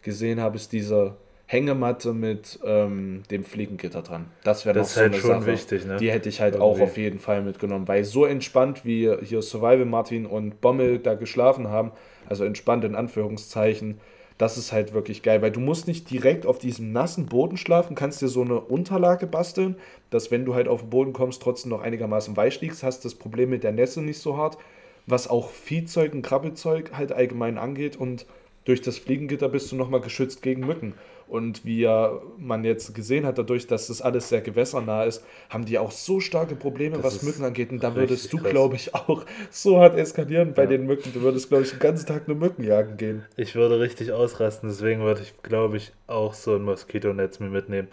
gesehen 0.04 0.40
habe, 0.40 0.56
ist 0.56 0.72
diese 0.72 1.16
Hängematte 1.54 2.14
mit 2.14 2.60
ähm, 2.66 3.22
dem 3.30 3.44
Fliegengitter 3.44 4.02
dran. 4.02 4.26
Das 4.44 4.66
wäre 4.66 4.80
noch 4.80 4.86
so 4.86 5.02
halt 5.02 5.14
eine 5.14 5.22
schon 5.22 5.42
Sache. 5.42 5.46
wichtig, 5.46 5.86
ne? 5.86 5.98
Die 5.98 6.12
hätte 6.12 6.28
ich 6.28 6.42
halt 6.42 6.56
Irgendwie. 6.56 6.68
auch 6.68 6.80
auf 6.82 6.98
jeden 6.98 7.20
Fall 7.20 7.44
mitgenommen, 7.44 7.88
weil 7.88 8.04
so 8.04 8.26
entspannt 8.26 8.86
wie 8.86 9.16
hier 9.22 9.44
Survival 9.44 9.86
Martin 9.86 10.26
und 10.26 10.62
Bommel 10.62 10.98
da 10.98 11.14
geschlafen 11.14 11.68
haben, 11.68 11.92
also 12.28 12.44
entspannt 12.44 12.84
in 12.86 12.96
Anführungszeichen, 12.96 14.00
das 14.40 14.58
ist 14.58 14.72
halt 14.72 14.94
wirklich 14.94 15.22
geil, 15.22 15.44
weil 15.44 15.52
du 15.52 15.60
musst 15.60 15.88
nicht 15.88 16.10
direkt 16.10 16.48
auf 16.48 16.58
diesem 16.58 16.92
nassen 16.92 17.28
Boden 17.28 17.56
schlafen, 17.56 17.96
kannst 17.96 18.24
dir 18.24 18.30
so 18.30 18.42
eine 18.42 18.60
Unterlage 18.60 19.28
basteln, 19.28 19.76
dass 20.10 20.32
wenn 20.32 20.46
du 20.46 20.56
halt 20.56 20.68
auf 20.68 20.82
den 20.82 20.90
Boden 20.90 21.14
kommst, 21.14 21.44
trotzdem 21.44 21.70
noch 21.70 21.82
einigermaßen 21.82 22.36
weich 22.36 22.60
liegst, 22.62 22.82
hast 22.82 23.06
das 23.06 23.14
Problem 23.14 23.52
mit 23.52 23.64
der 23.64 23.74
Nässe 23.74 24.02
nicht 24.02 24.18
so 24.18 24.38
hart, 24.38 24.58
was 25.06 25.30
auch 25.30 25.52
Viehzeug 25.52 26.14
und 26.14 26.24
Krabbelzeug 26.24 26.94
halt 26.94 27.12
allgemein 27.12 27.60
angeht 27.60 27.96
und 27.96 28.26
durch 28.66 28.82
das 28.82 28.98
Fliegengitter 28.98 29.50
bist 29.50 29.72
du 29.72 29.76
nochmal 29.76 30.02
geschützt 30.02 30.42
gegen 30.42 30.66
Mücken. 30.66 30.94
Und 31.34 31.66
wie 31.66 31.80
ja 31.80 32.22
man 32.38 32.64
jetzt 32.64 32.94
gesehen 32.94 33.26
hat, 33.26 33.40
dadurch, 33.40 33.66
dass 33.66 33.88
das 33.88 34.04
alles 34.04 34.30
sehr 34.30 34.42
gewässernah 34.42 35.06
ist, 35.06 35.26
haben 35.50 35.66
die 35.66 35.80
auch 35.80 35.90
so 35.90 36.20
starke 36.20 36.54
Probleme, 36.54 36.98
das 36.98 37.06
was 37.06 37.24
Mücken 37.24 37.44
angeht. 37.44 37.72
Und 37.72 37.84
da 37.84 37.96
würdest 37.96 38.32
du, 38.32 38.38
glaube 38.38 38.76
ich, 38.76 38.94
auch 38.94 39.26
so 39.50 39.80
hart 39.80 39.98
eskalieren 39.98 40.54
bei 40.54 40.66
ja. 40.66 40.70
den 40.70 40.86
Mücken. 40.86 41.12
Du 41.12 41.22
würdest, 41.22 41.50
glaube 41.50 41.64
ich, 41.64 41.72
den 41.72 41.80
ganzen 41.80 42.06
Tag 42.06 42.28
nur 42.28 42.38
Mücken 42.38 42.64
jagen 42.64 42.98
gehen. 42.98 43.26
Ich 43.36 43.56
würde 43.56 43.80
richtig 43.80 44.12
ausrasten, 44.12 44.70
deswegen 44.70 45.02
würde 45.02 45.22
ich, 45.24 45.34
glaube 45.42 45.78
ich, 45.78 45.92
auch 46.06 46.36
so 46.36 46.56
ein 46.56 46.62
Moskitonetz 46.62 47.40
mir 47.40 47.50
mitnehmen. 47.50 47.88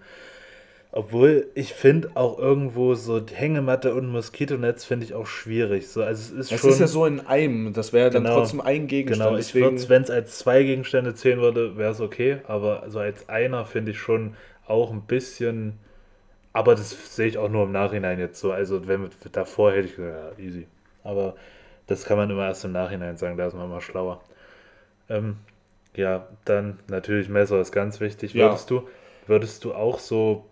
Obwohl 0.92 1.46
ich 1.54 1.72
finde 1.72 2.10
auch 2.14 2.38
irgendwo 2.38 2.94
so 2.94 3.20
Hängematte 3.24 3.94
und 3.94 4.08
Moskitonetz 4.08 4.84
finde 4.84 5.06
ich 5.06 5.14
auch 5.14 5.26
schwierig. 5.26 5.88
So, 5.88 6.02
also 6.02 6.20
es 6.20 6.30
ist 6.30 6.52
das 6.52 6.60
schon, 6.60 6.70
ist 6.70 6.80
ja 6.80 6.88
so 6.88 7.06
in 7.06 7.20
einem, 7.20 7.72
das 7.72 7.92
wäre 7.92 8.06
ja 8.06 8.10
dann 8.10 8.24
genau, 8.24 8.36
trotzdem 8.38 8.60
ein 8.60 8.88
Gegenstand. 8.88 9.52
Genau, 9.52 9.88
wenn 9.88 10.02
es 10.02 10.10
als 10.10 10.38
zwei 10.38 10.64
Gegenstände 10.64 11.14
zählen 11.14 11.40
würde, 11.40 11.76
wäre 11.76 11.92
es 11.92 12.00
okay, 12.00 12.38
aber 12.48 12.84
so 12.88 12.98
als 12.98 13.28
einer 13.28 13.64
finde 13.66 13.92
ich 13.92 13.98
schon 13.98 14.34
auch 14.66 14.90
ein 14.90 15.02
bisschen, 15.02 15.78
aber 16.52 16.74
das 16.74 17.14
sehe 17.14 17.28
ich 17.28 17.38
auch 17.38 17.48
nur 17.48 17.64
im 17.64 17.72
Nachhinein 17.72 18.18
jetzt 18.18 18.40
so. 18.40 18.50
Also 18.50 18.88
wenn 18.88 19.08
davor 19.30 19.70
hätte 19.70 19.86
ich 19.86 19.96
gesagt, 19.96 20.38
ja, 20.38 20.44
easy. 20.44 20.66
Aber 21.04 21.36
das 21.86 22.04
kann 22.04 22.16
man 22.16 22.28
immer 22.30 22.46
erst 22.46 22.64
im 22.64 22.72
Nachhinein 22.72 23.16
sagen, 23.16 23.36
da 23.36 23.46
ist 23.46 23.54
man 23.54 23.68
mal 23.68 23.80
schlauer. 23.80 24.22
Ähm, 25.08 25.36
ja, 25.94 26.26
dann 26.44 26.78
natürlich 26.88 27.28
Messer 27.28 27.60
ist 27.60 27.70
ganz 27.70 28.00
wichtig. 28.00 28.34
Würdest 28.34 28.70
ja. 28.70 28.78
du, 28.78 28.88
würdest 29.28 29.64
du 29.64 29.72
auch 29.72 30.00
so 30.00 30.49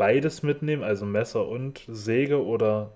beides 0.00 0.42
mitnehmen, 0.42 0.82
also 0.82 1.04
Messer 1.04 1.46
und 1.46 1.82
Säge 1.86 2.42
oder 2.42 2.90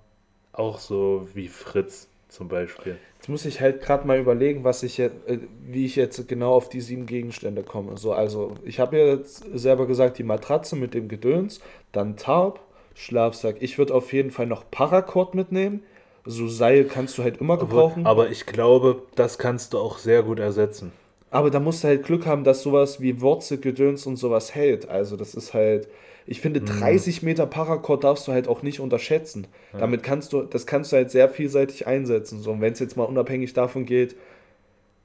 auch 0.53 0.79
so 0.79 1.29
wie 1.35 1.49
Fritz 1.49 2.09
zum 2.29 2.49
Beispiel? 2.49 2.97
Jetzt 3.19 3.29
muss 3.29 3.45
ich 3.45 3.61
halt 3.61 3.83
gerade 3.83 4.07
mal 4.07 4.19
überlegen, 4.19 4.65
was 4.65 4.83
ich 4.83 4.97
jetzt, 4.97 5.15
äh, 5.29 5.39
wie 5.67 5.85
ich 5.85 5.97
jetzt 5.97 6.27
genau 6.29 6.55
auf 6.55 6.71
die 6.71 6.81
sieben 6.81 7.05
Gegenstände 7.05 7.63
komme. 7.63 7.99
So, 7.99 8.13
also 8.15 8.55
ich 8.65 8.81
habe 8.81 8.99
ja 8.99 9.07
jetzt 9.07 9.45
selber 9.53 9.87
gesagt, 9.87 10.17
die 10.17 10.23
Matratze 10.23 10.77
mit 10.77 10.95
dem 10.95 11.09
Gedöns, 11.09 11.61
dann 11.93 12.17
Tarp, 12.17 12.61
Schlafsack. 12.95 13.57
Ich 13.61 13.77
würde 13.77 13.95
auf 13.95 14.13
jeden 14.15 14.31
Fall 14.31 14.47
noch 14.47 14.65
Paracord 14.71 15.35
mitnehmen. 15.35 15.83
So 16.25 16.49
Seil 16.49 16.85
kannst 16.85 17.19
du 17.19 17.23
halt 17.23 17.37
immer 17.37 17.59
gebrauchen. 17.59 18.07
Aber 18.07 18.31
ich 18.31 18.47
glaube, 18.47 19.03
das 19.15 19.37
kannst 19.37 19.75
du 19.75 19.79
auch 19.79 19.99
sehr 19.99 20.23
gut 20.23 20.39
ersetzen. 20.39 20.93
Aber 21.31 21.51
da 21.51 21.61
musst 21.61 21.85
du 21.85 21.89
halt 21.89 22.05
Glück 22.05 22.25
haben, 22.25 22.45
dass 22.45 22.63
sowas 22.63 23.01
wie 23.03 23.21
Wurzel, 23.21 23.59
Gedöns 23.59 24.07
und 24.07 24.17
sowas 24.17 24.55
hält. 24.55 24.89
Also 24.89 25.17
das 25.17 25.35
ist 25.35 25.53
halt, 25.53 25.89
ich 26.27 26.41
finde, 26.41 26.61
30 26.61 27.23
mhm. 27.23 27.29
Meter 27.29 27.47
Paracord 27.47 28.05
darfst 28.05 28.27
du 28.27 28.33
halt 28.33 28.49
auch 28.49 28.63
nicht 28.63 28.81
unterschätzen. 28.81 29.47
Ja. 29.73 29.81
Damit 29.81 30.03
kannst 30.03 30.33
du, 30.33 30.43
das 30.43 30.67
kannst 30.67 30.93
du 30.93 30.97
halt 30.97 31.11
sehr 31.11 31.29
vielseitig 31.29 31.87
einsetzen. 31.87 32.41
So, 32.41 32.53
und 32.53 32.61
wenn 32.61 32.73
es 32.73 32.79
jetzt 32.79 32.97
mal 32.97 33.05
unabhängig 33.05 33.53
davon 33.53 33.85
geht. 33.85 34.17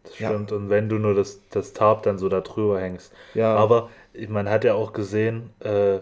Das 0.03 0.15
stimmt, 0.15 0.51
ja. 0.51 0.57
und 0.57 0.69
wenn 0.69 0.87
du 0.87 0.97
nur 0.97 1.13
das, 1.13 1.41
das 1.49 1.73
Tarp 1.73 2.03
dann 2.03 2.17
so 2.17 2.29
da 2.29 2.39
drüber 2.39 2.79
hängst. 2.79 3.11
Ja. 3.33 3.53
Aber 3.55 3.89
man 4.29 4.49
hat 4.49 4.63
ja 4.63 4.73
auch 4.75 4.93
gesehen, 4.93 5.49
äh, 5.59 5.99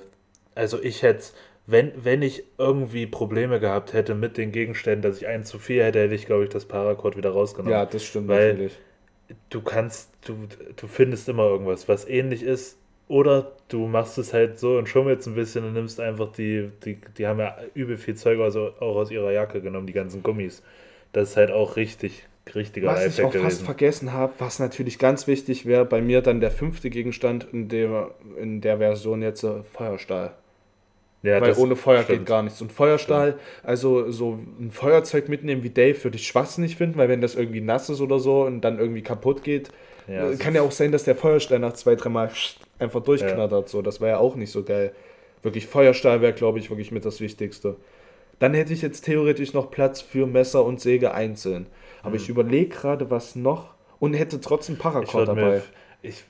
also 0.54 0.82
ich 0.82 1.02
hätte, 1.02 1.24
wenn, 1.66 1.92
wenn 1.96 2.22
ich 2.22 2.44
irgendwie 2.60 3.08
Probleme 3.08 3.60
gehabt 3.60 3.94
hätte 3.94 4.14
mit 4.14 4.38
den 4.38 4.52
Gegenständen, 4.52 5.02
dass 5.02 5.20
ich 5.20 5.28
einen 5.28 5.44
zu 5.44 5.58
viel 5.58 5.84
hätte, 5.84 6.00
hätte 6.00 6.14
ich, 6.14 6.28
glaube 6.28 6.44
ich, 6.44 6.50
das 6.50 6.66
Paracord 6.66 7.18
wieder 7.18 7.32
rausgenommen. 7.32 7.74
Ja, 7.74 7.86
das 7.86 8.04
stimmt 8.04 8.28
Weil 8.28 8.52
natürlich. 8.52 8.80
Du 9.50 9.62
kannst, 9.62 10.12
du, 10.26 10.36
du 10.76 10.88
findest 10.88 11.28
immer 11.28 11.44
irgendwas, 11.44 11.90
was 11.90 12.08
ähnlich 12.08 12.44
ist, 12.44 12.78
oder 13.08 13.52
du 13.70 13.88
machst 13.88 14.18
es 14.18 14.34
halt 14.34 14.60
so 14.60 14.78
und 14.78 14.90
schummelst 14.90 15.28
ein 15.28 15.36
bisschen 15.36 15.64
und 15.64 15.74
nimmst 15.74 16.00
einfach 16.00 16.32
die, 16.32 16.70
die, 16.84 16.98
die 17.18 17.28
haben 17.28 17.40
ja 17.40 17.56
übel 17.74 17.98
viel 17.98 18.16
Zeug 18.16 18.40
also 18.40 18.72
auch 18.80 18.96
aus 18.96 19.12
ihrer 19.12 19.32
Jacke 19.32 19.62
genommen, 19.62 19.88
die 19.88 19.94
ganzen 19.94 20.24
Gummis. 20.24 20.62
Das 21.14 21.30
ist 21.30 21.38
halt 21.38 21.52
auch 21.52 21.78
richtig, 21.78 22.26
richtiger 22.54 22.88
Was 22.90 23.06
ich 23.06 23.24
auch 23.24 23.32
gewesen. 23.32 23.46
fast 23.46 23.64
vergessen 23.64 24.14
habe, 24.14 24.34
was 24.40 24.60
natürlich 24.60 25.00
ganz 25.00 25.26
wichtig 25.28 25.66
wäre, 25.66 25.86
bei 25.86 26.02
mir 26.02 26.22
dann 26.22 26.42
der 26.42 26.52
fünfte 26.52 26.90
Gegenstand 26.90 27.48
in 27.52 27.70
der, 27.70 28.12
in 28.42 28.62
der 28.62 28.78
Version 28.78 29.22
jetzt 29.22 29.44
äh, 29.44 29.64
Feuerstahl. 29.64 30.34
Ja, 31.24 31.42
Weil 31.42 31.56
ohne 31.56 31.76
Feuer 31.76 32.04
stimmt. 32.04 32.20
geht 32.20 32.28
gar 32.28 32.44
nichts. 32.44 32.62
Und 32.62 32.72
Feuerstahl, 32.72 33.32
stimmt. 33.32 33.42
also 33.64 34.12
so 34.12 34.38
ein 34.60 34.72
Feuerzeug 34.72 35.30
mitnehmen 35.30 35.64
wie 35.64 35.70
Dave 35.70 36.02
würde 36.04 36.18
ich 36.18 36.28
schwachsinnig 36.28 36.76
finden, 36.76 36.98
weil 36.98 37.10
wenn 37.10 37.22
das 37.22 37.36
irgendwie 37.36 37.62
nass 37.62 37.90
ist 37.90 38.02
oder 38.02 38.20
so 38.20 38.44
und 38.44 38.62
dann 38.62 38.80
irgendwie 38.80 39.02
kaputt 39.02 39.44
geht, 39.44 39.72
ja, 40.08 40.34
kann 40.36 40.56
ja 40.56 40.62
auch 40.62 40.72
sein, 40.72 40.92
dass 40.92 41.04
der 41.04 41.16
Feuerstahl 41.16 41.60
nach 41.60 41.74
zwei, 41.74 41.96
dreimal 41.96 42.30
einfach 42.80 43.04
durchknattert. 43.04 43.66
Ja. 43.66 43.68
So, 43.68 43.82
das 43.82 44.02
wäre 44.02 44.12
ja 44.12 44.18
auch 44.20 44.36
nicht 44.36 44.52
so 44.52 44.64
geil. 44.64 44.94
Wirklich 45.44 45.68
Feuerstahl 45.68 46.22
wäre, 46.22 46.34
glaube 46.34 46.60
ich, 46.60 46.70
wirklich 46.70 46.92
mit 46.92 47.06
das 47.06 47.22
Wichtigste. 47.22 47.76
Dann 48.40 48.54
hätte 48.54 48.74
ich 48.74 48.82
jetzt 48.82 49.06
theoretisch 49.06 49.54
noch 49.54 49.72
Platz 49.72 50.02
für 50.02 50.28
Messer 50.28 50.64
und 50.64 50.80
Säge 50.80 51.14
einzeln. 51.14 51.68
Aber 52.02 52.12
mhm. 52.12 52.16
ich 52.18 52.30
überlege 52.30 52.70
gerade, 52.70 53.10
was 53.10 53.36
noch. 53.36 53.74
Und 54.00 54.14
hätte 54.14 54.40
trotzdem 54.40 54.78
Paracord 54.78 55.28
dabei. 55.28 55.64
Ich, 56.04 56.24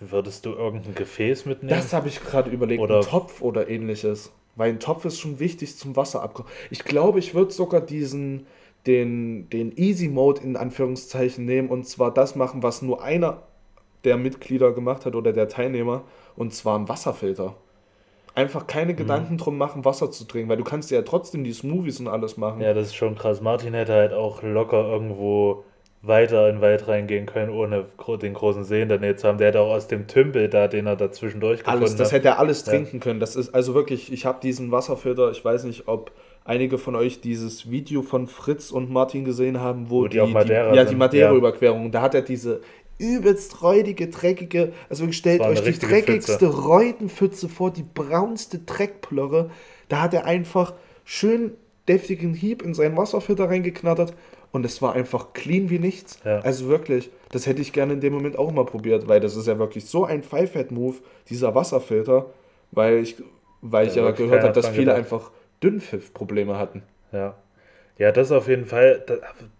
würdest 0.00 0.44
du 0.44 0.50
irgendein 0.50 0.94
Gefäß 0.94 1.46
mitnehmen? 1.46 1.70
Das 1.70 1.92
habe 1.92 2.08
ich 2.08 2.20
gerade 2.20 2.50
überlegt. 2.50 2.82
Oder 2.82 2.96
ein 2.96 3.02
Topf 3.02 3.40
oder 3.40 3.68
ähnliches. 3.68 4.32
Weil 4.56 4.70
ein 4.70 4.80
Topf 4.80 5.04
ist 5.04 5.20
schon 5.20 5.38
wichtig 5.38 5.76
zum 5.76 5.96
Wasser 5.96 6.22
abkochen. 6.22 6.50
Ich 6.70 6.84
glaube, 6.84 7.20
ich 7.20 7.34
würde 7.34 7.52
sogar 7.52 7.80
diesen, 7.80 8.46
den, 8.86 9.48
den 9.50 9.76
Easy 9.76 10.08
Mode 10.08 10.42
in 10.42 10.56
Anführungszeichen 10.56 11.44
nehmen 11.44 11.68
und 11.68 11.86
zwar 11.86 12.12
das 12.12 12.34
machen, 12.34 12.62
was 12.62 12.82
nur 12.82 13.02
einer 13.02 13.42
der 14.04 14.16
Mitglieder 14.16 14.72
gemacht 14.72 15.06
hat 15.06 15.14
oder 15.14 15.32
der 15.32 15.48
Teilnehmer, 15.48 16.02
und 16.36 16.54
zwar 16.54 16.78
ein 16.78 16.88
Wasserfilter. 16.88 17.54
Einfach 18.34 18.66
keine 18.66 18.92
mhm. 18.92 18.96
Gedanken 18.96 19.38
drum 19.38 19.58
machen, 19.58 19.84
Wasser 19.84 20.10
zu 20.10 20.24
trinken, 20.24 20.48
weil 20.48 20.56
du 20.56 20.64
kannst 20.64 20.90
ja 20.90 21.02
trotzdem 21.02 21.44
die 21.44 21.52
Smoothies 21.52 22.00
und 22.00 22.08
alles 22.08 22.36
machen. 22.36 22.60
Ja, 22.60 22.72
das 22.72 22.88
ist 22.88 22.94
schon 22.94 23.14
krass. 23.14 23.40
Martin 23.40 23.74
hätte 23.74 23.92
halt 23.92 24.12
auch 24.12 24.42
locker 24.42 24.88
irgendwo 24.88 25.64
weiter 26.02 26.48
in 26.48 26.56
den 26.56 26.62
Wald 26.62 26.88
reingehen 26.88 27.26
können, 27.26 27.50
ohne 27.50 27.86
den 28.20 28.34
großen 28.34 28.64
See 28.64 28.82
in 28.82 28.88
der 28.88 28.98
Nähe 28.98 29.14
zu 29.14 29.28
haben. 29.28 29.38
Der 29.38 29.48
hätte 29.48 29.60
auch 29.60 29.72
aus 29.72 29.86
dem 29.86 30.08
Tümpel 30.08 30.48
da, 30.48 30.66
den 30.66 30.86
er 30.86 30.96
dazwischen 30.96 31.40
durchgefunden 31.40 31.80
alles, 31.80 31.96
Das 31.96 32.10
hätte 32.10 32.28
er 32.28 32.38
alles 32.40 32.66
ja. 32.66 32.72
trinken 32.72 32.98
können. 32.98 33.20
Das 33.20 33.36
ist 33.36 33.54
also 33.54 33.74
wirklich, 33.74 34.12
ich 34.12 34.26
habe 34.26 34.40
diesen 34.42 34.72
Wasserfilter, 34.72 35.30
ich 35.30 35.44
weiß 35.44 35.62
nicht, 35.64 35.86
ob 35.86 36.10
einige 36.44 36.78
von 36.78 36.96
euch 36.96 37.20
dieses 37.20 37.70
Video 37.70 38.02
von 38.02 38.26
Fritz 38.26 38.72
und 38.72 38.90
Martin 38.90 39.24
gesehen 39.24 39.60
haben, 39.60 39.90
wo, 39.90 40.02
wo 40.02 40.08
die, 40.08 40.18
die, 40.18 40.44
die, 40.44 40.52
ja, 40.52 40.84
die 40.84 40.96
Madeira-Überquerung, 40.96 41.84
ja. 41.84 41.90
da 41.90 42.02
hat 42.02 42.16
er 42.16 42.22
diese 42.22 42.62
übelst 42.98 43.62
räudige, 43.62 44.08
dreckige, 44.08 44.72
also 44.88 45.10
stellt 45.12 45.40
euch 45.40 45.62
die 45.62 45.78
dreckigste 45.78 46.38
Pfütze. 46.38 46.62
Räudenpfütze 46.62 47.48
vor, 47.48 47.72
die 47.72 47.84
braunste 47.94 48.58
Dreckplörre. 48.58 49.50
Da 49.88 50.02
hat 50.02 50.14
er 50.14 50.24
einfach 50.24 50.74
schön 51.04 51.52
deftigen 51.88 52.34
Hieb 52.34 52.62
in 52.62 52.74
seinen 52.74 52.96
Wasserfilter 52.96 53.48
reingeknattert 53.48 54.14
und 54.52 54.64
es 54.64 54.80
war 54.82 54.94
einfach 54.94 55.32
clean 55.32 55.70
wie 55.70 55.78
nichts. 55.78 56.20
Ja. 56.24 56.40
Also 56.40 56.68
wirklich, 56.68 57.10
das 57.30 57.46
hätte 57.46 57.62
ich 57.62 57.72
gerne 57.72 57.94
in 57.94 58.00
dem 58.00 58.12
Moment 58.12 58.38
auch 58.38 58.52
mal 58.52 58.64
probiert, 58.64 59.08
weil 59.08 59.20
das 59.20 59.34
ist 59.34 59.48
ja 59.48 59.58
wirklich 59.58 59.86
so 59.86 60.04
ein 60.04 60.22
Five-Head-Move, 60.22 60.96
dieser 61.28 61.54
Wasserfilter, 61.54 62.26
weil 62.70 62.98
ich, 62.98 63.16
weil 63.62 63.88
ich 63.88 63.94
ja, 63.94 64.04
ja 64.04 64.10
gehört 64.12 64.42
habe, 64.42 64.52
dass 64.52 64.68
viele 64.68 64.92
gedacht. 64.92 64.98
einfach 64.98 65.30
Dünnpfiff-Probleme 65.62 66.58
hatten. 66.58 66.82
Ja. 67.12 67.34
Ja, 67.98 68.10
das 68.10 68.32
auf 68.32 68.48
jeden 68.48 68.64
Fall, 68.64 69.04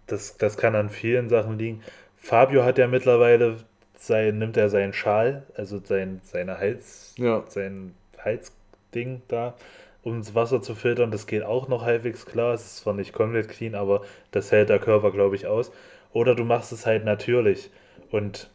das, 0.07 0.37
das 0.37 0.57
kann 0.57 0.75
an 0.75 0.89
vielen 0.89 1.29
Sachen 1.29 1.57
liegen. 1.57 1.81
Fabio 2.23 2.63
hat 2.63 2.77
ja 2.77 2.87
mittlerweile 2.87 3.57
sein, 3.97 4.37
nimmt 4.37 4.55
er 4.55 4.69
seinen 4.69 4.93
Schal, 4.93 5.43
also 5.57 5.81
sein, 5.83 6.21
seine 6.23 6.57
Hals, 6.57 7.13
ja. 7.17 7.43
sein 7.49 7.93
Halsding 8.17 9.21
da, 9.27 9.55
um 10.03 10.19
das 10.19 10.33
Wasser 10.33 10.61
zu 10.61 10.73
filtern. 10.73 11.11
Das 11.11 11.27
geht 11.27 11.43
auch 11.43 11.67
noch 11.67 11.83
halbwegs 11.83 12.25
klar. 12.25 12.53
Es 12.53 12.65
ist 12.65 12.77
zwar 12.77 12.93
nicht 12.93 13.11
komplett 13.11 13.49
clean, 13.49 13.75
aber 13.75 14.03
das 14.31 14.53
hält 14.53 14.69
der 14.69 14.79
Körper, 14.79 15.11
glaube 15.11 15.35
ich, 15.35 15.47
aus. 15.47 15.73
Oder 16.13 16.33
du 16.33 16.45
machst 16.45 16.71
es 16.71 16.85
halt 16.85 17.03
natürlich 17.03 17.69
und 18.09 18.49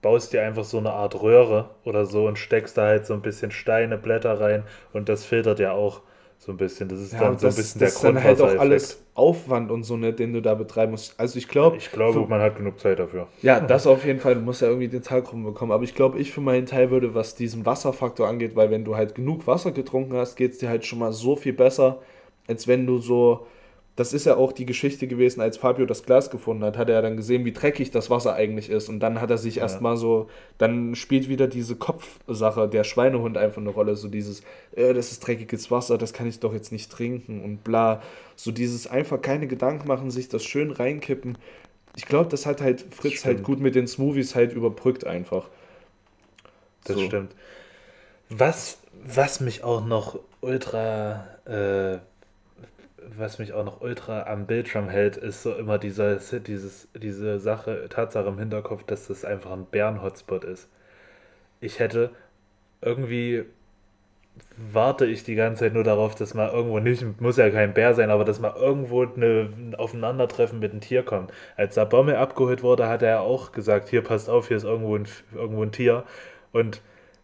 baust 0.00 0.32
dir 0.32 0.42
einfach 0.42 0.64
so 0.64 0.78
eine 0.78 0.92
Art 0.92 1.20
Röhre 1.20 1.68
oder 1.84 2.06
so 2.06 2.26
und 2.26 2.38
steckst 2.38 2.78
da 2.78 2.86
halt 2.86 3.04
so 3.04 3.12
ein 3.12 3.20
bisschen 3.20 3.50
Steine, 3.50 3.98
Blätter 3.98 4.40
rein 4.40 4.62
und 4.94 5.10
das 5.10 5.26
filtert 5.26 5.58
ja 5.58 5.72
auch 5.72 6.00
so 6.38 6.52
ein 6.52 6.56
bisschen. 6.56 6.88
Das 6.88 7.00
ist 7.00 7.12
ja, 7.12 7.20
dann 7.20 7.38
so 7.38 7.48
ein 7.48 7.54
bisschen 7.54 7.78
der 7.80 7.90
Grund. 7.90 7.94
Das 7.94 7.94
ist 7.94 8.04
dann 8.04 8.22
halt 8.22 8.40
auch 8.40 8.60
alles 8.60 9.02
Aufwand 9.14 9.70
und 9.70 9.82
so, 9.82 9.96
ne, 9.96 10.12
den 10.12 10.32
du 10.32 10.42
da 10.42 10.54
betreiben 10.54 10.92
musst. 10.92 11.18
Also 11.18 11.38
ich 11.38 11.48
glaube. 11.48 11.76
Ich 11.76 11.90
glaube, 11.90 12.26
man 12.28 12.40
hat 12.40 12.56
genug 12.56 12.78
Zeit 12.78 12.98
dafür. 12.98 13.26
Ja, 13.42 13.60
das 13.60 13.86
auf 13.86 14.04
jeden 14.04 14.20
Fall. 14.20 14.34
Du 14.34 14.40
musst 14.40 14.62
ja 14.62 14.68
irgendwie 14.68 14.88
den 14.88 15.02
Tag 15.02 15.32
rumbekommen. 15.32 15.72
Aber 15.72 15.84
ich 15.84 15.94
glaube, 15.94 16.18
ich 16.18 16.32
für 16.32 16.40
meinen 16.40 16.66
Teil 16.66 16.90
würde, 16.90 17.14
was 17.14 17.34
diesen 17.34 17.66
Wasserfaktor 17.66 18.28
angeht, 18.28 18.54
weil 18.56 18.70
wenn 18.70 18.84
du 18.84 18.96
halt 18.96 19.14
genug 19.14 19.46
Wasser 19.46 19.72
getrunken 19.72 20.14
hast, 20.16 20.36
geht 20.36 20.52
es 20.52 20.58
dir 20.58 20.68
halt 20.68 20.84
schon 20.84 20.98
mal 20.98 21.12
so 21.12 21.36
viel 21.36 21.52
besser, 21.52 22.00
als 22.46 22.68
wenn 22.68 22.86
du 22.86 22.98
so 22.98 23.46
das 23.96 24.12
ist 24.12 24.26
ja 24.26 24.36
auch 24.36 24.52
die 24.52 24.66
Geschichte 24.66 25.06
gewesen, 25.06 25.40
als 25.40 25.56
Fabio 25.56 25.86
das 25.86 26.02
Glas 26.02 26.30
gefunden 26.30 26.62
hat, 26.64 26.76
hat 26.76 26.90
er 26.90 27.00
dann 27.00 27.16
gesehen, 27.16 27.46
wie 27.46 27.52
dreckig 27.52 27.90
das 27.90 28.10
Wasser 28.10 28.34
eigentlich 28.34 28.68
ist. 28.68 28.90
Und 28.90 29.00
dann 29.00 29.22
hat 29.22 29.30
er 29.30 29.38
sich 29.38 29.56
ja. 29.56 29.62
erstmal 29.62 29.96
so, 29.96 30.28
dann 30.58 30.94
spielt 30.94 31.30
wieder 31.30 31.46
diese 31.46 31.76
Kopfsache, 31.76 32.68
der 32.68 32.84
Schweinehund 32.84 33.38
einfach 33.38 33.62
eine 33.62 33.70
Rolle. 33.70 33.96
So 33.96 34.08
dieses, 34.08 34.42
äh, 34.72 34.92
das 34.92 35.12
ist 35.12 35.26
dreckiges 35.26 35.70
Wasser, 35.70 35.96
das 35.96 36.12
kann 36.12 36.26
ich 36.26 36.38
doch 36.40 36.52
jetzt 36.52 36.72
nicht 36.72 36.92
trinken 36.92 37.42
und 37.42 37.64
bla. 37.64 38.02
So 38.36 38.52
dieses 38.52 38.86
einfach 38.86 39.22
keine 39.22 39.46
Gedanken 39.46 39.88
machen, 39.88 40.10
sich 40.10 40.28
das 40.28 40.44
schön 40.44 40.72
reinkippen. 40.72 41.38
Ich 41.96 42.04
glaube, 42.04 42.28
das 42.28 42.44
hat 42.44 42.60
halt 42.60 42.84
Fritz 42.90 43.24
halt 43.24 43.42
gut 43.42 43.60
mit 43.60 43.74
den 43.74 43.86
Smoothies 43.86 44.34
halt 44.34 44.52
überbrückt 44.52 45.06
einfach. 45.06 45.48
Das 46.84 46.96
so. 46.96 47.02
stimmt. 47.06 47.34
Was, 48.28 48.76
was 49.02 49.40
mich 49.40 49.64
auch 49.64 49.82
noch 49.86 50.18
ultra. 50.42 51.24
Äh 51.46 51.98
was 53.16 53.38
mich 53.38 53.52
auch 53.52 53.64
noch 53.64 53.80
ultra 53.80 54.24
am 54.24 54.46
Bildschirm 54.46 54.88
hält, 54.88 55.16
ist 55.16 55.42
so 55.42 55.54
immer 55.54 55.78
dieser, 55.78 56.16
dieses, 56.16 56.88
diese 56.94 57.38
Sache, 57.38 57.86
Tatsache 57.88 58.28
im 58.28 58.38
Hinterkopf, 58.38 58.84
dass 58.84 59.08
das 59.08 59.24
einfach 59.24 59.52
ein 59.52 59.66
Bären-Hotspot 59.66 60.44
ist. 60.44 60.68
ich 61.60 61.78
hätte 61.78 62.10
irgendwie 62.82 63.46
warte 64.72 65.06
ich 65.06 65.24
die 65.24 65.34
ganze 65.34 65.60
Zeit 65.60 65.74
nur 65.74 65.84
darauf, 65.84 66.14
dass 66.14 66.34
mal 66.34 66.50
irgendwo 66.50 66.78
nicht, 66.78 67.20
muss 67.20 67.36
ja 67.36 67.50
kein 67.50 67.74
Bär 67.74 67.94
sein, 67.94 68.10
aber 68.10 68.24
dass 68.24 68.40
mal 68.40 68.54
irgendwo 68.56 69.02
eine, 69.02 69.50
ein 69.56 69.74
Aufeinandertreffen 69.74 70.58
mit 70.58 70.72
einem 70.72 70.80
Tier 70.80 71.02
kommt. 71.02 71.32
Als 71.56 71.74
der 71.74 71.84
Bommel 71.86 72.16
abgeholt 72.16 72.62
wurde, 72.62 72.88
hat 72.88 73.02
er 73.02 73.20
auch 73.20 73.52
gesagt, 73.52 73.88
hier 73.88 74.02
passt 74.02 74.28
auf, 74.28 74.48
hier 74.48 74.56
ist 74.56 74.64
irgendwo 74.64 74.96
ein, 74.96 75.06
irgendwo 75.34 75.62
ein 75.62 75.72
Tier. 75.72 76.04
Und 76.52 76.80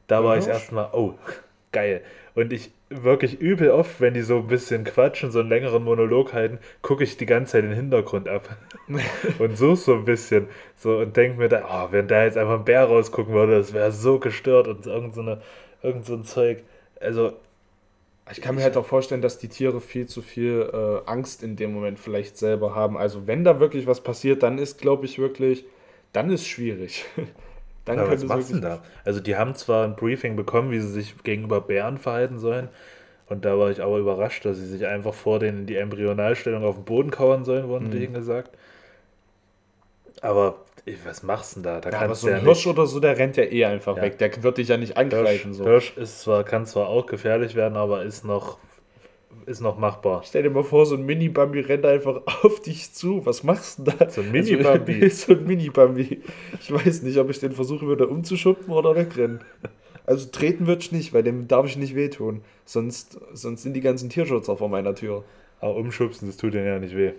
da 0.06 0.24
war 0.24 0.36
ich 0.36 0.46
erstmal, 0.46 0.90
oh, 0.92 1.14
geil. 1.72 2.02
Und 2.34 2.52
ich 2.52 2.70
wirklich 2.88 3.40
übel 3.40 3.70
oft, 3.70 4.00
wenn 4.00 4.14
die 4.14 4.22
so 4.22 4.38
ein 4.38 4.46
bisschen 4.46 4.84
quatschen, 4.84 5.30
so 5.30 5.40
einen 5.40 5.50
längeren 5.50 5.84
Monolog 5.84 6.32
halten, 6.32 6.58
gucke 6.80 7.04
ich 7.04 7.16
die 7.16 7.26
ganze 7.26 7.52
Zeit 7.52 7.64
den 7.64 7.72
Hintergrund 7.72 8.28
ab. 8.28 8.56
und 9.38 9.56
suche 9.56 9.76
so 9.76 9.94
ein 9.94 10.04
bisschen. 10.04 10.48
So 10.76 10.98
und 10.98 11.16
denke 11.16 11.38
mir 11.38 11.48
da, 11.48 11.64
oh, 11.68 11.92
wenn 11.92 12.08
da 12.08 12.24
jetzt 12.24 12.38
einfach 12.38 12.58
ein 12.58 12.64
Bär 12.64 12.84
rausgucken 12.84 13.34
würde, 13.34 13.58
das 13.58 13.72
wäre 13.72 13.92
so 13.92 14.18
gestört 14.18 14.68
und 14.68 14.86
irgend 14.86 15.14
so, 15.14 15.20
eine, 15.20 15.42
irgend 15.82 16.06
so 16.06 16.14
ein 16.14 16.24
Zeug 16.24 16.62
also. 17.02 17.32
Ich 18.30 18.40
kann 18.40 18.54
mir 18.54 18.62
halt 18.62 18.76
auch 18.76 18.86
vorstellen, 18.86 19.20
dass 19.20 19.38
die 19.38 19.48
Tiere 19.48 19.80
viel 19.80 20.06
zu 20.06 20.22
viel 20.22 20.70
äh, 20.72 21.10
Angst 21.10 21.42
in 21.42 21.56
dem 21.56 21.74
Moment 21.74 21.98
vielleicht 21.98 22.38
selber 22.38 22.74
haben. 22.74 22.96
Also 22.96 23.26
wenn 23.26 23.42
da 23.42 23.58
wirklich 23.58 23.86
was 23.86 24.00
passiert, 24.00 24.44
dann 24.44 24.58
ist, 24.58 24.80
glaube 24.80 25.04
ich, 25.04 25.18
wirklich, 25.18 25.64
dann 26.12 26.30
ist 26.30 26.46
schwierig. 26.46 27.04
dann 27.84 27.98
Aber 27.98 28.12
was 28.12 28.24
machst 28.24 28.52
du 28.52 28.60
da? 28.60 28.82
Also 29.04 29.20
die 29.20 29.36
haben 29.36 29.54
zwar 29.54 29.84
ein 29.84 29.96
Briefing 29.96 30.36
bekommen, 30.36 30.70
wie 30.70 30.80
sie 30.80 30.92
sich 30.92 31.22
gegenüber 31.22 31.60
Bären 31.60 31.98
verhalten 31.98 32.38
sollen. 32.38 32.68
Und 33.28 33.44
da 33.44 33.58
war 33.58 33.70
ich 33.70 33.82
aber 33.82 33.98
überrascht, 33.98 34.44
dass 34.44 34.58
sie 34.58 34.66
sich 34.66 34.86
einfach 34.86 35.14
vor 35.14 35.38
denen 35.38 35.60
in 35.60 35.66
die 35.66 35.76
Embryonalstellung 35.76 36.64
auf 36.64 36.76
den 36.76 36.84
Boden 36.84 37.10
kauern 37.10 37.44
sollen, 37.44 37.68
wurden 37.68 37.86
mhm. 37.86 37.92
denen 37.92 38.14
gesagt. 38.14 38.50
Aber 40.20 40.56
was 41.04 41.22
machst 41.22 41.56
du 41.56 41.60
denn 41.60 41.62
da? 41.62 41.80
da 41.80 41.90
ja, 41.90 42.00
aber 42.00 42.14
so 42.14 42.26
ein 42.26 42.34
ja 42.34 42.38
Hirsch 42.40 42.66
oder 42.66 42.86
so, 42.86 43.00
der 43.00 43.16
rennt 43.16 43.36
ja 43.36 43.44
eh 43.44 43.64
einfach 43.64 43.96
ja. 43.96 44.02
weg. 44.02 44.18
Der 44.18 44.42
wird 44.42 44.58
dich 44.58 44.68
ja 44.68 44.76
nicht 44.76 44.96
angreifen. 44.96 45.52
Hirsch, 45.52 45.58
so. 45.58 45.64
Hirsch 45.64 45.96
ist 45.96 46.20
zwar, 46.20 46.44
kann 46.44 46.66
zwar 46.66 46.88
auch 46.88 47.06
gefährlich 47.06 47.54
werden, 47.54 47.76
aber 47.76 48.02
ist 48.02 48.24
noch, 48.24 48.58
ist 49.46 49.60
noch 49.60 49.78
machbar. 49.78 50.22
Stell 50.24 50.42
dir 50.42 50.50
mal 50.50 50.64
vor, 50.64 50.86
so 50.86 50.96
ein 50.96 51.04
Mini-Bambi 51.04 51.60
rennt 51.60 51.84
einfach 51.84 52.22
auf 52.42 52.60
dich 52.60 52.92
zu. 52.92 53.24
Was 53.26 53.42
machst 53.42 53.80
du 53.80 53.84
da? 53.84 54.10
So 54.10 54.20
ein 54.20 54.34
also, 54.34 54.52
Mini-Bambi. 54.52 55.08
so 55.10 55.32
ein 55.32 55.44
Mini-Bambi. 55.44 56.22
Ich 56.60 56.72
weiß 56.72 57.02
nicht, 57.02 57.18
ob 57.18 57.30
ich 57.30 57.40
den 57.40 57.52
versuchen 57.52 57.88
würde 57.88 58.06
umzuschuppen 58.06 58.72
oder 58.72 58.94
wegrennen. 58.96 59.40
Also 60.04 60.28
treten 60.30 60.66
würde 60.66 60.82
ich 60.82 60.92
nicht, 60.92 61.12
weil 61.12 61.22
dem 61.22 61.48
darf 61.48 61.66
ich 61.66 61.76
nicht 61.76 61.94
wehtun. 61.94 62.42
Sonst, 62.64 63.20
sonst 63.32 63.62
sind 63.62 63.74
die 63.74 63.80
ganzen 63.80 64.10
Tierschützer 64.10 64.56
vor 64.56 64.68
meiner 64.68 64.94
Tür. 64.94 65.24
Aber 65.60 65.76
umschubsen, 65.76 66.28
das 66.28 66.36
tut 66.36 66.54
denen 66.54 66.66
ja 66.66 66.78
nicht 66.78 66.96
weh. 66.96 67.12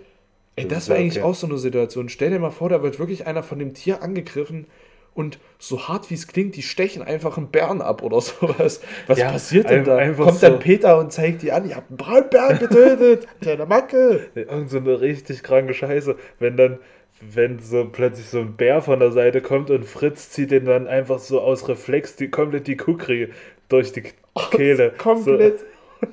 Ey, 0.56 0.68
das, 0.68 0.80
das 0.80 0.88
wäre 0.88 1.00
eigentlich 1.00 1.18
okay. 1.18 1.24
auch 1.24 1.34
so 1.34 1.46
eine 1.46 1.58
Situation. 1.58 2.08
Stell 2.08 2.30
dir 2.30 2.38
mal 2.38 2.50
vor, 2.50 2.68
da 2.68 2.82
wird 2.82 2.98
wirklich 2.98 3.26
einer 3.26 3.42
von 3.42 3.58
dem 3.58 3.74
Tier 3.74 4.02
angegriffen 4.02 4.66
und 5.14 5.38
so 5.58 5.88
hart 5.88 6.10
wie 6.10 6.14
es 6.14 6.26
klingt, 6.26 6.56
die 6.56 6.62
stechen 6.62 7.02
einfach 7.02 7.36
einen 7.36 7.48
Bären 7.48 7.80
ab 7.80 8.02
oder 8.02 8.20
sowas. 8.20 8.80
Was 9.06 9.18
ja, 9.18 9.30
passiert 9.30 9.70
denn 9.70 9.84
da? 9.84 10.12
Kommt 10.12 10.34
so 10.34 10.48
dann 10.48 10.58
Peter 10.58 10.98
und 10.98 11.12
zeigt 11.12 11.42
die 11.42 11.52
an, 11.52 11.68
ihr 11.68 11.76
habt 11.76 11.90
einen 11.90 11.96
Braunbären 11.96 12.58
getötet, 12.58 13.26
kleiner 13.40 13.66
Macke. 13.66 14.28
Irgend 14.34 14.70
so 14.70 14.78
eine 14.78 15.00
richtig 15.00 15.42
kranke 15.42 15.72
Scheiße. 15.72 16.16
Wenn 16.38 16.56
dann, 16.56 16.78
wenn 17.20 17.60
so 17.60 17.84
plötzlich 17.90 18.26
so 18.26 18.40
ein 18.40 18.56
Bär 18.56 18.82
von 18.82 18.98
der 18.98 19.12
Seite 19.12 19.40
kommt 19.40 19.70
und 19.70 19.84
Fritz 19.84 20.30
zieht 20.30 20.50
den 20.50 20.64
dann 20.64 20.86
einfach 20.88 21.18
so 21.18 21.40
aus 21.40 21.68
Reflex 21.68 22.16
die 22.16 22.28
komplett 22.28 22.66
die 22.66 22.76
Kukri 22.76 23.30
durch 23.68 23.92
die 23.92 24.02
Kehle. 24.50 24.92
Oh, 24.94 25.02
komplett. 25.02 25.60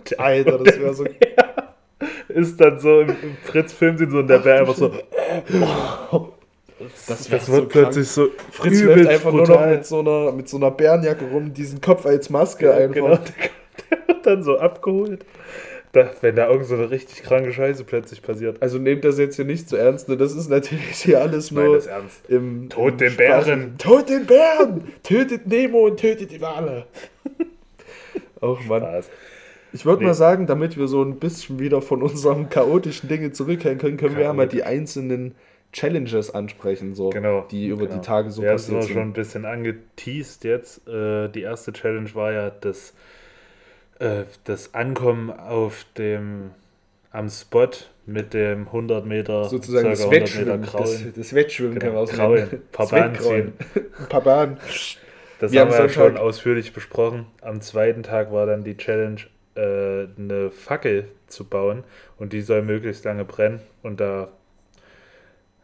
So. 0.07 0.17
Alter, 0.17 0.59
das 0.59 0.79
wäre 0.79 0.93
so. 0.93 1.05
Ist 2.29 2.61
dann 2.61 2.79
so 2.79 3.01
im, 3.01 3.09
im 3.09 3.37
Fritz-Film 3.43 3.97
so 4.09 4.19
und 4.19 4.27
der 4.27 4.39
Bär 4.39 4.61
einfach 4.61 4.75
so. 4.75 4.91
Das, 7.07 7.27
das 7.27 7.31
wird 7.31 7.41
so 7.43 7.65
plötzlich 7.65 8.07
so. 8.07 8.29
Fritz 8.51 8.81
läuft 8.81 9.07
einfach 9.07 9.31
brutal. 9.31 9.47
nur 9.47 9.57
noch 9.57 9.69
mit 9.69 9.85
so, 9.85 9.99
einer, 9.99 10.31
mit 10.31 10.49
so 10.49 10.57
einer 10.57 10.71
Bärenjacke 10.71 11.25
rum, 11.25 11.53
diesen 11.53 11.81
Kopf 11.81 12.05
als 12.05 12.29
Maske 12.29 12.65
ja, 12.65 12.73
einfach. 12.73 12.93
Genau, 12.95 13.07
der, 13.89 14.07
wird 14.07 14.25
dann 14.25 14.43
so 14.43 14.57
abgeholt. 14.57 15.25
Da, 15.93 16.09
wenn 16.21 16.37
da 16.37 16.49
irgend 16.49 16.67
so 16.67 16.75
eine 16.75 16.89
richtig 16.89 17.23
kranke 17.23 17.51
Scheiße 17.51 17.83
plötzlich 17.83 18.21
passiert. 18.21 18.61
Also 18.61 18.77
nehmt 18.77 19.03
das 19.03 19.17
jetzt 19.17 19.35
hier 19.35 19.43
nicht 19.43 19.67
zu 19.67 19.75
ernst, 19.75 20.07
ne? 20.07 20.15
Das 20.15 20.33
ist 20.33 20.49
natürlich 20.49 20.95
hier 21.01 21.19
alles 21.19 21.51
nur 21.51 21.75
das 21.75 21.87
ernst. 21.87 22.29
im 22.29 22.69
Tod 22.69 22.93
im 22.93 22.97
den 22.97 23.17
Bären. 23.17 23.77
Tod 23.77 24.07
den 24.07 24.25
Bären! 24.25 24.83
tötet 25.03 25.47
Nemo 25.47 25.87
und 25.87 25.99
tötet 25.99 26.31
die 26.31 26.39
Wale. 26.39 26.85
Och 28.41 28.63
Mann. 28.65 28.81
Spaß. 28.81 29.09
Ich 29.73 29.85
würde 29.85 30.01
nee. 30.01 30.07
mal 30.07 30.13
sagen, 30.13 30.47
damit 30.47 30.77
wir 30.77 30.87
so 30.87 31.03
ein 31.03 31.19
bisschen 31.19 31.59
wieder 31.59 31.81
von 31.81 32.01
unseren 32.01 32.49
chaotischen 32.49 33.09
Dingen 33.09 33.33
zurückkehren 33.33 33.77
können, 33.77 33.97
können 33.97 34.15
wir 34.15 34.23
ja 34.23 34.33
mal 34.33 34.47
die 34.47 34.63
einzelnen 34.63 35.35
Challenges 35.71 36.33
ansprechen, 36.33 36.95
so, 36.95 37.09
genau, 37.09 37.47
die 37.49 37.67
über 37.67 37.85
genau. 37.85 37.99
die 37.99 38.05
Tage 38.05 38.31
so 38.31 38.43
ja, 38.43 38.51
passiert 38.53 38.83
sind. 38.83 38.89
Ja, 38.89 39.01
schon 39.01 39.09
ein 39.09 39.13
bisschen 39.13 39.45
angeteased 39.45 40.43
jetzt. 40.43 40.87
Äh, 40.87 41.29
die 41.29 41.41
erste 41.41 41.71
Challenge 41.71 42.13
war 42.13 42.33
ja 42.33 42.49
das, 42.49 42.93
äh, 43.99 44.23
das 44.43 44.73
Ankommen 44.73 45.29
auf 45.31 45.85
dem 45.97 46.51
am 47.11 47.29
Spot 47.29 47.69
mit 48.05 48.33
dem 48.33 48.67
100 48.67 49.05
Meter 49.05 49.45
sozusagen 49.45 49.89
das 49.89 50.09
Wettschwimmen, 50.09 50.61
das, 50.61 51.03
das, 51.13 51.33
Wettschwimmen 51.33 51.77
genau, 51.77 51.85
kann 51.85 51.93
man 51.93 52.03
auch 52.03 52.11
Kraulen, 52.11 52.49
ein 52.51 52.61
paar 52.71 52.87
Bahnen 52.87 53.15
ziehen. 53.15 53.53
Bahnen. 54.23 54.57
Das 55.39 55.51
wir 55.51 55.61
haben 55.61 55.71
wir 55.71 55.77
ja 55.77 55.89
schon 55.89 56.17
ausführlich 56.17 56.71
besprochen. 56.71 57.25
Am 57.41 57.61
zweiten 57.61 58.03
Tag 58.03 58.31
war 58.31 58.45
dann 58.45 58.63
die 58.63 58.77
Challenge 58.77 59.21
äh, 59.55 60.07
eine 60.17 60.51
Fackel 60.51 61.07
zu 61.27 61.45
bauen 61.45 61.83
und 62.17 62.31
die 62.31 62.41
soll 62.41 62.61
möglichst 62.61 63.05
lange 63.05 63.25
brennen. 63.25 63.59
Und 63.81 63.99
da 63.99 64.29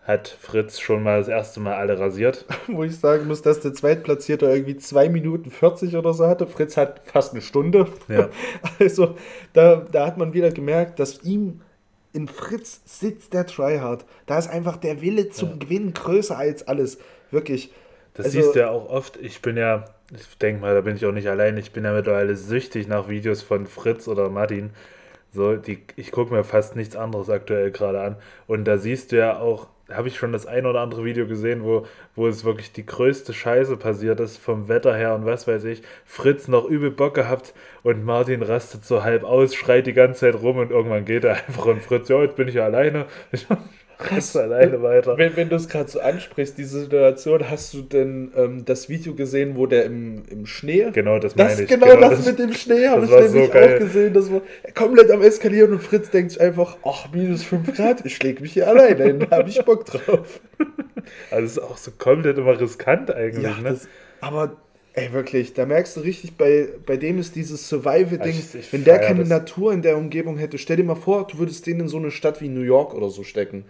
hat 0.07 0.27
Fritz 0.27 0.79
schon 0.79 1.03
mal 1.03 1.19
das 1.19 1.27
erste 1.27 1.59
Mal 1.59 1.75
alle 1.75 1.99
rasiert. 1.99 2.45
Wo 2.67 2.83
ich 2.83 2.97
sagen 2.97 3.27
muss, 3.27 3.41
dass 3.41 3.59
der 3.59 3.73
Zweitplatzierte 3.73 4.45
irgendwie 4.45 4.77
2 4.77 5.09
Minuten 5.09 5.51
40 5.51 5.95
oder 5.97 6.13
so 6.13 6.25
hatte. 6.25 6.47
Fritz 6.47 6.77
hat 6.77 7.01
fast 7.03 7.33
eine 7.33 7.41
Stunde. 7.41 7.87
Ja. 8.07 8.29
Also 8.79 9.15
da, 9.53 9.85
da 9.91 10.05
hat 10.05 10.17
man 10.17 10.33
wieder 10.33 10.51
gemerkt, 10.51 10.99
dass 10.99 11.23
ihm 11.23 11.61
in 12.13 12.27
Fritz 12.27 12.81
sitzt 12.85 13.33
der 13.33 13.45
Tryhard. 13.45 14.05
Da 14.25 14.37
ist 14.37 14.49
einfach 14.49 14.77
der 14.77 15.01
Wille 15.01 15.29
zum 15.29 15.49
ja. 15.49 15.55
Gewinnen 15.57 15.93
größer 15.93 16.37
als 16.37 16.67
alles. 16.67 16.99
Wirklich. 17.31 17.73
Das 18.13 18.27
also, 18.27 18.41
siehst 18.41 18.55
du 18.55 18.59
ja 18.59 18.69
auch 18.69 18.89
oft. 18.89 19.17
Ich 19.17 19.41
bin 19.41 19.57
ja 19.57 19.85
ich 20.15 20.37
denke 20.37 20.61
mal, 20.61 20.73
da 20.73 20.81
bin 20.81 20.95
ich 20.95 21.05
auch 21.05 21.11
nicht 21.11 21.27
allein. 21.27 21.57
Ich 21.57 21.71
bin 21.71 21.83
ja 21.83 21.93
mittlerweile 21.93 22.35
süchtig 22.35 22.87
nach 22.87 23.09
Videos 23.09 23.41
von 23.41 23.67
Fritz 23.67 24.07
oder 24.07 24.29
Martin. 24.29 24.69
So, 25.33 25.57
die, 25.57 25.83
ich 25.97 26.11
gucke 26.11 26.33
mir 26.33 26.43
fast 26.43 26.75
nichts 26.75 26.95
anderes 26.95 27.29
aktuell 27.29 27.71
gerade 27.71 28.01
an. 28.01 28.15
Und 28.47 28.65
da 28.65 28.77
siehst 28.77 29.11
du 29.11 29.17
ja 29.17 29.37
auch, 29.39 29.67
habe 29.91 30.07
ich 30.07 30.17
schon 30.17 30.33
das 30.33 30.45
ein 30.45 30.65
oder 30.65 30.81
andere 30.81 31.03
Video 31.05 31.27
gesehen, 31.27 31.63
wo, 31.63 31.85
wo 32.15 32.27
es 32.27 32.43
wirklich 32.43 32.71
die 32.71 32.85
größte 32.85 33.33
Scheiße 33.33 33.77
passiert 33.77 34.19
ist, 34.19 34.38
vom 34.38 34.67
Wetter 34.67 34.95
her 34.95 35.15
und 35.15 35.25
was 35.25 35.47
weiß 35.47 35.63
ich. 35.65 35.81
Fritz 36.05 36.47
noch 36.47 36.65
übel 36.65 36.91
Bock 36.91 37.13
gehabt 37.13 37.53
und 37.83 38.03
Martin 38.03 38.43
rastet 38.43 38.85
so 38.85 39.03
halb 39.03 39.23
aus, 39.23 39.55
schreit 39.55 39.88
die 39.88 39.93
ganze 39.93 40.21
Zeit 40.21 40.41
rum 40.41 40.57
und 40.57 40.71
irgendwann 40.71 41.05
geht 41.05 41.23
er 41.23 41.35
einfach 41.47 41.65
und 41.65 41.81
Fritz, 41.81 42.09
ja, 42.09 42.21
jetzt 42.21 42.35
bin 42.35 42.47
ich 42.47 42.55
ja 42.55 42.65
alleine. 42.65 43.05
Hast, 43.99 44.37
alleine 44.37 44.83
weiter. 44.83 45.17
Wenn, 45.17 45.35
wenn 45.35 45.49
du 45.49 45.55
es 45.55 45.67
gerade 45.67 45.89
so 45.89 45.99
ansprichst, 45.99 46.55
diese 46.57 46.81
Situation, 46.81 47.49
hast 47.49 47.73
du 47.73 47.81
denn 47.81 48.31
ähm, 48.35 48.63
das 48.63 48.89
Video 48.89 49.15
gesehen, 49.15 49.55
wo 49.55 49.65
der 49.65 49.85
im, 49.85 50.23
im 50.29 50.45
Schnee. 50.45 50.91
Genau, 50.93 51.17
das 51.17 51.35
meine 51.35 51.49
das, 51.49 51.59
ich. 51.61 51.67
Genau, 51.67 51.87
genau 51.87 52.09
das, 52.09 52.19
das, 52.19 52.25
mit 52.27 52.39
dem 52.39 52.53
Schnee 52.53 52.87
habe 52.87 53.05
ich 53.05 53.11
nämlich 53.11 53.31
so 53.31 53.59
auch 53.59 53.79
gesehen. 53.79 54.13
Das 54.13 54.31
war 54.31 54.41
komplett 54.75 55.09
am 55.09 55.23
Eskalieren 55.23 55.71
und 55.71 55.81
Fritz 55.81 56.11
denkt 56.11 56.31
sich 56.31 56.41
einfach: 56.41 56.77
Ach, 56.85 57.07
minus 57.11 57.43
5 57.43 57.75
Grad, 57.75 58.05
ich 58.05 58.15
schläge 58.15 58.41
mich 58.41 58.53
hier 58.53 58.67
alleine 58.67 59.03
hin, 59.03 59.19
da 59.27 59.37
habe 59.37 59.49
ich 59.49 59.63
Bock 59.65 59.85
drauf. 59.85 60.39
Also, 61.31 61.45
es 61.45 61.51
ist 61.51 61.59
auch 61.59 61.77
so 61.77 61.91
komplett 61.97 62.37
immer 62.37 62.59
riskant 62.59 63.11
eigentlich. 63.11 63.43
Ja, 63.43 63.57
ne? 63.61 63.69
das, 63.69 63.87
aber 64.19 64.57
Ey, 64.97 65.13
wirklich, 65.13 65.53
da 65.53 65.67
merkst 65.67 65.95
du 65.95 65.99
richtig, 65.99 66.37
bei, 66.37 66.69
bei 66.87 66.97
dem 66.97 67.19
ist 67.19 67.35
dieses 67.35 67.69
Survival-Ding, 67.69 68.41
wenn 68.71 68.83
der 68.83 68.97
keine 68.97 69.19
das. 69.19 69.29
Natur 69.29 69.71
in 69.71 69.83
der 69.83 69.95
Umgebung 69.95 70.39
hätte, 70.39 70.57
stell 70.57 70.77
dir 70.77 70.83
mal 70.83 70.95
vor, 70.95 71.27
du 71.27 71.37
würdest 71.37 71.67
den 71.67 71.81
in 71.81 71.87
so 71.87 71.97
eine 71.97 72.09
Stadt 72.09 72.41
wie 72.41 72.49
New 72.49 72.63
York 72.63 72.95
oder 72.95 73.11
so 73.11 73.21
stecken. 73.23 73.65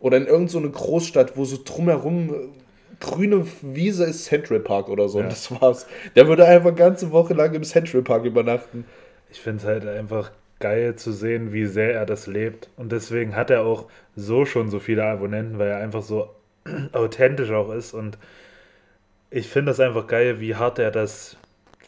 Oder 0.00 0.18
in 0.18 0.26
irgendeine 0.26 0.66
so 0.66 0.70
Großstadt, 0.70 1.36
wo 1.36 1.44
so 1.44 1.58
drumherum 1.64 2.30
äh, 2.30 2.34
grüne 3.00 3.46
Wiese 3.62 4.04
ist 4.04 4.24
Central 4.24 4.60
Park 4.60 4.88
oder 4.88 5.08
so. 5.08 5.18
Ja. 5.18 5.24
Und 5.24 5.32
das 5.32 5.50
war's. 5.50 5.86
Der 6.14 6.28
würde 6.28 6.46
einfach 6.46 6.74
ganze 6.74 7.12
Woche 7.12 7.34
lang 7.34 7.54
im 7.54 7.64
Central 7.64 8.02
Park 8.02 8.24
übernachten. 8.24 8.84
Ich 9.30 9.40
finde 9.40 9.58
es 9.58 9.64
halt 9.66 9.86
einfach 9.86 10.30
geil 10.58 10.94
zu 10.94 11.12
sehen, 11.12 11.52
wie 11.52 11.66
sehr 11.66 11.94
er 11.94 12.06
das 12.06 12.26
lebt. 12.26 12.70
Und 12.76 12.92
deswegen 12.92 13.36
hat 13.36 13.50
er 13.50 13.62
auch 13.62 13.86
so 14.14 14.44
schon 14.44 14.70
so 14.70 14.78
viele 14.78 15.04
Abonnenten, 15.04 15.58
weil 15.58 15.68
er 15.68 15.78
einfach 15.78 16.02
so 16.02 16.30
authentisch 16.92 17.50
auch 17.50 17.72
ist. 17.72 17.92
Und 17.92 18.18
ich 19.30 19.48
finde 19.48 19.70
das 19.70 19.80
einfach 19.80 20.06
geil, 20.06 20.40
wie 20.40 20.54
hart 20.54 20.78
er 20.78 20.90
das 20.90 21.36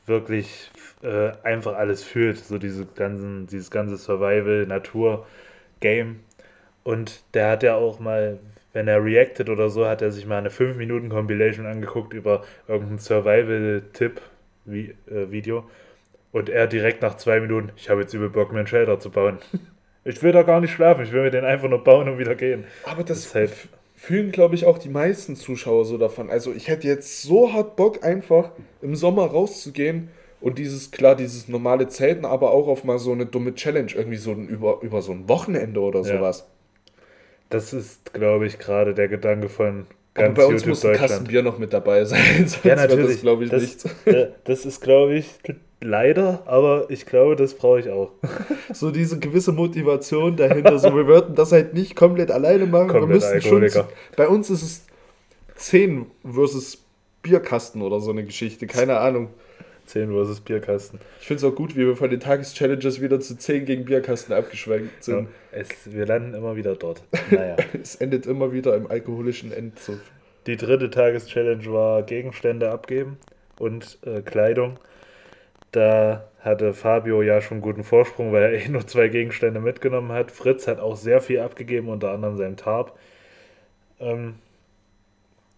wirklich 0.06 0.70
äh, 1.02 1.32
einfach 1.42 1.76
alles 1.76 2.02
fühlt. 2.02 2.38
So 2.38 2.58
diese 2.58 2.86
ganzen, 2.86 3.46
dieses 3.46 3.70
ganze 3.70 3.96
Survival, 3.96 4.66
Natur, 4.66 5.26
Game. 5.80 6.20
Und 6.88 7.22
der 7.34 7.50
hat 7.50 7.62
ja 7.62 7.74
auch 7.74 8.00
mal, 8.00 8.38
wenn 8.72 8.88
er 8.88 9.04
reacted 9.04 9.50
oder 9.50 9.68
so, 9.68 9.86
hat 9.86 10.00
er 10.00 10.10
sich 10.10 10.24
mal 10.24 10.38
eine 10.38 10.48
5-Minuten-Compilation 10.48 11.66
angeguckt 11.66 12.14
über 12.14 12.44
irgendein 12.66 12.98
Survival-Tipp-Video. 12.98 15.58
Äh, 15.58 15.62
Und 16.32 16.48
er 16.48 16.66
direkt 16.66 17.02
nach 17.02 17.18
zwei 17.18 17.40
Minuten, 17.40 17.72
ich 17.76 17.90
habe 17.90 18.00
jetzt 18.00 18.14
über 18.14 18.30
Bock, 18.30 18.52
mir 18.52 18.60
einen 18.60 18.68
Shelter 18.68 18.98
zu 18.98 19.10
bauen. 19.10 19.36
Ich 20.04 20.22
will 20.22 20.30
da 20.32 20.42
gar 20.42 20.60
nicht 20.62 20.72
schlafen, 20.72 21.04
ich 21.04 21.12
will 21.12 21.20
mir 21.22 21.30
den 21.30 21.44
einfach 21.44 21.68
nur 21.68 21.84
bauen 21.84 22.08
und 22.08 22.18
wieder 22.18 22.34
gehen. 22.34 22.64
Aber 22.84 23.04
das, 23.04 23.24
das 23.24 23.34
halt 23.34 23.52
fühlen, 23.94 24.32
glaube 24.32 24.54
ich, 24.54 24.64
auch 24.64 24.78
die 24.78 24.88
meisten 24.88 25.36
Zuschauer 25.36 25.84
so 25.84 25.98
davon. 25.98 26.30
Also 26.30 26.50
ich 26.54 26.68
hätte 26.68 26.88
jetzt 26.88 27.20
so 27.20 27.52
hart 27.52 27.76
Bock, 27.76 28.02
einfach 28.02 28.52
im 28.80 28.96
Sommer 28.96 29.26
rauszugehen 29.26 30.08
und 30.40 30.58
dieses, 30.58 30.92
klar, 30.92 31.14
dieses 31.14 31.48
normale 31.48 31.88
Zelten, 31.88 32.24
aber 32.24 32.52
auch 32.52 32.68
auf 32.68 32.84
mal 32.84 32.98
so 32.98 33.12
eine 33.12 33.26
dumme 33.26 33.54
Challenge, 33.54 33.92
irgendwie 33.94 34.16
so 34.16 34.30
ein, 34.30 34.48
über, 34.48 34.78
über 34.80 35.02
so 35.02 35.12
ein 35.12 35.28
Wochenende 35.28 35.80
oder 35.80 36.00
Ja. 36.00 36.16
sowas. 36.16 36.48
Das 37.50 37.72
ist, 37.72 38.12
glaube 38.12 38.46
ich, 38.46 38.58
gerade 38.58 38.94
der 38.94 39.08
Gedanke 39.08 39.48
von 39.48 39.86
Aber 40.14 40.24
ganz 40.26 40.36
bei 40.36 40.44
uns 40.46 40.52
YouTube 40.62 40.68
muss 40.68 40.84
ein 40.84 40.92
Kasten 40.92 41.02
Deutschland. 41.08 41.28
Bier 41.28 41.42
noch 41.42 41.58
mit 41.58 41.72
dabei 41.72 42.04
sein, 42.04 42.20
sonst 42.38 42.64
Ja, 42.64 42.76
wird 42.76 42.90
natürlich. 42.90 43.12
das, 43.12 43.20
glaube 43.22 43.44
ich, 43.44 43.50
das, 43.50 43.62
nichts. 43.62 43.84
äh, 44.04 44.26
das 44.44 44.66
ist, 44.66 44.80
glaube 44.80 45.14
ich, 45.14 45.26
leider, 45.80 46.42
aber 46.46 46.86
ich 46.90 47.06
glaube, 47.06 47.36
das 47.36 47.54
brauche 47.54 47.80
ich 47.80 47.88
auch. 47.90 48.12
So 48.72 48.90
diese 48.90 49.18
gewisse 49.18 49.52
Motivation 49.52 50.36
dahinter, 50.36 50.78
so 50.78 50.94
wir 50.94 51.06
würden 51.06 51.34
das 51.34 51.52
halt 51.52 51.72
nicht 51.72 51.96
komplett 51.96 52.30
alleine 52.30 52.66
machen, 52.66 52.88
wir 52.92 53.00
Komplett 53.00 53.08
müssten 53.22 53.40
schon, 53.40 53.62
Alkoholiker. 53.62 53.88
bei 54.14 54.28
uns 54.28 54.50
ist 54.50 54.62
es 54.62 54.86
10 55.56 56.06
versus 56.30 56.84
Bierkasten 57.22 57.80
oder 57.80 57.98
so 58.00 58.10
eine 58.10 58.24
Geschichte, 58.24 58.66
keine 58.66 58.98
Ahnung. 58.98 59.30
10 59.88 60.10
versus 60.12 60.40
Bierkasten. 60.40 61.00
Ich 61.20 61.26
finde 61.26 61.38
es 61.46 61.52
auch 61.52 61.54
gut, 61.54 61.74
wie 61.76 61.86
wir 61.86 61.96
von 61.96 62.10
den 62.10 62.20
Tageschallenges 62.20 63.00
wieder 63.00 63.20
zu 63.20 63.36
10 63.36 63.64
gegen 63.64 63.84
Bierkasten 63.84 64.32
abgeschwenkt 64.34 64.90
Ja, 64.98 65.02
sind. 65.02 65.28
es, 65.52 65.68
wir 65.92 66.06
landen 66.06 66.34
immer 66.34 66.56
wieder 66.56 66.74
dort. 66.76 67.02
Naja. 67.30 67.56
Es 67.82 67.96
endet 67.96 68.26
immer 68.26 68.52
wieder 68.52 68.74
im 68.76 68.90
alkoholischen 68.90 69.52
Endzug. 69.52 69.98
Die 70.46 70.56
dritte 70.56 70.90
Tageschallenge 70.90 71.66
war 71.72 72.02
Gegenstände 72.02 72.70
abgeben 72.70 73.16
und 73.58 73.98
äh, 74.06 74.22
Kleidung. 74.22 74.78
Da 75.72 76.24
hatte 76.40 76.72
Fabio 76.72 77.20
ja 77.22 77.40
schon 77.40 77.60
guten 77.60 77.84
Vorsprung, 77.84 78.32
weil 78.32 78.42
er 78.44 78.52
eh 78.52 78.68
nur 78.68 78.86
zwei 78.86 79.08
Gegenstände 79.08 79.60
mitgenommen 79.60 80.12
hat. 80.12 80.30
Fritz 80.30 80.66
hat 80.66 80.78
auch 80.80 80.96
sehr 80.96 81.20
viel 81.20 81.40
abgegeben, 81.40 81.88
unter 81.88 82.12
anderem 82.12 82.36
sein 82.36 82.56
Tarp. 82.56 82.96
Ähm, 84.00 84.36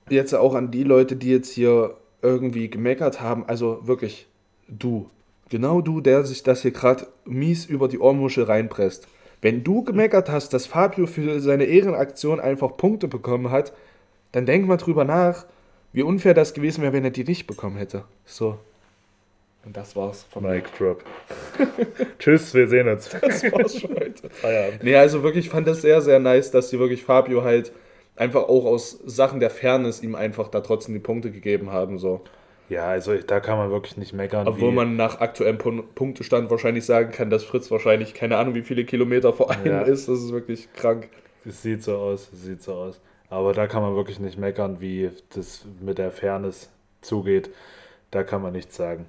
Jetzt 0.08 0.34
auch 0.34 0.54
an 0.54 0.72
die 0.72 0.82
Leute, 0.82 1.14
die 1.14 1.30
jetzt 1.30 1.52
hier 1.52 1.94
irgendwie 2.22 2.68
gemeckert 2.68 3.20
haben, 3.20 3.44
also 3.46 3.86
wirklich, 3.86 4.26
du, 4.68 5.08
genau 5.48 5.80
du, 5.80 6.00
der 6.00 6.24
sich 6.24 6.42
das 6.42 6.62
hier 6.62 6.70
gerade 6.70 7.06
mies 7.24 7.66
über 7.66 7.88
die 7.88 7.98
Ohrmuschel 7.98 8.44
reinpresst. 8.44 9.08
Wenn 9.42 9.64
du 9.64 9.82
gemeckert 9.84 10.28
hast, 10.28 10.52
dass 10.52 10.66
Fabio 10.66 11.06
für 11.06 11.40
seine 11.40 11.64
Ehrenaktion 11.64 12.40
einfach 12.40 12.76
Punkte 12.76 13.08
bekommen 13.08 13.50
hat, 13.50 13.72
dann 14.32 14.46
denk 14.46 14.66
mal 14.66 14.76
drüber 14.76 15.04
nach, 15.04 15.46
wie 15.92 16.02
unfair 16.02 16.34
das 16.34 16.54
gewesen 16.54 16.82
wäre, 16.82 16.92
wenn 16.92 17.04
er 17.04 17.10
die 17.10 17.24
nicht 17.24 17.46
bekommen 17.46 17.76
hätte. 17.76 18.04
So. 18.24 18.58
Und 19.64 19.76
das 19.76 19.94
war's 19.96 20.24
von 20.30 20.44
Mic 20.44 20.64
drop. 20.78 21.04
Tschüss, 22.18 22.54
wir 22.54 22.66
sehen 22.68 22.88
uns. 22.88 23.08
Das 23.08 23.42
war's 23.52 23.78
schon 23.78 23.90
heute. 23.90 24.30
Feierabend. 24.30 24.82
Nee, 24.82 24.96
also 24.96 25.22
wirklich, 25.22 25.46
ich 25.46 25.50
fand 25.50 25.66
das 25.66 25.82
sehr, 25.82 26.00
sehr 26.00 26.18
nice, 26.18 26.50
dass 26.50 26.70
sie 26.70 26.78
wirklich 26.78 27.02
Fabio 27.02 27.42
halt 27.42 27.72
einfach 28.16 28.44
auch 28.44 28.64
aus 28.64 28.98
Sachen 29.06 29.40
der 29.40 29.50
Fairness 29.50 30.02
ihm 30.02 30.14
einfach 30.14 30.48
da 30.48 30.60
trotzdem 30.60 30.94
die 30.94 31.00
Punkte 31.00 31.30
gegeben 31.30 31.70
haben. 31.70 31.98
So. 31.98 32.20
Ja, 32.68 32.86
also 32.86 33.16
da 33.16 33.40
kann 33.40 33.58
man 33.58 33.70
wirklich 33.70 33.96
nicht 33.96 34.12
meckern. 34.12 34.46
Obwohl 34.46 34.72
man 34.72 34.96
nach 34.96 35.20
aktuellem 35.20 35.58
Pun 35.58 35.82
Punktestand 35.94 36.50
wahrscheinlich 36.50 36.84
sagen 36.86 37.10
kann, 37.10 37.28
dass 37.30 37.44
Fritz 37.44 37.70
wahrscheinlich 37.70 38.14
keine 38.14 38.36
Ahnung, 38.36 38.54
wie 38.54 38.62
viele 38.62 38.84
Kilometer 38.84 39.32
vor 39.32 39.50
einem 39.50 39.66
Ja. 39.66 39.82
ist. 39.82 40.08
Das 40.08 40.20
ist 40.20 40.32
wirklich 40.32 40.72
krank. 40.74 41.08
Es 41.44 41.62
sieht 41.62 41.82
so 41.82 41.96
aus, 41.96 42.28
es 42.32 42.44
sieht 42.44 42.62
so 42.62 42.74
aus. 42.74 43.00
Aber 43.28 43.52
da 43.54 43.66
kann 43.66 43.82
man 43.82 43.94
wirklich 43.96 44.20
nicht 44.20 44.38
meckern, 44.38 44.80
wie 44.80 45.10
das 45.34 45.64
mit 45.80 45.98
der 45.98 46.10
Fairness 46.10 46.68
zugeht. 47.00 47.50
Da 48.10 48.22
kann 48.24 48.42
man 48.42 48.52
nichts 48.52 48.76
sagen. 48.76 49.06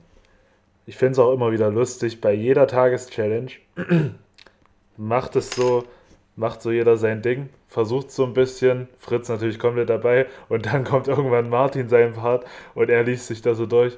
Ich 0.85 0.97
finde 0.97 1.13
es 1.13 1.19
auch 1.19 1.33
immer 1.33 1.51
wieder 1.51 1.69
lustig, 1.69 2.21
bei 2.21 2.33
jeder 2.33 2.67
Tageschallenge 2.67 3.51
macht 4.97 5.35
es 5.35 5.51
so, 5.51 5.83
macht 6.35 6.61
so 6.61 6.71
jeder 6.71 6.97
sein 6.97 7.21
Ding, 7.21 7.49
versucht 7.71 8.11
so 8.11 8.25
ein 8.25 8.33
bisschen, 8.33 8.89
Fritz 8.99 9.29
natürlich 9.29 9.57
komplett 9.57 9.89
dabei 9.89 10.27
und 10.49 10.65
dann 10.65 10.83
kommt 10.83 11.07
irgendwann 11.07 11.49
Martin 11.49 11.87
sein 11.87 12.11
Part 12.11 12.45
und 12.75 12.89
er 12.89 13.03
liest 13.03 13.27
sich 13.27 13.41
da 13.41 13.55
so 13.55 13.65
durch. 13.65 13.97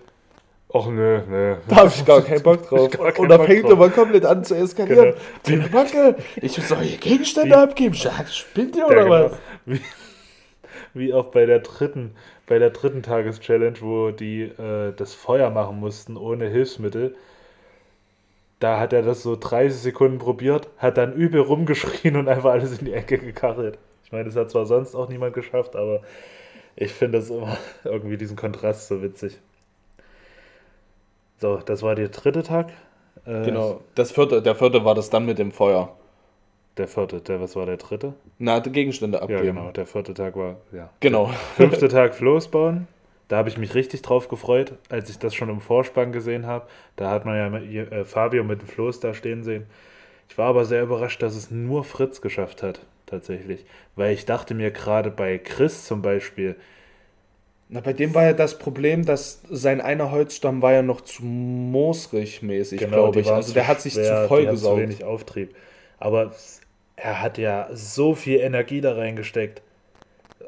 Och 0.70 0.90
nö, 0.92 1.22
nö. 1.28 1.56
Da 1.68 1.78
habe 1.78 1.88
ich 1.88 2.06
gar 2.06 2.22
keinen 2.22 2.44
Bock 2.44 2.68
drauf. 2.70 3.18
Und 3.18 3.30
da 3.30 3.40
fängt 3.40 3.66
er 3.68 3.76
mal 3.76 3.90
komplett 3.90 4.26
an 4.26 4.44
zu 4.44 4.56
eskalieren. 4.56 5.16
Genau. 5.44 5.64
Die 5.64 5.70
Backe, 5.70 6.16
ich 6.36 6.54
soll 6.54 6.80
hier 6.80 6.98
Gegenstände 6.98 7.50
Wie- 7.50 7.60
abgeben. 7.60 7.96
Schatz, 7.96 8.36
spinnt 8.36 8.76
ihr 8.76 8.86
oder 8.86 9.04
genau. 9.04 9.10
was? 9.10 9.32
Wie, 9.66 9.82
wie 10.94 11.14
auch 11.14 11.28
bei 11.32 11.48
der 11.48 11.60
dritten, 11.60 12.16
bei 12.48 12.60
der 12.60 12.70
dritten 12.70 13.02
Tageschallenge, 13.02 13.82
wo 13.82 14.12
die 14.12 14.44
äh, 14.44 14.94
das 14.96 15.16
Feuer 15.16 15.50
machen 15.50 15.80
mussten 15.80 16.16
ohne 16.16 16.48
Hilfsmittel. 16.48 17.16
Da 18.64 18.80
hat 18.80 18.94
er 18.94 19.02
das 19.02 19.24
so 19.24 19.36
30 19.36 19.78
Sekunden 19.78 20.20
probiert, 20.20 20.70
hat 20.78 20.96
dann 20.96 21.12
übel 21.12 21.42
rumgeschrien 21.42 22.16
und 22.16 22.30
einfach 22.30 22.52
alles 22.52 22.80
in 22.80 22.86
die 22.86 22.94
Ecke 22.94 23.18
gekachelt. 23.18 23.78
Ich 24.06 24.14
meine, 24.14 24.24
das 24.24 24.38
hat 24.38 24.52
zwar 24.52 24.66
sonst 24.66 24.96
auch 24.96 25.10
niemand 25.10 25.34
geschafft, 25.34 25.76
aber 25.76 26.00
ich 26.78 26.94
finde 26.94 27.18
das 27.18 27.30
immer 27.30 27.58
irgendwie 27.84 28.16
diesen 28.16 28.38
Kontrast 28.38 28.88
so 28.88 29.02
witzig. 29.02 29.38
So, 31.40 31.58
das 31.58 31.84
war 31.84 31.96
der 31.96 32.08
dritte 32.08 32.42
Tag. 32.42 32.70
Äh, 33.26 33.44
Genau, 33.44 33.82
das 33.96 34.14
vierte, 34.14 34.42
der 34.42 34.56
vierte 34.56 34.86
war 34.86 34.96
das 34.96 35.10
dann 35.10 35.26
mit 35.26 35.40
dem 35.40 35.52
Feuer. 35.52 35.94
Der 36.78 36.88
vierte, 36.88 37.20
der, 37.20 37.42
was 37.42 37.58
war 37.58 37.66
der 37.66 37.76
dritte? 37.76 38.14
Na, 38.40 38.62
die 38.62 38.72
Gegenstände 38.72 39.22
abgeben. 39.22 39.46
Ja, 39.46 39.52
genau, 39.52 39.72
der 39.72 39.86
vierte 39.86 40.14
Tag 40.14 40.38
war, 40.38 40.56
ja. 40.72 40.90
Genau. 41.02 41.26
Fünfter 41.58 41.90
Tag 41.90 42.16
Floß 42.16 42.48
bauen. 42.48 42.88
Da 43.34 43.38
habe 43.40 43.50
ich 43.50 43.58
mich 43.58 43.74
richtig 43.74 44.04
drauf 44.04 44.28
gefreut, 44.28 44.74
als 44.90 45.10
ich 45.10 45.18
das 45.18 45.34
schon 45.34 45.50
im 45.50 45.60
Vorspann 45.60 46.12
gesehen 46.12 46.46
habe. 46.46 46.68
Da 46.96 47.10
hat 47.10 47.26
man 47.26 47.36
ja 47.36 47.50
mit, 47.50 47.64
äh, 47.92 48.06
Fabio 48.06 48.44
mit 48.44 48.62
dem 48.62 48.68
Floß 48.68 49.00
da 49.00 49.16
stehen 49.16 49.44
sehen. 49.44 49.66
Ich 50.30 50.38
war 50.38 50.50
aber 50.50 50.66
sehr 50.66 50.84
überrascht, 50.84 51.20
dass 51.24 51.36
es 51.36 51.50
nur 51.50 51.84
Fritz 51.84 52.22
geschafft 52.22 52.62
hat, 52.62 52.82
tatsächlich. 53.08 53.66
Weil 53.96 54.14
ich 54.14 54.26
dachte 54.26 54.54
mir 54.54 54.70
gerade 54.70 55.10
bei 55.10 55.40
Chris 55.40 55.84
zum 55.86 56.04
Beispiel, 56.04 56.58
Na, 57.70 57.80
bei 57.82 57.94
dem 57.94 58.14
war 58.14 58.24
ja 58.24 58.34
das 58.34 58.60
Problem, 58.60 59.04
dass 59.04 59.42
sein 59.50 59.82
einer 59.82 60.12
Holzstamm 60.12 60.62
war 60.62 60.74
ja 60.74 60.84
noch 60.84 61.02
zu 61.02 61.24
moosrig 61.26 62.44
mäßig, 62.44 62.86
glaube 62.86 62.92
Genau, 62.92 63.12
die 63.12 63.22
ich. 63.22 63.32
Also 63.32 63.54
der 63.54 63.68
hat 63.68 63.82
sich 63.82 63.94
schwer, 63.94 64.04
zu 64.04 64.16
voll 64.28 64.48
haben 64.48 64.58
zu 64.58 64.76
gesaugt. 64.76 64.78
wenig 64.78 65.04
Auftrieb. 65.04 65.56
Aber 65.98 66.36
er 66.96 67.22
hat 67.22 67.38
ja 67.40 67.70
so 67.74 68.16
viel 68.16 68.40
Energie 68.42 68.82
da 68.82 68.94
reingesteckt. 68.94 69.64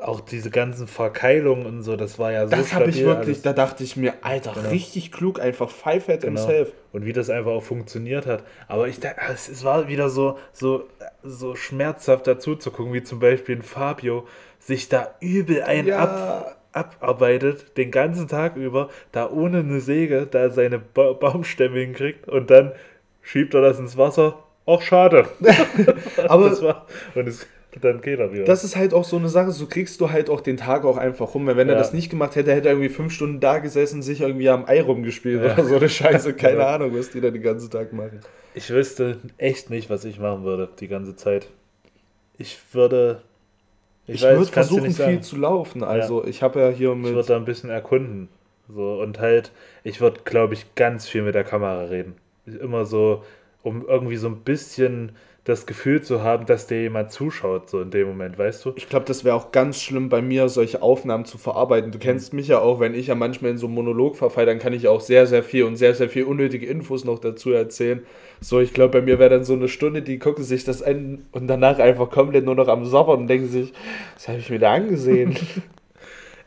Auch 0.02 0.20
diese 0.20 0.50
ganzen 0.52 0.88
Verkeilungen 0.88 1.66
und 1.66 1.82
so, 1.82 1.96
das 1.96 2.20
war 2.20 2.32
ja 2.32 2.48
so 2.48 2.56
Das 2.56 2.74
habe 2.74 2.90
ich 2.90 3.04
wirklich, 3.04 3.28
alles. 3.28 3.42
da 3.44 3.54
dachte 3.54 3.84
ich 3.84 3.96
mir, 3.96 4.14
Alter, 4.22 4.54
Genau. 4.54 4.70
richtig 4.70 5.12
klug, 5.12 5.40
einfach 5.40 5.70
Five 5.70 6.06
Head 6.08 6.22
Genau. 6.22 6.40
himself. 6.42 6.74
Und 6.92 7.06
wie 7.06 7.14
das 7.14 7.30
einfach 7.30 7.52
auch 7.52 7.64
funktioniert 7.64 8.26
hat. 8.26 8.44
Aber 8.68 8.88
ich 8.88 9.00
dachte, 9.00 9.22
es, 9.34 9.48
es 9.50 9.64
war 9.64 9.88
wieder 9.88 10.10
so, 10.10 10.38
so, 10.52 10.84
so 11.24 11.56
schmerzhaft 11.56 12.28
dazu 12.28 12.56
zu 12.56 12.72
gucken, 12.72 12.94
wie 12.94 13.04
zum 13.04 13.20
Beispiel 13.20 13.56
ein 13.58 13.62
Fabio 13.62 14.28
sich 14.60 14.90
da 14.90 15.14
übel 15.22 15.64
ein 15.64 15.92
ab, 15.92 16.58
abarbeitet, 16.74 17.78
den 17.78 17.90
ganzen 17.92 18.28
Tag 18.28 18.56
über, 18.58 18.90
da 19.12 19.30
ohne 19.30 19.60
eine 19.60 19.80
Säge, 19.80 20.28
da 20.30 20.50
seine 20.50 20.80
ba 20.80 21.14
Baumstämme 21.14 21.80
hinkriegt 21.80 22.28
und 22.28 22.50
dann 22.50 22.74
schiebt 23.22 23.54
er 23.54 23.62
das 23.62 23.80
ins 23.80 23.98
Wasser. 23.98 24.40
Auch 24.66 24.82
schade. 24.82 25.28
Aber 26.28 26.50
das 26.50 26.62
war, 26.62 26.86
und 27.14 27.28
es, 27.28 27.48
dann 27.82 28.02
geht 28.02 28.20
er 28.20 28.32
wieder. 28.34 28.44
das 28.46 28.64
ist 28.64 28.76
halt 28.76 28.94
auch 28.94 29.04
so 29.04 29.18
eine 29.18 29.30
Sache, 29.30 29.52
so 29.52 29.66
kriegst 29.68 30.00
du 30.02 30.12
halt 30.12 30.30
auch 30.30 30.42
den 30.42 30.58
Tag 30.58 30.86
auch 30.86 30.98
einfach 30.98 31.34
rum. 31.34 31.46
Weil 31.48 31.58
wenn 31.58 31.68
er 31.70 31.74
Ja. 31.76 31.80
das 31.80 31.94
nicht 31.94 32.10
gemacht 32.10 32.36
hätte, 32.36 32.52
hätte 32.54 32.68
er 32.70 32.74
irgendwie 32.74 32.90
fünf 32.90 33.14
Stunden 33.14 33.40
da 33.40 33.60
gesessen, 33.60 34.02
sich 34.02 34.22
irgendwie 34.22 34.50
am 34.50 34.66
Ei 34.66 34.82
rumgespielt 34.82 35.44
Ja. 35.44 35.54
oder 35.54 35.66
so 35.66 35.76
eine 35.76 35.90
Scheiße. 35.90 36.34
Keine 36.36 36.60
Ja. 36.60 36.76
Ahnung, 36.76 36.92
was 36.98 37.10
die 37.12 37.22
da 37.22 37.30
den 37.32 37.42
ganzen 37.42 37.70
Tag 37.70 37.94
machen. 37.94 38.20
ich 38.54 38.70
wüsste 38.70 39.18
echt 39.38 39.70
nicht, 39.70 39.90
was 39.90 40.06
ich 40.06 40.20
machen 40.20 40.44
würde 40.44 40.70
die 40.80 40.88
ganze 40.88 41.16
Zeit. 41.16 41.48
Ich 42.38 42.58
würde. 42.74 43.22
Ich, 44.08 44.22
weiß, 44.22 44.38
würde 44.38 44.52
versuchen, 44.52 44.92
viel 44.92 45.22
zu 45.22 45.36
laufen. 45.38 45.84
Also 45.84 46.26
ich 46.26 46.44
habe 46.44 46.60
ja 46.60 46.70
hier 46.70 46.92
Ich 46.92 46.98
mit... 46.98 47.14
würde 47.16 47.28
da 47.28 47.36
ein 47.38 47.46
bisschen 47.46 47.70
erkunden. 47.72 48.30
So, 48.74 49.00
und 49.02 49.20
halt, 49.20 49.52
ich 49.84 50.00
würde, 50.02 50.20
glaube 50.26 50.54
ich, 50.54 50.76
ganz 50.76 51.08
viel 51.08 51.22
mit 51.24 51.36
der 51.36 51.44
Kamera 51.44 51.84
reden. 51.86 52.14
Immer 52.46 52.86
so, 52.86 53.24
um 53.64 53.86
irgendwie 53.88 54.16
so 54.18 54.28
ein 54.28 54.38
bisschen 54.38 55.12
das 55.46 55.68
Gefühl 55.68 56.02
zu 56.02 56.24
haben, 56.24 56.48
dass 56.48 56.66
dir 56.66 56.82
jemand 56.82 57.12
zuschaut, 57.12 57.70
so 57.70 57.80
in 57.80 57.92
dem 57.92 58.08
Moment, 58.08 58.38
weißt 58.38 58.66
du? 58.66 58.74
Ich 58.76 58.90
glaube, 58.90 59.06
das 59.06 59.24
wäre 59.24 59.36
auch 59.36 59.52
ganz 59.52 59.80
schlimm 59.80 60.10
bei 60.10 60.22
mir, 60.22 60.50
solche 60.50 60.82
Aufnahmen 60.82 61.26
zu 61.26 61.38
verarbeiten. 61.38 61.92
Du 61.92 62.00
kennst 62.00 62.34
mich 62.34 62.48
ja 62.48 62.60
auch, 62.60 62.80
wenn 62.80 62.96
ich 62.96 63.08
ja 63.08 63.16
manchmal 63.16 63.52
in 63.52 63.60
so 63.60 63.68
einen 63.68 63.76
Monolog 63.76 64.18
verfalle, 64.18 64.48
dann 64.48 64.58
kann 64.60 64.74
ich 64.74 64.88
auch 64.88 65.02
sehr, 65.02 65.28
sehr 65.28 65.44
viel 65.44 65.64
und 65.64 65.76
sehr, 65.76 65.94
sehr 65.94 66.10
viel 66.10 66.24
unnötige 66.24 66.66
Infos 66.66 67.06
noch 67.06 67.20
dazu 67.20 67.52
erzählen. 67.52 68.04
So, 68.42 68.60
ich 68.60 68.74
glaube, 68.74 69.00
bei 69.00 69.06
mir 69.06 69.20
wäre 69.20 69.30
dann 69.30 69.44
so 69.44 69.54
eine 69.54 69.68
Stunde, 69.68 70.02
die 70.02 70.18
gucken 70.18 70.44
sich 70.44 70.64
das 70.64 70.82
an 70.82 71.26
und 71.32 71.46
danach 71.46 71.78
einfach 71.78 72.10
komplett 72.10 72.44
nur 72.44 72.56
noch 72.56 72.68
am 72.68 72.84
Sabbern 72.84 73.20
und 73.20 73.28
denken 73.28 73.48
sich, 73.48 73.72
was 74.16 74.28
habe 74.28 74.40
ich 74.40 74.50
mir 74.50 74.60
da 74.60 74.74
angesehen? 74.74 75.38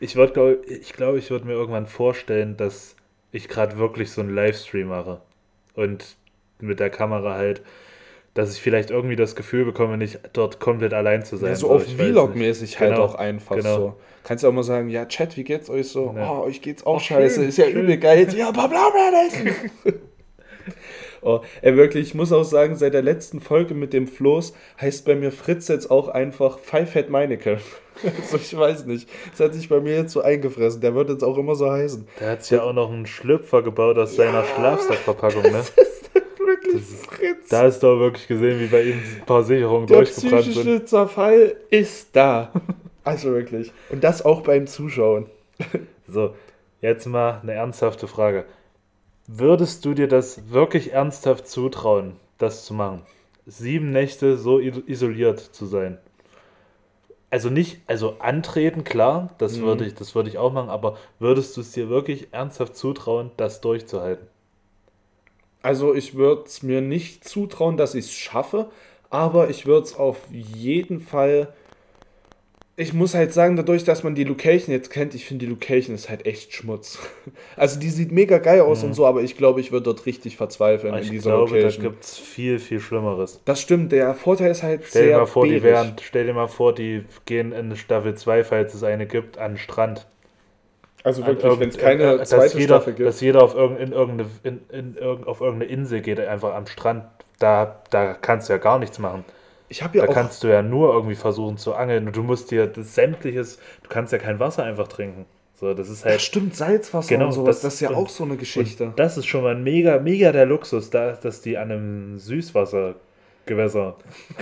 Ich 0.01 0.15
würde, 0.15 0.31
glaub, 0.31 0.65
ich 0.65 0.93
glaube, 0.93 1.19
ich 1.19 1.29
würde 1.29 1.45
mir 1.45 1.53
irgendwann 1.53 1.85
vorstellen, 1.85 2.55
dass 2.55 2.95
ich 3.33 3.49
gerade 3.49 3.77
wirklich 3.77 4.11
so 4.11 4.21
einen 4.21 4.33
Livestream 4.33 4.87
mache. 4.87 5.19
Und 5.73 6.15
mit 6.59 6.79
der 6.79 6.89
Kamera 6.89 7.33
halt, 7.33 7.61
dass 8.39 8.53
ich 8.53 8.61
vielleicht 8.61 8.89
irgendwie 8.91 9.15
das 9.15 9.35
Gefühl 9.35 9.65
bekomme, 9.65 9.97
nicht 9.97 10.19
dort 10.33 10.59
komplett 10.59 10.93
allein 10.93 11.23
zu 11.25 11.37
sein. 11.37 11.49
ja, 11.49 11.55
so 11.55 11.69
auf. 11.71 11.83
Vlog-mäßig 11.85 12.79
halt 12.79 12.91
Genau, 12.93 13.03
auch 13.05 13.15
einfach 13.15 13.55
genau. 13.55 13.75
so. 13.75 13.93
Kannst 14.23 14.43
du 14.43 14.47
auch 14.49 14.53
mal 14.53 14.63
sagen, 14.63 14.89
ja, 14.89 15.05
Chat, 15.05 15.37
wie 15.37 15.43
geht's 15.43 15.69
euch 15.69 15.87
so? 15.89 16.13
Ja. 16.15 16.31
Oh, 16.39 16.43
euch 16.45 16.61
geht's 16.61 16.85
auch 16.85 16.97
Ach, 16.97 17.01
scheiße, 17.01 17.39
schön, 17.41 17.49
ist 17.49 17.57
ja 17.57 17.65
schön. 17.65 17.83
übel 17.83 17.97
geil. 17.97 18.27
Ja, 18.35 18.51
bla 18.51 18.67
bla 18.67 18.89
bla. 18.89 19.93
Oh, 21.21 21.41
ey, 21.61 21.75
wirklich, 21.75 22.07
ich 22.07 22.15
muss 22.15 22.31
auch 22.31 22.43
sagen, 22.45 22.77
seit 22.77 22.93
der 22.93 23.01
letzten 23.01 23.41
Folge 23.41 23.73
mit 23.73 23.91
dem 23.91 24.07
Floß 24.07 24.53
heißt 24.79 25.03
bei 25.03 25.15
mir 25.15 25.33
Fritz 25.33 25.67
jetzt 25.67 25.91
auch 25.91 26.07
einfach 26.07 26.59
Pfeifett 26.59 27.09
Meinecke. 27.09 27.59
also 28.21 28.37
ich 28.37 28.55
weiß 28.57 28.85
nicht. 28.85 29.09
Das 29.31 29.41
hat 29.47 29.53
sich 29.53 29.67
bei 29.67 29.81
mir 29.81 29.95
jetzt 29.97 30.13
so 30.13 30.21
eingefressen. 30.21 30.79
Der 30.79 30.95
wird 30.95 31.09
jetzt 31.09 31.23
auch 31.25 31.37
immer 31.37 31.55
so 31.55 31.69
heißen. 31.69 32.07
Der 32.21 32.29
hat 32.31 32.43
sich 32.43 32.51
ja 32.51 32.63
auch 32.63 32.71
noch 32.71 32.89
einen 32.89 33.05
Schlüpfer 33.05 33.61
gebaut 33.63 33.97
aus 33.97 34.15
seiner 34.15 34.45
Schlafsackverpackung, 34.45 35.43
ne? 35.43 35.61
Wirklich 36.39 36.73
Das 36.73 36.81
ist- 36.89 37.08
Fritz. 37.19 37.49
Da 37.49 37.63
hast 37.63 37.81
du 37.81 37.87
auch 37.87 37.99
wirklich 37.99 38.27
gesehen, 38.27 38.59
wie 38.59 38.67
bei 38.67 38.83
ihm 38.83 38.97
ein 38.99 39.25
paar 39.25 39.43
Sicherungen 39.43 39.87
Der 39.87 39.97
durchgebrannt 39.97 40.43
sind. 40.43 40.53
psychische 40.53 40.85
Zerfall 40.85 41.55
ist 41.69 42.15
da. 42.15 42.51
Also 43.03 43.31
wirklich. 43.31 43.71
Und 43.89 44.03
das 44.03 44.23
auch 44.25 44.41
beim 44.41 44.67
Zuschauen. 44.67 45.27
So, 46.07 46.33
jetzt 46.81 47.05
mal 47.05 47.39
eine 47.41 47.53
ernsthafte 47.53 48.07
Frage. 48.07 48.45
Würdest 49.27 49.85
du 49.85 49.93
dir 49.93 50.07
das 50.07 50.51
wirklich 50.51 50.93
ernsthaft 50.93 51.47
zutrauen, 51.47 52.13
das 52.37 52.65
zu 52.65 52.73
machen? 52.73 53.03
Sieben 53.45 53.91
Nächte 53.91 54.37
so 54.37 54.59
isoliert 54.59 55.39
zu 55.39 55.65
sein? 55.65 55.97
Also 57.31 57.49
nicht, 57.51 57.81
also 57.87 58.15
antreten, 58.19 58.83
klar, 58.83 59.35
das 59.37 59.57
Mhm. 59.57 59.61
würde 59.63 59.85
ich, 59.85 59.93
das 59.93 60.15
würde 60.15 60.29
ich 60.29 60.39
auch 60.39 60.51
machen, 60.51 60.69
aber 60.69 60.97
würdest 61.19 61.55
du 61.57 61.61
es 61.61 61.71
dir 61.71 61.89
wirklich 61.89 62.29
ernsthaft 62.31 62.75
zutrauen, 62.75 63.29
das 63.37 63.61
durchzuhalten? 63.61 64.25
Also 65.61 65.93
ich 65.93 66.15
würde 66.15 66.43
es 66.45 66.63
mir 66.63 66.81
nicht 66.81 67.27
zutrauen, 67.27 67.75
dass 67.77 67.95
ich 67.95 68.05
es 68.05 68.13
schaffe, 68.13 68.69
aber 69.09 69.49
ich 69.49 69.65
würde 69.65 69.85
es 69.85 69.95
auf 69.95 70.17
jeden 70.31 70.99
Fall. 71.01 71.53
Ich 72.77 72.93
muss 72.93 73.13
halt 73.13 73.33
sagen, 73.33 73.57
dadurch, 73.57 73.83
dass 73.83 74.03
man 74.03 74.15
die 74.15 74.23
Location 74.23 74.71
jetzt 74.73 74.89
kennt, 74.89 75.13
ich 75.13 75.25
finde 75.25 75.45
die 75.45 75.51
Location 75.51 75.93
ist 75.93 76.07
halt 76.09 76.25
echt 76.25 76.53
Schmutz. 76.53 76.97
Also 77.57 77.77
die 77.77 77.89
sieht 77.89 78.13
mega 78.13 78.37
geil 78.37 78.61
aus 78.61 78.83
und 78.83 78.93
so, 78.93 79.05
aber 79.05 79.21
ich 79.21 79.35
glaube, 79.35 79.59
ich 79.59 79.73
würde 79.73 79.83
dort 79.83 80.05
richtig 80.05 80.37
verzweifeln 80.37 80.93
in 80.93 80.99
Mhm. 80.99 81.03
Ich 81.03 81.09
dieser 81.09 81.31
glaube, 81.31 81.51
da 81.51 81.57
Location. 81.57 81.83
gibt 81.83 82.03
es 82.05 82.17
viel, 82.17 82.57
viel 82.57 82.79
Schlimmeres. 82.79 83.41
das 83.43 83.59
stimmt, 83.59 83.91
der 83.91 84.13
Vorteil 84.15 84.51
ist 84.51 84.63
halt 84.63 84.83
Stell 84.85 85.01
dir 85.03 85.07
sehr 85.09 85.17
mal 85.17 85.25
vor, 85.25 85.45
die 85.45 85.61
wären, 85.61 85.95
stell 86.01 86.25
dir 86.25 86.33
mal 86.33 86.47
vor, 86.47 86.73
die 86.73 87.03
gehen 87.25 87.51
in 87.51 87.75
Staffel 87.75 88.15
2, 88.15 88.45
falls 88.45 88.73
es 88.73 88.83
eine 88.83 89.05
gibt, 89.07 89.37
an 89.37 89.53
den 89.53 89.57
Strand. 89.57 90.07
Also 91.03 91.25
wirklich, 91.25 91.59
wenn 91.59 91.69
es 91.69 91.77
keine 91.77 92.03
äh, 92.13 92.17
dass 92.17 92.29
zweite 92.29 92.57
jeder, 92.59 92.75
Staffel 92.75 92.93
gibt. 92.93 93.07
Dass 93.07 93.21
jeder 93.21 93.41
auf, 93.43 93.55
irgend, 93.55 93.79
in 93.79 93.91
irgendeine, 93.93 94.29
in, 94.43 94.59
in, 94.71 94.95
irgend- 94.95 95.27
auf 95.27 95.39
irgendeine 95.41 95.71
Insel 95.71 96.01
geht, 96.01 96.19
einfach 96.19 96.53
am 96.53 96.67
Strand. 96.67 97.03
Da, 97.39 97.77
da 97.89 98.13
kannst 98.15 98.49
du 98.49 98.53
ja 98.53 98.57
gar 98.59 98.79
nichts 98.79 98.99
machen. 98.99 99.23
Ich 99.69 99.81
habe 99.81 99.97
ja 99.97 100.03
Da 100.05 100.09
auch 100.09 100.13
kannst 100.13 100.43
du 100.43 100.47
ja 100.49 100.61
nur 100.61 100.93
irgendwie 100.93 101.15
versuchen 101.15 101.57
zu 101.57 101.73
angeln 101.75 102.07
und 102.07 102.15
du 102.15 102.23
musst 102.23 102.51
dir 102.51 102.67
das 102.67 102.95
sämtliches, 102.95 103.59
du 103.83 103.89
kannst 103.89 104.11
ja 104.11 104.17
kein 104.19 104.39
Wasser 104.39 104.63
einfach 104.63 104.87
trinken. 104.89 105.25
So, 105.55 105.73
das 105.73 105.89
ist 105.89 106.03
Ja, 106.03 106.11
halt. 106.11 106.21
stimmt, 106.21 106.55
Salzwasser 106.55 107.07
Genau, 107.09 107.27
und 107.27 107.31
sowas. 107.33 107.57
das- 107.57 107.61
Das, 107.63 107.73
ist 107.75 107.79
ja 107.81 107.89
und- 107.89 107.95
auch 107.95 108.09
so 108.09 108.23
eine 108.23 108.35
Geschichte. 108.35 108.91
Das 108.95 109.17
ist 109.17 109.25
schon 109.27 109.43
mal 109.43 109.55
mega, 109.55 109.99
mega 109.99 110.31
der 110.31 110.45
Luxus, 110.45 110.89
da, 110.89 111.11
dass 111.13 111.41
die 111.41 111.57
an 111.57 111.71
einem 111.71 112.17
Süßwassergewässer. 113.49 113.95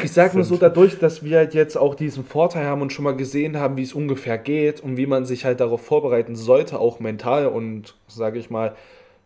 Ich 0.04 0.12
sag 0.12 0.34
nur 0.34 0.44
so, 0.44 0.58
dadurch, 0.58 1.00
dass 1.00 1.24
wir 1.24 1.38
halt 1.38 1.54
jetzt 1.54 1.78
auch 1.78 1.96
diesen 1.96 2.24
Vorteil 2.24 2.66
haben 2.66 2.82
und 2.82 2.94
schon 2.94 3.04
mal 3.04 3.16
gesehen 3.16 3.58
haben, 3.58 3.78
wie 3.78 3.84
es 3.84 3.94
ungefähr 3.94 4.38
geht 4.38 4.82
und 4.82 4.98
wie 4.98 5.08
man 5.08 5.26
sich 5.26 5.46
halt 5.46 5.60
darauf 5.60 5.82
vorbereiten 5.82 6.36
sollte, 6.36 6.80
auch 6.80 7.00
mental 7.00 7.48
und 7.48 7.96
sage 8.08 8.40
ich 8.40 8.50
mal, 8.50 8.76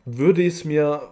würde 0.06 0.42
ich 0.42 0.54
es 0.54 0.66
mir. 0.66 1.10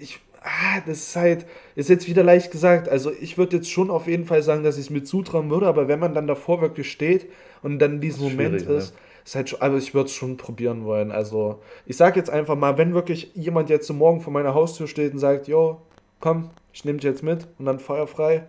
Ich, 0.00 0.20
ah, 0.42 0.80
das 0.86 0.98
ist 0.98 1.16
halt, 1.16 1.46
ist 1.74 1.88
jetzt 1.88 2.08
wieder 2.08 2.22
leicht 2.22 2.50
gesagt. 2.50 2.88
Also 2.88 3.12
ich 3.20 3.38
würde 3.38 3.56
jetzt 3.56 3.70
schon 3.70 3.90
auf 3.90 4.06
jeden 4.06 4.24
Fall 4.24 4.42
sagen, 4.42 4.62
dass 4.62 4.76
ich 4.76 4.86
es 4.86 4.90
mir 4.90 5.02
zutrauen 5.02 5.50
würde, 5.50 5.66
aber 5.66 5.88
wenn 5.88 5.98
man 5.98 6.14
dann 6.14 6.26
davor 6.26 6.60
wirklich 6.60 6.90
steht 6.90 7.26
und 7.62 7.78
dann 7.78 8.00
diesen 8.00 8.22
Das 8.22 8.28
ist 8.28 8.36
Moment 8.36 8.68
ne? 8.68 8.74
ist, 8.74 8.94
ist 9.24 9.34
halt 9.34 9.48
schon, 9.48 9.60
also 9.60 9.76
ich 9.76 9.94
würde 9.94 10.06
es 10.06 10.14
schon 10.14 10.36
probieren 10.36 10.84
wollen. 10.84 11.10
Also 11.10 11.60
ich 11.84 11.96
sage 11.96 12.18
jetzt 12.18 12.30
einfach 12.30 12.56
mal, 12.56 12.78
wenn 12.78 12.94
wirklich 12.94 13.32
jemand 13.34 13.70
jetzt 13.70 13.88
so 13.88 13.94
morgen 13.94 14.20
vor 14.20 14.32
meiner 14.32 14.54
Haustür 14.54 14.86
steht 14.86 15.12
und 15.12 15.18
sagt, 15.18 15.48
jo, 15.48 15.82
komm, 16.20 16.50
ich 16.72 16.84
nehme 16.84 16.98
dich 16.98 17.04
jetzt 17.04 17.22
mit 17.22 17.46
und 17.58 17.66
dann 17.66 17.80
feuerfrei, 17.80 18.44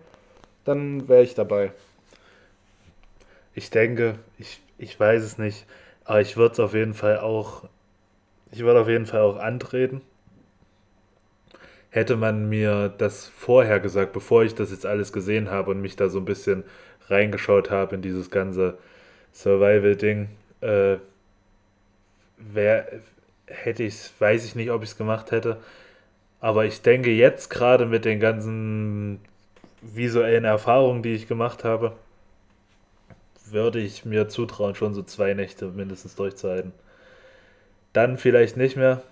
dann 0.64 1.08
wäre 1.08 1.22
ich 1.22 1.34
dabei. 1.34 1.72
Ich 3.54 3.70
denke, 3.70 4.18
ich, 4.38 4.60
ich 4.78 4.98
weiß 4.98 5.22
es 5.22 5.38
nicht, 5.38 5.66
aber 6.04 6.20
ich 6.20 6.36
würde 6.36 6.52
es 6.52 6.60
auf 6.60 6.74
jeden 6.74 6.94
Fall 6.94 7.18
auch, 7.18 7.64
ich 8.52 8.60
würde 8.60 8.80
auf 8.80 8.88
jeden 8.88 9.06
Fall 9.06 9.20
auch 9.20 9.36
antreten. 9.36 10.00
Hätte 11.90 12.16
man 12.16 12.48
mir 12.48 12.88
das 12.96 13.26
vorher 13.26 13.80
gesagt, 13.80 14.12
bevor 14.12 14.44
ich 14.44 14.54
das 14.54 14.70
jetzt 14.70 14.86
alles 14.86 15.12
gesehen 15.12 15.50
habe 15.50 15.72
und 15.72 15.80
mich 15.80 15.96
da 15.96 16.08
so 16.08 16.18
ein 16.18 16.24
bisschen 16.24 16.62
reingeschaut 17.08 17.70
habe 17.70 17.96
in 17.96 18.02
dieses 18.02 18.30
ganze 18.30 18.78
Survival-Ding, 19.32 20.28
äh, 20.60 20.98
wär, 22.38 22.86
hätte 23.46 23.82
ich 23.82 24.10
weiß 24.18 24.44
ich 24.44 24.54
nicht, 24.54 24.70
ob 24.70 24.82
ich 24.82 24.90
es 24.90 24.96
gemacht 24.96 25.32
hätte. 25.32 25.58
Aber 26.40 26.64
ich 26.64 26.82
denke 26.82 27.10
jetzt 27.10 27.50
gerade 27.50 27.86
mit 27.86 28.04
den 28.04 28.18
ganzen 28.20 29.20
visuellen 29.82 30.44
Erfahrungen, 30.44 31.02
die 31.02 31.12
ich 31.14 31.28
gemacht 31.28 31.64
habe, 31.64 31.92
würde 33.46 33.80
ich 33.80 34.04
mir 34.04 34.28
zutrauen, 34.28 34.74
schon 34.74 34.94
so 34.94 35.02
zwei 35.02 35.34
Nächte 35.34 35.66
mindestens 35.66 36.14
durchzuhalten. 36.14 36.72
Dann 37.92 38.16
vielleicht 38.16 38.56
nicht 38.56 38.76
mehr, 38.76 39.02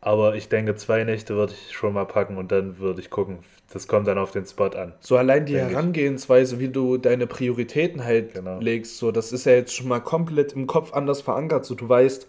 aber 0.00 0.34
ich 0.36 0.48
denke, 0.48 0.74
zwei 0.76 1.04
Nächte 1.04 1.34
würde 1.34 1.52
ich 1.52 1.72
schon 1.74 1.92
mal 1.94 2.06
packen 2.06 2.36
und 2.36 2.52
dann 2.52 2.78
würde 2.78 3.00
ich 3.00 3.10
gucken. 3.10 3.40
Das 3.72 3.88
kommt 3.88 4.06
dann 4.06 4.18
auf 4.18 4.30
den 4.30 4.44
Spot 4.46 4.66
an. 4.66 4.92
So 5.00 5.16
allein 5.16 5.46
die 5.46 5.54
Denke 5.54 5.68
ich. 5.68 5.74
Herangehensweise, 5.74 6.60
wie 6.60 6.68
du 6.68 6.98
deine 6.98 7.26
Prioritäten 7.26 8.04
halt 8.04 8.34
Genau. 8.34 8.58
legst, 8.60 8.98
so 8.98 9.10
das 9.10 9.32
ist 9.32 9.46
ja 9.46 9.52
jetzt 9.52 9.74
schon 9.74 9.88
mal 9.88 10.00
komplett 10.00 10.52
im 10.52 10.66
Kopf 10.66 10.92
anders 10.92 11.22
verankert. 11.22 11.64
So 11.64 11.74
du 11.74 11.88
weißt, 11.88 12.26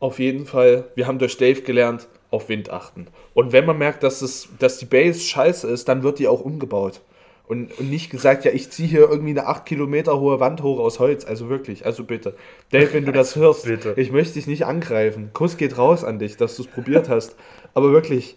auf 0.00 0.18
jeden 0.18 0.46
Fall, 0.46 0.84
wir 0.94 1.06
haben 1.06 1.18
durch 1.18 1.36
Dave 1.36 1.62
gelernt, 1.62 2.08
auf 2.30 2.48
Wind 2.48 2.70
achten. 2.70 3.06
Und 3.34 3.52
wenn 3.52 3.66
man 3.66 3.78
merkt, 3.78 4.02
dass, 4.02 4.22
es, 4.22 4.48
dass 4.58 4.78
die 4.78 4.84
Base 4.86 5.20
scheiße 5.20 5.68
ist, 5.68 5.88
dann 5.88 6.02
wird 6.02 6.18
die 6.18 6.28
auch 6.28 6.40
umgebaut. 6.40 7.00
Und, 7.48 7.78
und 7.78 7.90
nicht 7.90 8.10
gesagt, 8.10 8.44
ja, 8.44 8.50
ich 8.50 8.70
ziehe 8.70 8.88
hier 8.88 9.08
irgendwie 9.08 9.30
eine 9.30 9.46
8 9.46 9.64
Kilometer 9.64 10.18
hohe 10.18 10.40
Wand 10.40 10.62
hoch 10.64 10.80
aus 10.80 10.98
Holz. 10.98 11.24
Also 11.24 11.48
wirklich, 11.48 11.86
also 11.86 12.02
bitte. 12.02 12.34
Dave, 12.72 12.92
wenn 12.92 13.04
du 13.04 13.12
das 13.12 13.36
hörst, 13.36 13.66
bitte. 13.66 13.94
ich 13.96 14.10
möchte 14.10 14.34
dich 14.34 14.48
nicht 14.48 14.66
angreifen. 14.66 15.30
Kuss 15.32 15.56
geht 15.56 15.78
raus 15.78 16.02
an 16.02 16.18
dich, 16.18 16.36
dass 16.36 16.56
du 16.56 16.62
es 16.62 16.68
probiert 16.68 17.08
hast. 17.08 17.36
Aber 17.72 17.92
wirklich, 17.92 18.36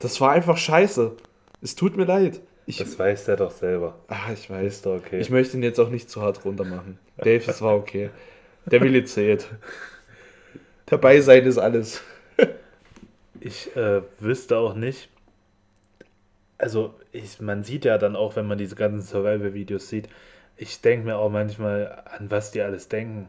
das 0.00 0.20
war 0.20 0.32
einfach 0.32 0.58
scheiße. 0.58 1.12
Es 1.62 1.74
tut 1.76 1.96
mir 1.96 2.04
leid. 2.04 2.42
Ich, 2.66 2.76
Das 2.76 2.98
weiß 2.98 3.24
der 3.24 3.36
doch 3.36 3.52
selber. 3.52 3.94
ah, 4.08 4.32
ich 4.34 4.50
weiß. 4.50 4.66
Ist 4.66 4.86
doch 4.86 4.96
okay. 4.96 5.18
Ich 5.20 5.30
möchte 5.30 5.56
ihn 5.56 5.62
jetzt 5.62 5.80
auch 5.80 5.88
nicht 5.88 6.10
zu 6.10 6.20
hart 6.20 6.44
runter 6.44 6.64
machen. 6.64 6.98
Dave, 7.16 7.42
es 7.46 7.62
war 7.62 7.74
okay. 7.74 8.10
Der 8.66 8.82
Wille 8.82 9.04
zählt. 9.04 9.46
Dabei 10.86 11.20
sein 11.20 11.44
ist 11.46 11.58
alles. 11.58 12.02
Ich 13.46 13.76
äh, 13.76 14.02
wüsste 14.18 14.58
auch 14.58 14.74
nicht. 14.74 15.08
Also, 16.58 16.94
ich, 17.12 17.38
man 17.40 17.62
sieht 17.62 17.84
ja 17.84 17.96
dann 17.96 18.16
auch, 18.16 18.34
wenn 18.34 18.48
man 18.48 18.58
diese 18.58 18.74
ganzen 18.74 19.02
Survival-Videos 19.02 19.88
sieht, 19.88 20.08
ich 20.56 20.80
denke 20.80 21.06
mir 21.06 21.16
auch 21.16 21.30
manchmal, 21.30 22.02
an 22.06 22.28
was 22.28 22.50
die 22.50 22.60
alles 22.60 22.88
denken. 22.88 23.28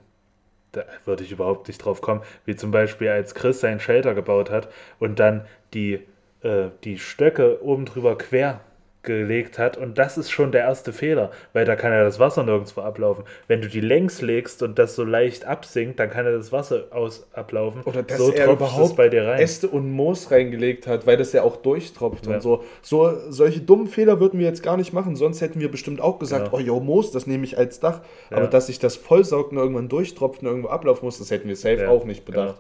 Da 0.72 0.86
würde 1.06 1.24
ich 1.24 1.32
überhaupt 1.32 1.68
nicht 1.68 1.78
drauf 1.78 2.02
kommen. 2.02 2.24
Wie 2.46 2.56
zum 2.56 2.72
Beispiel, 2.72 3.10
als 3.10 3.36
Chris 3.36 3.60
seinen 3.60 3.80
Shelter 3.80 4.16
gebaut 4.16 4.50
hat 4.50 4.70
und 4.98 5.20
dann 5.20 5.46
die, 5.76 6.00
äh, 6.42 6.70
die 6.84 6.98
Stöcke 6.98 7.64
oben 7.64 7.86
drüber 7.86 8.18
quer 8.18 8.62
gelegt 9.08 9.58
hat. 9.58 9.76
Und 9.78 9.98
das 9.98 10.20
ist 10.20 10.30
schon 10.30 10.52
der 10.52 10.62
erste 10.62 10.94
Fehler, 10.94 11.32
weil 11.54 11.66
da 11.66 11.76
kann 11.76 11.92
ja 11.92 12.04
das 12.04 12.20
Wasser 12.20 12.44
nirgendwo 12.44 12.82
ablaufen. 12.82 13.24
Wenn 13.48 13.62
du 13.62 13.68
die 13.68 13.80
längs 13.82 14.22
legst 14.22 14.62
und 14.62 14.78
das 14.78 14.96
so 14.96 15.04
leicht 15.04 15.46
absinkt, 15.46 16.00
dann 16.00 16.12
kann 16.12 16.26
ja 16.26 16.32
das 16.32 16.52
Wasser 16.52 16.84
aus 16.92 17.28
ablaufen. 17.34 17.82
Oder 17.86 18.04
dass 18.04 18.18
so 18.20 18.32
er 18.32 18.46
tropft 18.46 18.62
es 18.62 18.68
überhaupt 18.74 18.96
bei 18.98 19.10
dir 19.10 19.26
rein. 19.26 19.40
Äste 19.40 19.68
und 19.70 19.90
Moos 19.92 20.30
reingelegt 20.30 20.86
hat, 20.86 21.08
weil 21.08 21.18
das 21.18 21.34
ja 21.34 21.42
auch 21.42 21.56
durchtropft 21.56 22.28
Ja. 22.28 22.36
und 22.36 22.42
so. 22.42 22.64
so. 22.84 23.12
Solche 23.30 23.62
dummen 23.62 23.88
Fehler 23.88 24.20
würden 24.20 24.40
wir 24.40 24.46
jetzt 24.46 24.62
gar 24.62 24.78
nicht 24.78 24.94
machen, 24.94 25.16
sonst 25.16 25.42
hätten 25.42 25.60
wir 25.60 25.72
bestimmt 25.72 26.02
auch 26.02 26.20
gesagt, 26.20 26.52
Genau. 26.52 26.58
oh 26.58 26.60
jo, 26.60 26.80
Moos, 26.80 27.12
das 27.12 27.26
nehme 27.26 27.46
ich 27.46 27.58
als 27.58 27.80
Dach. 27.80 28.02
Aber 28.30 28.42
Ja. 28.42 28.48
dass 28.48 28.68
sich 28.68 28.78
das 28.78 28.96
vollsaugt 28.96 29.52
und 29.54 29.58
irgendwann 29.58 29.90
durchtropft 29.90 30.42
und 30.44 30.48
irgendwo 30.48 30.68
ablaufen 30.70 31.06
muss, 31.06 31.18
das 31.18 31.32
hätten 31.32 31.48
wir 31.48 31.56
safe 31.56 31.82
Ja, 31.84 31.90
auch 31.90 32.06
nicht 32.06 32.26
bedacht. 32.26 32.48
genau. 32.56 32.60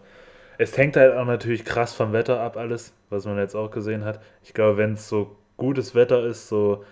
Es 0.60 0.76
hängt 0.76 0.96
halt 0.98 1.14
auch 1.16 1.26
natürlich 1.26 1.64
krass 1.66 1.94
vom 1.94 2.14
Wetter 2.14 2.40
ab, 2.40 2.58
alles, 2.58 2.92
was 3.12 3.26
man 3.26 3.38
jetzt 3.38 3.54
auch 3.54 3.70
gesehen 3.70 4.04
hat. 4.04 4.20
Ich 4.44 4.56
glaube, 4.56 4.78
wenn 4.78 4.94
es 4.94 5.08
so 5.08 5.36
gutes 5.58 5.96
Wetter 5.96 6.24
ist, 6.26 6.48
so, 6.48 6.84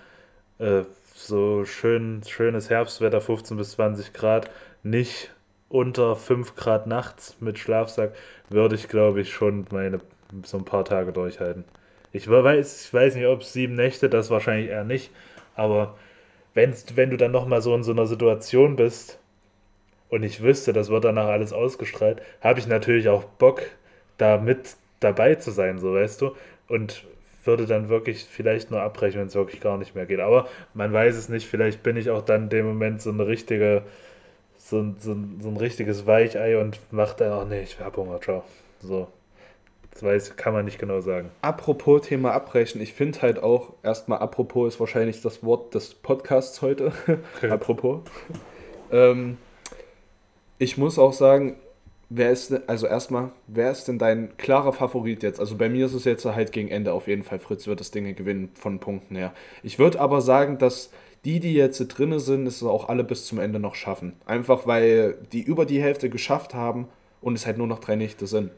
äh, 0.60 0.84
so 1.14 1.66
schön, 1.66 2.22
schönes 2.28 2.70
Herbstwetter, 2.70 3.22
15 3.22 3.58
bis 3.58 3.72
20 3.72 4.14
Grad, 4.14 4.50
nicht 4.84 5.32
unter 5.70 6.16
5 6.16 6.56
Grad 6.56 6.88
nachts 6.88 7.38
mit 7.40 7.60
Schlafsack, 7.60 8.14
würde 8.50 8.76
ich, 8.76 8.88
glaube 8.88 9.22
ich, 9.22 9.34
schon 9.34 9.66
meine 9.72 10.02
so 10.44 10.58
ein 10.58 10.66
paar 10.66 10.86
Tage 10.86 11.12
durchhalten. 11.14 11.64
Ich 12.12 12.30
weiß, 12.30 12.86
ich 12.86 12.94
weiß 12.94 13.16
nicht, 13.16 13.28
ob 13.28 13.44
sieben 13.44 13.76
Nächte, 13.76 14.10
das 14.10 14.30
wahrscheinlich 14.30 14.70
eher 14.70 14.84
nicht, 14.84 15.12
aber 15.56 15.96
wenn's, 16.54 16.86
wenn 16.96 17.10
du 17.10 17.18
dann 17.18 17.32
nochmal 17.32 17.62
so 17.62 17.76
in 17.76 17.84
so 17.84 17.92
einer 17.92 18.08
Situation 18.08 18.76
bist, 18.76 19.20
und 20.10 20.24
ich 20.24 20.42
wüsste, 20.42 20.74
das 20.74 20.90
wird 20.90 21.04
danach 21.04 21.28
alles 21.28 21.54
ausgestrahlt, 21.54 22.22
habe 22.42 22.60
ich 22.60 22.68
natürlich 22.68 23.10
auch 23.10 23.24
Bock, 23.24 23.64
da 24.18 24.38
mit 24.38 24.76
dabei 25.00 25.36
zu 25.36 25.52
sein, 25.52 25.80
so 25.80 25.94
weißt 25.94 26.22
du. 26.22 26.36
Und 26.68 27.04
würde 27.46 27.66
dann 27.66 27.90
wirklich 27.90 28.26
vielleicht 28.26 28.72
nur 28.72 28.82
abbrechen, 28.82 29.20
wenn 29.20 29.28
es 29.28 29.36
wirklich 29.36 29.62
gar 29.62 29.78
nicht 29.78 29.96
mehr 29.96 30.06
geht. 30.06 30.20
Aber 30.20 30.48
man 30.74 30.92
weiß 30.94 31.16
es 31.16 31.30
nicht, 31.30 31.48
vielleicht 31.48 31.84
bin 31.84 31.98
ich 31.98 32.10
auch 32.10 32.22
dann 32.22 32.44
in 32.44 32.50
dem 32.50 32.66
Moment 32.66 33.02
so 33.02 33.10
eine 33.12 33.28
richtige, 33.28 33.84
so, 34.58 34.80
ein- 34.80 34.96
so, 35.00 35.12
ein- 35.12 35.40
so 35.42 35.50
ein 35.50 35.58
richtiges 35.58 36.06
Weichei 36.08 36.58
und 36.60 36.80
mache 36.92 37.16
dann, 37.18 37.32
ach 37.32 37.46
nee, 37.48 37.62
ich 37.62 37.80
hab 37.80 37.96
Hunger, 37.98 38.20
ciao. 38.22 38.44
So. 38.80 39.08
Das 39.92 40.04
weiß, 40.04 40.36
kann 40.36 40.52
man 40.52 40.66
nicht 40.66 40.78
genau 40.78 41.00
sagen. 41.00 41.30
Apropos 41.42 42.02
Thema 42.08 42.34
Abbrechen, 42.34 42.82
ich 42.82 42.92
finde 42.94 43.22
halt 43.22 43.42
auch, 43.42 43.74
erstmal 43.82 44.20
apropos 44.20 44.74
ist 44.74 44.80
wahrscheinlich 44.82 45.22
das 45.22 45.42
Wort 45.42 45.74
des 45.74 45.94
Podcasts 45.94 46.62
heute. 46.62 46.92
apropos. 47.50 48.02
ähm, 48.92 49.38
ich 50.58 50.78
muss 50.78 51.00
auch 51.00 51.14
sagen, 51.14 51.56
wer 52.10 52.32
ist 52.32 52.52
denn, 52.52 52.62
also 52.68 52.88
erstmal, 52.88 53.32
wer 53.48 53.72
ist 53.72 53.88
denn 53.88 53.98
dein 54.00 54.38
klarer 54.38 54.74
Favorit 54.74 55.24
jetzt? 55.24 55.40
Also 55.40 55.58
bei 55.58 55.70
mir 55.70 55.86
ist 55.86 55.94
es 55.94 56.06
jetzt 56.06 56.26
halt 56.26 56.52
gegen 56.52 56.70
Ende 56.70 56.94
auf 56.94 57.08
jeden 57.08 57.24
Fall, 57.24 57.40
Fritz 57.40 57.68
wird 57.68 57.80
das 57.80 57.92
Ding 57.92 58.16
gewinnen 58.16 58.52
von 58.56 58.80
Punkten 58.80 59.16
her. 59.16 59.34
Ich 59.64 59.80
würde 59.80 60.00
aber 60.00 60.22
sagen, 60.22 60.58
dass 60.58 60.92
die, 61.26 61.40
die 61.40 61.54
jetzt 61.54 61.80
drinne 61.88 62.20
sind, 62.20 62.46
es 62.48 62.62
auch 62.64 62.88
alle 62.88 63.04
bis 63.04 63.26
zum 63.26 63.40
Ende 63.40 63.60
noch 63.60 63.76
schaffen. 63.76 64.14
Einfach 64.26 64.68
weil 64.68 65.18
die 65.32 65.42
über 65.42 65.66
die 65.66 65.82
Hälfte 65.82 66.10
geschafft 66.10 66.54
haben 66.54 66.88
und 67.22 67.34
es 67.34 67.46
halt 67.46 67.58
nur 67.58 67.68
noch 67.68 67.80
drei 67.80 67.96
Nächte 67.96 68.28
sind. 68.28 68.52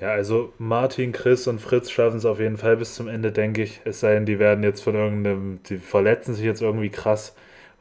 Ja, 0.00 0.08
also 0.08 0.52
Martin, 0.58 1.12
Chris 1.12 1.46
und 1.46 1.58
Fritz 1.58 1.90
schaffen 1.90 2.18
es 2.18 2.26
auf 2.26 2.38
jeden 2.38 2.58
Fall 2.58 2.76
bis 2.76 2.94
zum 2.94 3.08
Ende, 3.08 3.32
denke 3.32 3.62
ich. 3.62 3.80
Es 3.84 4.00
sei 4.00 4.14
denn, 4.14 4.26
die 4.26 4.38
werden 4.38 4.62
jetzt 4.62 4.82
von 4.82 4.94
irgendeinem, 4.94 5.58
die 5.68 5.78
verletzen 5.78 6.34
sich 6.34 6.44
jetzt 6.44 6.60
irgendwie 6.60 6.90
krass 6.90 7.34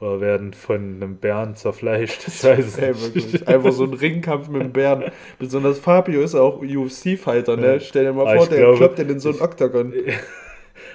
oder 0.05 0.21
werden 0.21 0.53
von 0.53 0.75
einem 1.01 1.17
Bären 1.17 1.55
zerfleischt. 1.55 2.27
Weiß 2.43 2.65
es 2.65 2.77
Ey, 2.77 2.93
wirklich. 3.01 3.47
Einfach 3.47 3.71
so 3.71 3.83
ein 3.83 3.93
Ringkampf 3.93 4.47
mit 4.49 4.61
einem 4.61 4.71
Bären. 4.71 5.05
Besonders 5.39 5.79
Fabio 5.79 6.21
ist 6.21 6.35
auch 6.35 6.61
UFC-Fighter, 6.61 7.57
ne? 7.57 7.79
Stell 7.81 8.05
dir 8.05 8.13
mal 8.13 8.27
Aber 8.27 8.37
vor, 8.37 8.47
der 8.47 8.59
glaube- 8.59 8.77
kloppt 8.77 8.99
den 8.99 9.09
in 9.09 9.19
so 9.19 9.29
ein 9.29 9.41
Oktagon. 9.41 9.93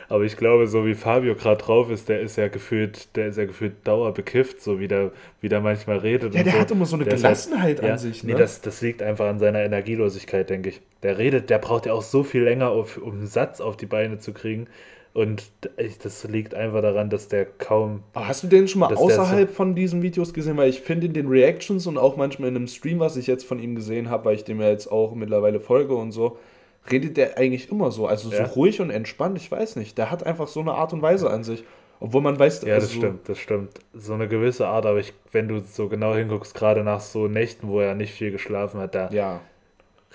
Aber 0.08 0.24
ich 0.24 0.36
glaube, 0.36 0.66
so 0.66 0.84
wie 0.84 0.94
Fabio 0.94 1.34
gerade 1.36 1.62
drauf 1.62 1.88
ist, 1.90 2.08
der 2.08 2.20
ist 2.20 2.36
ja 2.36 2.48
gefühlt, 2.48 3.14
der 3.16 3.28
ist 3.28 3.38
ja 3.38 3.44
gefühlt 3.46 3.74
dauerbekifft, 3.84 4.60
so 4.60 4.80
wie 4.80 4.88
der, 4.88 5.12
wie 5.40 5.48
der 5.48 5.60
manchmal 5.60 5.98
redet. 5.98 6.34
Ja, 6.34 6.42
der 6.42 6.52
so. 6.52 6.58
hat 6.58 6.70
immer 6.72 6.84
so 6.84 6.96
eine 6.96 7.04
Der 7.04 7.14
ist 7.14 7.24
halt- 7.24 7.36
Gelassenheit 7.36 7.82
an 7.82 7.96
sich, 7.96 8.24
Nee, 8.24 8.32
ne? 8.32 8.38
das, 8.38 8.60
das 8.60 8.82
liegt 8.82 9.02
einfach 9.02 9.26
an 9.28 9.38
seiner 9.38 9.60
Energielosigkeit, 9.60 10.50
denke 10.50 10.70
ich. 10.70 10.80
Der 11.02 11.16
redet, 11.16 11.48
der 11.48 11.58
braucht 11.58 11.86
ja 11.86 11.92
auch 11.92 12.02
so 12.02 12.24
viel 12.24 12.42
länger, 12.42 12.70
auf, 12.70 12.98
um 12.98 13.12
einen 13.12 13.26
Satz 13.26 13.60
auf 13.60 13.76
die 13.76 13.86
Beine 13.86 14.18
zu 14.18 14.32
kriegen. 14.32 14.66
Und 15.12 15.50
das 15.98 16.22
liegt 16.24 16.54
einfach 16.54 16.82
daran, 16.82 17.10
dass 17.10 17.26
der 17.26 17.44
kaum. 17.44 18.04
Aber 18.12 18.28
hast 18.28 18.44
du 18.44 18.46
den 18.46 18.68
schon 18.68 18.80
mal 18.80 18.94
außerhalb 18.94 19.50
von 19.50 19.74
diesen 19.74 20.02
Videos 20.02 20.32
gesehen? 20.32 20.56
Weil 20.56 20.70
ich 20.70 20.80
finde 20.80 21.06
in 21.08 21.12
den 21.12 21.26
Reactions 21.26 21.86
und 21.88 21.98
auch 21.98 22.16
manchmal 22.16 22.48
in 22.48 22.56
einem 22.56 22.68
Stream, 22.68 23.00
was 23.00 23.16
ich 23.16 23.26
jetzt 23.26 23.44
von 23.44 23.58
ihm 23.58 23.74
gesehen 23.74 24.08
habe, 24.08 24.26
weil 24.26 24.36
ich 24.36 24.44
dem 24.44 24.60
ja 24.60 24.68
jetzt 24.68 24.86
auch 24.90 25.14
mittlerweile 25.14 25.58
folge 25.58 25.94
und 25.94 26.12
so, 26.12 26.38
redet 26.90 27.16
der 27.16 27.38
eigentlich 27.38 27.72
immer 27.72 27.90
so. 27.90 28.06
Also 28.06 28.30
so 28.30 28.36
Ja. 28.36 28.44
ruhig 28.44 28.80
und 28.80 28.90
entspannt, 28.90 29.36
ich 29.36 29.50
weiß 29.50 29.76
nicht. 29.76 29.98
Der 29.98 30.12
hat 30.12 30.24
einfach 30.24 30.46
so 30.46 30.60
eine 30.60 30.72
Art 30.74 30.92
und 30.92 31.02
Weise 31.02 31.28
an 31.28 31.42
sich. 31.42 31.64
Obwohl 31.98 32.22
man 32.22 32.38
weiß, 32.38 32.62
Ja, 32.62 32.76
das 32.76 32.84
also, 32.84 32.96
stimmt, 33.00 33.28
das 33.28 33.38
stimmt. 33.38 33.72
So 33.92 34.14
eine 34.14 34.26
gewisse 34.28 34.68
Art, 34.68 34.86
aber 34.86 34.98
ich, 35.00 35.12
wenn 35.32 35.48
du 35.48 35.58
so 35.60 35.88
genau 35.88 36.14
hinguckst, 36.14 36.54
gerade 36.54 36.82
nach 36.82 37.00
so 37.00 37.26
Nächten, 37.26 37.68
wo 37.68 37.80
er 37.80 37.94
nicht 37.94 38.14
viel 38.14 38.30
geschlafen 38.30 38.80
hat, 38.80 38.94
da 38.94 39.10
Ja. 39.10 39.40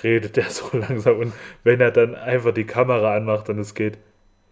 redet 0.04 0.38
der 0.38 0.46
so 0.50 0.66
langsam. 0.78 1.20
Und 1.20 1.34
wenn 1.64 1.82
er 1.82 1.92
dann 1.92 2.16
einfach 2.16 2.54
die 2.54 2.64
Kamera 2.64 3.14
anmacht 3.16 3.50
und 3.50 3.60
es 3.60 3.76
geht, 3.76 3.98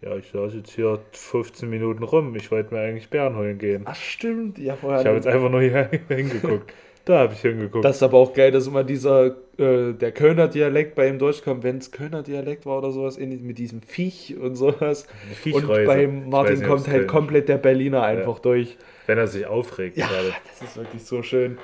ja, 0.04 0.16
ich 0.16 0.28
saß 0.30 0.54
jetzt 0.54 0.72
hier 0.74 0.98
15 1.12 1.68
Minuten 1.70 2.02
rum, 2.02 2.34
ich 2.36 2.50
wollte 2.50 2.74
mir 2.74 2.80
eigentlich 2.80 3.08
Bären 3.08 3.36
holen 3.36 3.58
gehen. 3.58 3.82
Ach 3.86 3.94
stimmt, 3.94 4.58
ja 4.58 4.76
vorher. 4.76 5.00
Ich 5.00 5.06
habe 5.06 5.16
jetzt 5.16 5.26
einfach 5.26 5.50
nur 5.50 5.62
hier 5.62 5.88
hingeguckt. 6.08 6.72
Da 7.06 7.18
habe 7.18 7.34
ich 7.34 7.40
hingeguckt. 7.40 7.84
Das 7.84 7.96
ist 7.96 8.02
aber 8.02 8.16
auch 8.16 8.32
geil, 8.32 8.50
dass 8.50 8.66
immer 8.66 8.82
dieser, 8.82 9.36
äh, 9.58 9.92
der 9.92 10.10
Kölner 10.12 10.48
Dialekt 10.48 10.94
bei 10.94 11.06
ihm 11.08 11.18
durchkommt, 11.18 11.62
wenn 11.62 11.76
es 11.76 11.90
Kölner 11.92 12.22
Dialekt 12.22 12.64
war 12.64 12.78
oder 12.78 12.92
sowas, 12.92 13.18
ähnlich 13.18 13.42
mit 13.42 13.58
diesem 13.58 13.82
Viech 13.82 14.36
und 14.40 14.54
sowas. 14.56 15.06
Und 15.52 15.66
beim 15.66 16.30
Martin 16.30 16.58
nicht, 16.60 16.66
kommt 16.66 16.86
halt 16.88 16.96
Köln- 17.02 17.06
komplett 17.06 17.48
der 17.50 17.58
Berliner 17.58 18.02
einfach 18.04 18.38
durch. 18.38 18.78
Wenn 19.06 19.18
er 19.18 19.26
sich 19.26 19.44
aufregt 19.44 19.98
Ja, 19.98 20.06
gerade. 20.06 20.32
das 20.48 20.62
ist 20.70 20.76
wirklich 20.78 21.04
so 21.04 21.22
schön. 21.22 21.58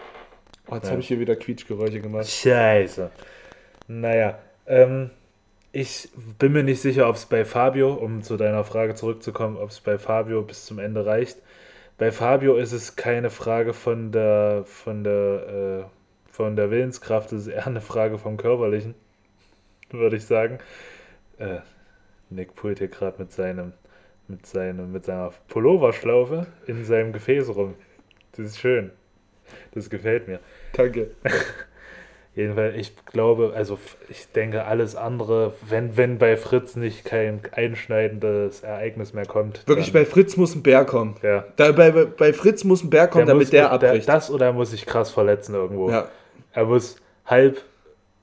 Oh, 0.69 0.75
jetzt 0.75 0.85
Ja. 0.85 0.91
habe 0.91 1.01
ich 1.01 1.09
hier 1.09 1.19
wieder 1.21 1.37
Quietschgeräusche 1.37 2.01
gemacht. 2.01 2.29
Scheiße. 2.29 3.11
Naja, 3.89 4.39
ähm, 4.67 5.09
ich 5.73 6.09
bin 6.39 6.53
mir 6.53 6.63
nicht 6.65 6.81
sicher, 6.81 7.09
ob 7.09 7.17
es 7.17 7.27
bei 7.27 7.45
Fabio, 7.45 7.95
um 7.95 8.23
zu 8.23 8.37
deiner 8.37 8.65
Frage 8.65 8.95
zurückzukommen, 8.95 9.57
ob 9.57 9.71
es 9.71 9.81
bei 9.81 9.99
Fabio 9.99 10.43
bis 10.43 10.67
zum 10.67 10.79
Ende 10.79 11.07
reicht. 11.07 11.39
Bei 11.99 12.11
Fabio 12.13 12.57
ist 12.57 12.73
es 12.73 12.97
keine 12.97 13.31
Frage 13.31 13.73
von 13.73 14.11
der, 14.11 14.65
von 14.65 15.05
der, 15.05 15.85
äh, 15.85 16.33
von 16.33 16.57
der 16.57 16.71
Willenskraft, 16.71 17.33
es 17.33 17.47
ist 17.47 17.53
eher 17.53 17.67
eine 17.67 17.81
Frage 17.81 18.19
vom 18.19 18.37
Körperlichen, 18.37 18.95
würde 19.91 20.17
ich 20.17 20.25
sagen. 20.25 20.59
Äh, 21.39 21.59
Nick 22.31 22.55
pult 22.55 22.79
hier 22.79 22.89
gerade 22.89 23.19
mit 23.19 23.33
seinem, 23.33 23.73
mit 24.29 24.47
seinem, 24.47 24.93
mit 24.93 25.05
seiner 25.05 25.33
Pulloverschlaufe 25.49 26.47
in 26.67 26.85
seinem 26.85 27.13
Gefäß 27.13 27.55
rum. 27.55 27.75
Das 28.33 28.47
ist 28.47 28.59
schön. 28.59 28.91
Das 29.73 29.91
gefällt 29.91 30.29
mir. 30.29 30.41
Danke. 30.73 31.11
Jedenfalls, 32.41 32.75
ich 32.75 32.95
glaube, 33.05 33.53
also 33.55 33.79
ich 34.09 34.33
denke, 34.33 34.65
alles 34.65 34.97
andere, 34.97 35.53
wenn, 35.69 35.97
wenn 35.99 36.17
bei 36.17 36.39
Fritz 36.39 36.75
nicht 36.75 37.05
kein 37.05 37.41
einschneidendes 37.53 38.63
Ereignis 38.63 39.13
mehr 39.13 39.27
kommt. 39.27 39.69
Wirklich, 39.69 39.93
dann, 39.93 40.03
bei 40.03 40.07
Fritz 40.07 40.39
muss 40.39 40.55
ein 40.55 40.63
Bär 40.63 40.87
kommen. 40.87 41.17
ja, 41.23 41.45
Da, 41.57 41.73
bei, 41.73 41.91
bei 41.91 42.33
Fritz 42.33 42.65
muss 42.65 42.83
ein 42.83 42.89
Bär 42.89 43.09
kommen, 43.09 43.27
der 43.27 43.35
damit 43.35 43.47
muss, 43.49 43.51
der 43.51 43.71
abbricht. 43.71 44.09
das 44.09 44.31
oder 44.31 44.47
er 44.47 44.53
muss 44.55 44.71
sich 44.71 44.87
krass 44.87 45.11
verletzen 45.11 45.55
irgendwo. 45.55 45.91
ja. 45.91 46.09
Er 46.53 46.65
muss 46.65 46.97
halb 47.27 47.63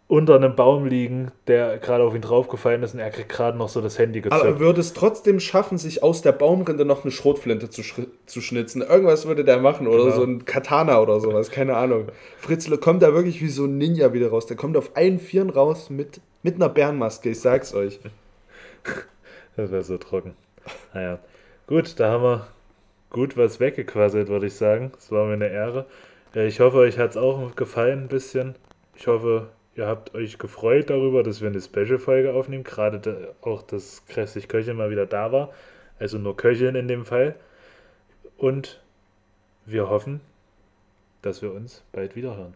unter 0.10 0.36
einem 0.36 0.56
Baum 0.56 0.86
liegen, 0.86 1.32
der 1.48 1.80
gerade 1.80 2.04
auf 2.06 2.16
ihn 2.16 2.22
draufgefallen 2.22 2.82
ist 2.82 2.94
und 2.94 3.02
er 3.02 3.10
kriegt 3.10 3.28
gerade 3.28 3.58
noch 3.58 3.68
so 3.68 3.82
das 3.82 4.00
Handy 4.00 4.24
Aber 4.30 4.46
er 4.46 4.60
würde 4.60 4.80
es 4.80 4.94
trotzdem 4.94 5.42
schaffen, 5.42 5.78
sich 5.78 6.02
aus 6.02 6.22
der 6.22 6.32
Baumrinde 6.32 6.86
noch 6.86 7.04
eine 7.04 7.12
Schrotflinte 7.12 7.70
zu, 7.70 7.82
zu 8.26 8.42
schnitzen. 8.42 8.82
Irgendwas 8.82 9.26
würde 9.28 9.44
der 9.44 9.58
machen 9.58 9.86
oder 9.86 10.06
Genau. 10.06 10.16
so 10.16 10.24
ein 10.24 10.46
Katana 10.46 11.02
oder 11.02 11.20
sowas, 11.20 11.52
keine 11.52 11.76
Ahnung. 11.76 12.06
Fritzle 12.38 12.78
kommt 12.78 13.02
da 13.02 13.14
wirklich 13.14 13.42
wie 13.42 13.50
so 13.50 13.66
ein 13.66 13.78
Ninja 13.78 14.14
wieder 14.14 14.30
raus. 14.30 14.46
Der 14.46 14.56
kommt 14.56 14.78
auf 14.78 14.92
allen 14.96 15.20
Vieren 15.20 15.50
raus 15.50 15.90
mit, 15.90 16.22
mit 16.42 16.56
einer 16.56 16.70
Bärenmaske, 16.70 17.30
ich 17.32 17.42
sag's 17.42 17.74
euch. 17.74 18.00
Das 19.58 19.72
wäre 19.72 19.84
so 19.84 19.98
trocken. 19.98 20.36
Naja, 20.94 21.20
gut, 21.68 22.00
da 22.00 22.12
haben 22.12 22.24
wir 22.24 22.48
gut 23.10 23.36
was 23.36 23.60
weggequasselt, 23.60 24.30
würde 24.30 24.48
ich 24.48 24.56
sagen. 24.56 24.92
Es 24.98 25.12
war 25.12 25.26
mir 25.26 25.34
eine 25.34 25.50
Ehre. 25.50 25.86
Äh, 26.34 26.48
Ich 26.48 26.60
hoffe, 26.62 26.78
euch 26.78 26.98
hat 26.98 27.12
es 27.12 27.18
auch 27.18 27.56
gefallen 27.56 28.04
ein 28.04 28.08
bisschen. 28.08 28.56
Ich 28.96 29.08
hoffe, 29.08 29.50
ihr 29.78 29.88
habt 29.88 30.14
euch 30.16 30.38
gefreut 30.38 30.90
darüber, 30.90 31.24
dass 31.24 31.42
wir 31.42 31.48
eine 31.48 31.62
Special-Folge 31.62 32.34
aufnehmen. 32.34 32.64
Gerade 32.64 33.00
da, 33.00 33.16
auch, 33.42 33.62
dass 33.62 34.06
Kräftig 34.08 34.50
Köchin 34.50 34.76
mal 34.76 34.90
wieder 34.90 35.06
da 35.06 35.32
war. 35.32 35.54
Also 36.00 36.18
nur 36.18 36.36
Köchin 36.36 36.76
in 36.76 36.88
dem 36.88 37.06
Fall. 37.06 37.36
Und 38.38 38.82
wir 39.66 39.90
hoffen, 39.90 40.20
dass 41.22 41.42
wir 41.42 41.54
uns 41.54 41.84
bald 41.92 42.16
wiederhören. 42.16 42.56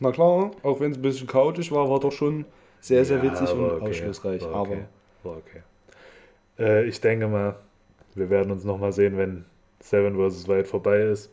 Na 0.00 0.12
klar, 0.12 0.52
auch 0.62 0.80
wenn 0.80 0.92
es 0.92 0.98
ein 0.98 1.02
bisschen 1.02 1.26
chaotisch 1.26 1.72
war, 1.72 1.90
war 1.90 2.00
doch 2.00 2.12
schon 2.12 2.44
sehr, 2.80 3.04
sehr 3.04 3.18
Ja, 3.18 3.24
witzig 3.24 3.50
und 3.52 3.64
okay, 3.64 3.88
aufschlussreich. 3.88 4.42
War 4.42 4.54
Aber 4.54 4.70
okay. 4.70 4.84
War 5.24 5.36
okay. 5.36 5.62
Äh, 6.58 6.84
ich 6.84 7.00
denke 7.00 7.26
mal, 7.26 7.56
wir 8.14 8.30
werden 8.30 8.52
uns 8.52 8.64
nochmal 8.64 8.92
sehen, 8.92 9.16
wenn 9.16 9.44
Seven 9.80 10.14
vs. 10.16 10.46
Wild 10.48 10.66
vorbei 10.66 11.00
ist. 11.00 11.30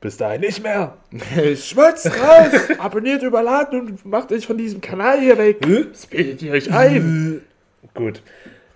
Bis 0.00 0.16
dahin 0.16 0.40
nicht 0.40 0.62
mehr. 0.62 0.96
Schmutz 1.56 2.06
raus! 2.06 2.70
Abonniert 2.78 3.22
überladen 3.22 3.80
und 3.80 4.06
macht 4.06 4.32
euch 4.32 4.46
von 4.46 4.56
diesem 4.56 4.80
Kanal 4.80 5.20
hier 5.20 5.36
weg. 5.36 5.58
Das 5.92 6.06
bildet 6.06 6.40
ihr 6.42 6.52
euch 6.52 6.72
ein. 6.72 7.42
Gut, 7.92 8.22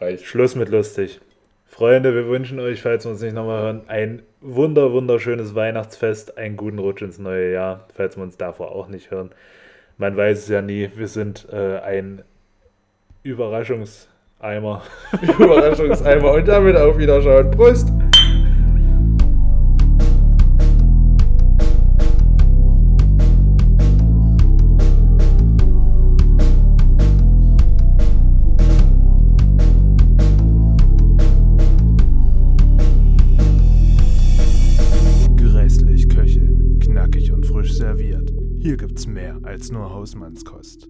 Reicht. 0.00 0.26
Schluss 0.26 0.54
mit 0.54 0.68
lustig. 0.68 1.20
Freunde, 1.66 2.14
wir 2.14 2.28
wünschen 2.28 2.60
euch, 2.60 2.82
falls 2.82 3.04
wir 3.04 3.12
uns 3.12 3.22
nicht 3.22 3.34
nochmal 3.34 3.62
hören, 3.62 3.82
ein 3.86 4.22
wunder, 4.40 4.92
wunderschönes 4.92 5.54
Weihnachtsfest, 5.54 6.36
einen 6.36 6.56
guten 6.56 6.78
Rutsch 6.78 7.02
ins 7.02 7.18
neue 7.18 7.52
Jahr, 7.52 7.88
falls 7.94 8.16
wir 8.16 8.22
uns 8.22 8.36
davor 8.36 8.72
auch 8.72 8.88
nicht 8.88 9.10
hören. 9.10 9.30
Man 9.96 10.16
weiß 10.16 10.38
es 10.38 10.48
ja 10.48 10.62
nie, 10.62 10.90
wir 10.94 11.08
sind 11.08 11.48
äh, 11.50 11.78
ein 11.78 12.22
Überraschungseimer. 13.22 14.82
Überraschungseimer 15.38 16.32
und 16.32 16.46
damit 16.46 16.76
auf 16.76 16.98
Wiederschauen. 16.98 17.50
Prost! 17.50 17.88
Als 39.54 39.70
nur 39.70 39.88
Hausmannskost. 39.88 40.88